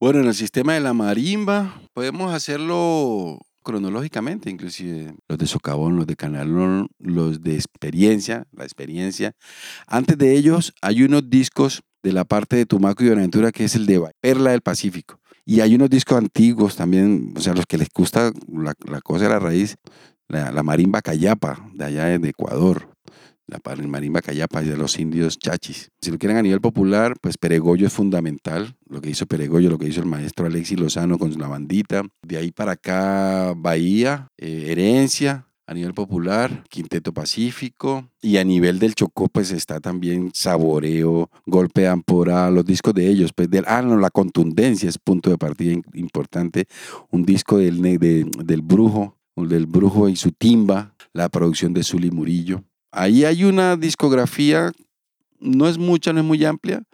Bueno, 0.00 0.20
en 0.20 0.28
el 0.28 0.34
sistema 0.34 0.72
de 0.72 0.80
la 0.80 0.94
marimba 0.94 1.78
podemos 1.92 2.32
hacerlo 2.32 3.38
cronológicamente, 3.64 4.50
inclusive 4.50 5.16
los 5.28 5.38
de 5.38 5.46
Socavón, 5.48 5.96
los 5.96 6.06
de 6.06 6.14
Canalón, 6.14 6.88
los 7.00 7.42
de 7.42 7.56
experiencia, 7.56 8.46
la 8.52 8.62
experiencia. 8.62 9.32
Antes 9.88 10.16
de 10.16 10.36
ellos 10.36 10.72
hay 10.80 11.02
unos 11.02 11.28
discos 11.28 11.82
de 12.04 12.12
la 12.12 12.24
parte 12.24 12.54
de 12.54 12.66
Tumaco 12.66 13.02
y 13.02 13.08
Buenaventura 13.08 13.50
que 13.50 13.64
es 13.64 13.74
el 13.74 13.86
de 13.86 14.00
Perla 14.20 14.52
del 14.52 14.60
Pacífico. 14.60 15.18
Y 15.44 15.60
hay 15.60 15.74
unos 15.74 15.90
discos 15.90 16.18
antiguos 16.18 16.76
también, 16.76 17.34
o 17.36 17.40
sea, 17.40 17.54
los 17.54 17.66
que 17.66 17.78
les 17.78 17.88
gusta 17.92 18.30
la, 18.48 19.00
cosa 19.02 19.24
de 19.24 19.30
la 19.30 19.38
raíz, 19.38 19.76
la, 20.28 20.62
marimba 20.62 21.02
cayapa 21.02 21.68
de 21.74 21.84
allá 21.84 22.18
de 22.18 22.28
Ecuador, 22.28 22.93
la, 23.46 23.60
marimba 23.86 24.22
cayapa 24.22 24.62
de 24.62 24.76
los 24.76 24.98
indios 24.98 25.38
chachis. 25.38 25.90
Si 26.00 26.10
lo 26.10 26.18
quieren 26.18 26.36
a 26.36 26.42
nivel 26.42 26.60
popular, 26.60 27.14
pues 27.20 27.36
Peregoyo 27.38 27.86
es 27.86 27.92
fundamental, 27.92 28.76
lo 28.88 29.00
que 29.00 29.10
hizo 29.10 29.26
Peregoyo, 29.26 29.70
lo 29.70 29.78
que 29.78 29.88
hizo 29.88 30.00
el 30.00 30.06
maestro 30.06 30.46
Alexis 30.46 30.78
Lozano 30.78 31.18
con 31.18 31.36
la 31.38 31.48
bandita. 31.48 32.02
De 32.22 32.36
ahí 32.36 32.52
para 32.52 32.72
acá, 32.72 33.54
Bahía, 33.56 34.28
eh, 34.38 34.66
Herencia, 34.68 35.46
a 35.66 35.74
nivel 35.74 35.94
popular, 35.94 36.64
Quinteto 36.68 37.12
Pacífico, 37.12 38.10
y 38.20 38.36
a 38.36 38.44
nivel 38.44 38.78
del 38.78 38.94
Chocó, 38.94 39.28
pues 39.28 39.50
está 39.50 39.80
también 39.80 40.30
Saboreo, 40.34 41.30
Golpe 41.46 41.82
de 41.82 41.88
Ampora, 41.88 42.50
los 42.50 42.64
discos 42.64 42.94
de 42.94 43.08
ellos, 43.08 43.32
pues 43.32 43.48
del, 43.48 43.64
ah, 43.66 43.82
no, 43.82 43.96
la 43.96 44.10
contundencia 44.10 44.88
es 44.88 44.98
punto 44.98 45.30
de 45.30 45.38
partida 45.38 45.80
importante, 45.94 46.66
un 47.10 47.24
disco 47.24 47.58
del, 47.58 47.80
del 47.80 48.62
Brujo, 48.62 49.16
del 49.36 49.66
Brujo 49.66 50.08
y 50.08 50.16
su 50.16 50.32
timba, 50.32 50.94
la 51.12 51.28
producción 51.28 51.72
de 51.72 51.82
Zuli 51.82 52.10
Murillo. 52.10 52.62
Ahí 52.96 53.24
hay 53.24 53.42
una 53.44 53.76
discografía, 53.76 54.70
no 55.40 55.68
es 55.68 55.78
mucha, 55.78 56.12
no 56.12 56.20
es 56.20 56.26
muy 56.26 56.44
amplia, 56.44 56.84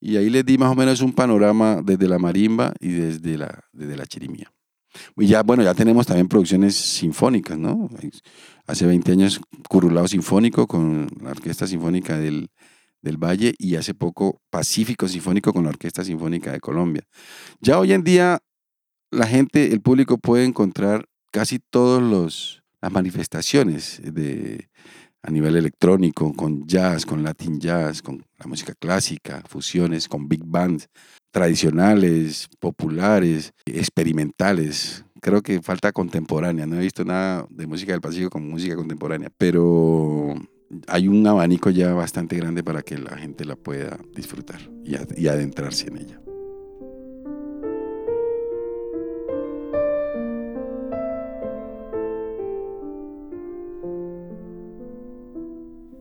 y 0.00 0.16
ahí 0.16 0.30
les 0.30 0.46
di 0.46 0.56
más 0.56 0.70
o 0.70 0.76
menos 0.76 1.00
un 1.00 1.12
panorama 1.12 1.82
desde 1.84 2.06
la 2.08 2.20
marimba 2.20 2.74
y 2.78 2.90
desde 2.92 3.36
la, 3.36 3.64
desde 3.72 3.96
la 3.96 4.06
chirimía. 4.06 4.52
Y 5.16 5.26
ya, 5.26 5.42
bueno, 5.42 5.64
ya 5.64 5.74
tenemos 5.74 6.06
también 6.06 6.28
producciones 6.28 6.76
sinfónicas, 6.76 7.58
¿no? 7.58 7.90
Hace 8.66 8.86
20 8.86 9.12
años 9.12 9.40
Curulao 9.68 10.06
Sinfónico 10.06 10.68
con 10.68 11.08
la 11.20 11.30
Orquesta 11.30 11.66
Sinfónica 11.66 12.16
del, 12.18 12.50
del 13.02 13.16
Valle 13.16 13.54
y 13.58 13.74
hace 13.74 13.94
poco 13.94 14.40
Pacífico 14.50 15.08
Sinfónico 15.08 15.52
con 15.52 15.64
la 15.64 15.70
Orquesta 15.70 16.04
Sinfónica 16.04 16.52
de 16.52 16.60
Colombia. 16.60 17.02
Ya 17.60 17.80
hoy 17.80 17.92
en 17.92 18.04
día 18.04 18.38
la 19.10 19.26
gente, 19.26 19.72
el 19.72 19.80
público 19.80 20.18
puede 20.18 20.44
encontrar 20.44 21.06
casi 21.32 21.58
todas 21.58 22.02
las 22.80 22.92
manifestaciones 22.92 24.00
de, 24.04 24.68
a 25.22 25.30
nivel 25.30 25.56
electrónico, 25.56 26.32
con 26.32 26.66
jazz, 26.66 27.04
con 27.04 27.22
latin 27.22 27.60
jazz, 27.60 28.02
con 28.02 28.24
la 28.38 28.46
música 28.46 28.74
clásica, 28.74 29.42
fusiones, 29.46 30.08
con 30.08 30.28
big 30.28 30.44
bands 30.44 30.88
tradicionales, 31.30 32.48
populares, 32.58 33.52
experimentales. 33.66 35.04
Creo 35.20 35.42
que 35.42 35.60
falta 35.60 35.92
contemporánea. 35.92 36.66
No 36.66 36.76
he 36.76 36.80
visto 36.80 37.04
nada 37.04 37.46
de 37.50 37.66
música 37.66 37.92
del 37.92 38.00
Pacífico 38.00 38.30
como 38.30 38.46
música 38.46 38.76
contemporánea, 38.76 39.30
pero 39.36 40.34
hay 40.86 41.08
un 41.08 41.26
abanico 41.26 41.70
ya 41.70 41.92
bastante 41.92 42.36
grande 42.36 42.62
para 42.62 42.82
que 42.82 42.98
la 42.98 43.16
gente 43.16 43.44
la 43.44 43.56
pueda 43.56 43.98
disfrutar 44.14 44.60
y 44.84 45.26
adentrarse 45.26 45.88
en 45.88 45.98
ella. 45.98 46.20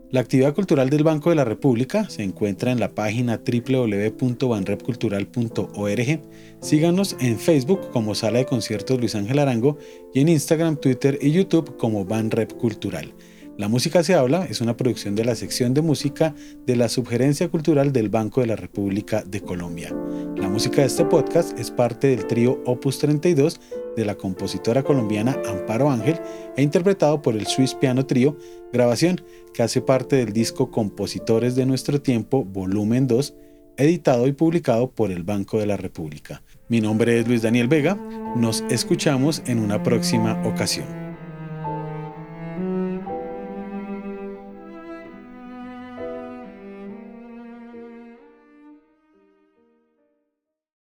La 0.09 0.21
actividad 0.21 0.55
cultural 0.55 0.89
del 0.89 1.03
Banco 1.03 1.31
de 1.31 1.35
la 1.35 1.43
República 1.43 2.09
se 2.09 2.23
encuentra 2.23 2.71
en 2.71 2.79
la 2.79 2.95
página 2.95 3.41
www.banrepcultural.org. 3.45 6.21
Síganos 6.61 7.17
en 7.19 7.37
Facebook 7.37 7.91
como 7.91 8.15
Sala 8.15 8.39
de 8.39 8.45
Conciertos 8.45 9.01
Luis 9.01 9.15
Ángel 9.15 9.39
Arango 9.39 9.77
y 10.13 10.21
en 10.21 10.29
Instagram, 10.29 10.77
Twitter 10.77 11.19
y 11.21 11.31
YouTube 11.31 11.75
como 11.75 12.05
Banrep 12.05 12.53
Cultural. 12.53 13.13
La 13.57 13.67
música 13.67 14.03
se 14.03 14.13
habla 14.13 14.45
es 14.45 14.61
una 14.61 14.77
producción 14.77 15.15
de 15.15 15.25
la 15.25 15.33
sección 15.33 15.73
de 15.73 15.81
música 15.81 16.35
de 16.67 16.75
la 16.75 16.89
Subgerencia 16.89 17.49
Cultural 17.49 17.91
del 17.91 18.07
Banco 18.07 18.41
de 18.41 18.47
la 18.47 18.55
República 18.55 19.23
de 19.23 19.41
Colombia. 19.41 19.91
La 20.35 20.47
música 20.47 20.81
de 20.81 20.87
este 20.87 21.05
podcast 21.05 21.57
es 21.57 21.71
parte 21.71 22.07
del 22.07 22.27
trío 22.27 22.61
Opus 22.67 22.99
32 22.99 23.59
de 23.95 24.05
la 24.05 24.13
compositora 24.13 24.83
colombiana 24.83 25.35
Amparo 25.47 25.89
Ángel 25.89 26.19
e 26.55 26.61
interpretado 26.61 27.23
por 27.23 27.35
el 27.35 27.47
Swiss 27.47 27.73
Piano 27.73 28.05
Trio, 28.05 28.37
grabación 28.71 29.23
que 29.55 29.63
hace 29.63 29.81
parte 29.81 30.17
del 30.17 30.33
disco 30.33 30.69
Compositores 30.69 31.55
de 31.55 31.65
Nuestro 31.65 31.99
Tiempo, 31.99 32.45
volumen 32.45 33.07
2, 33.07 33.33
editado 33.77 34.27
y 34.27 34.33
publicado 34.33 34.91
por 34.91 35.09
el 35.09 35.23
Banco 35.23 35.57
de 35.57 35.65
la 35.65 35.77
República. 35.77 36.43
Mi 36.69 36.79
nombre 36.79 37.19
es 37.19 37.27
Luis 37.27 37.41
Daniel 37.41 37.67
Vega, 37.67 37.95
nos 38.35 38.63
escuchamos 38.69 39.41
en 39.47 39.57
una 39.57 39.81
próxima 39.81 40.39
ocasión. 40.45 41.06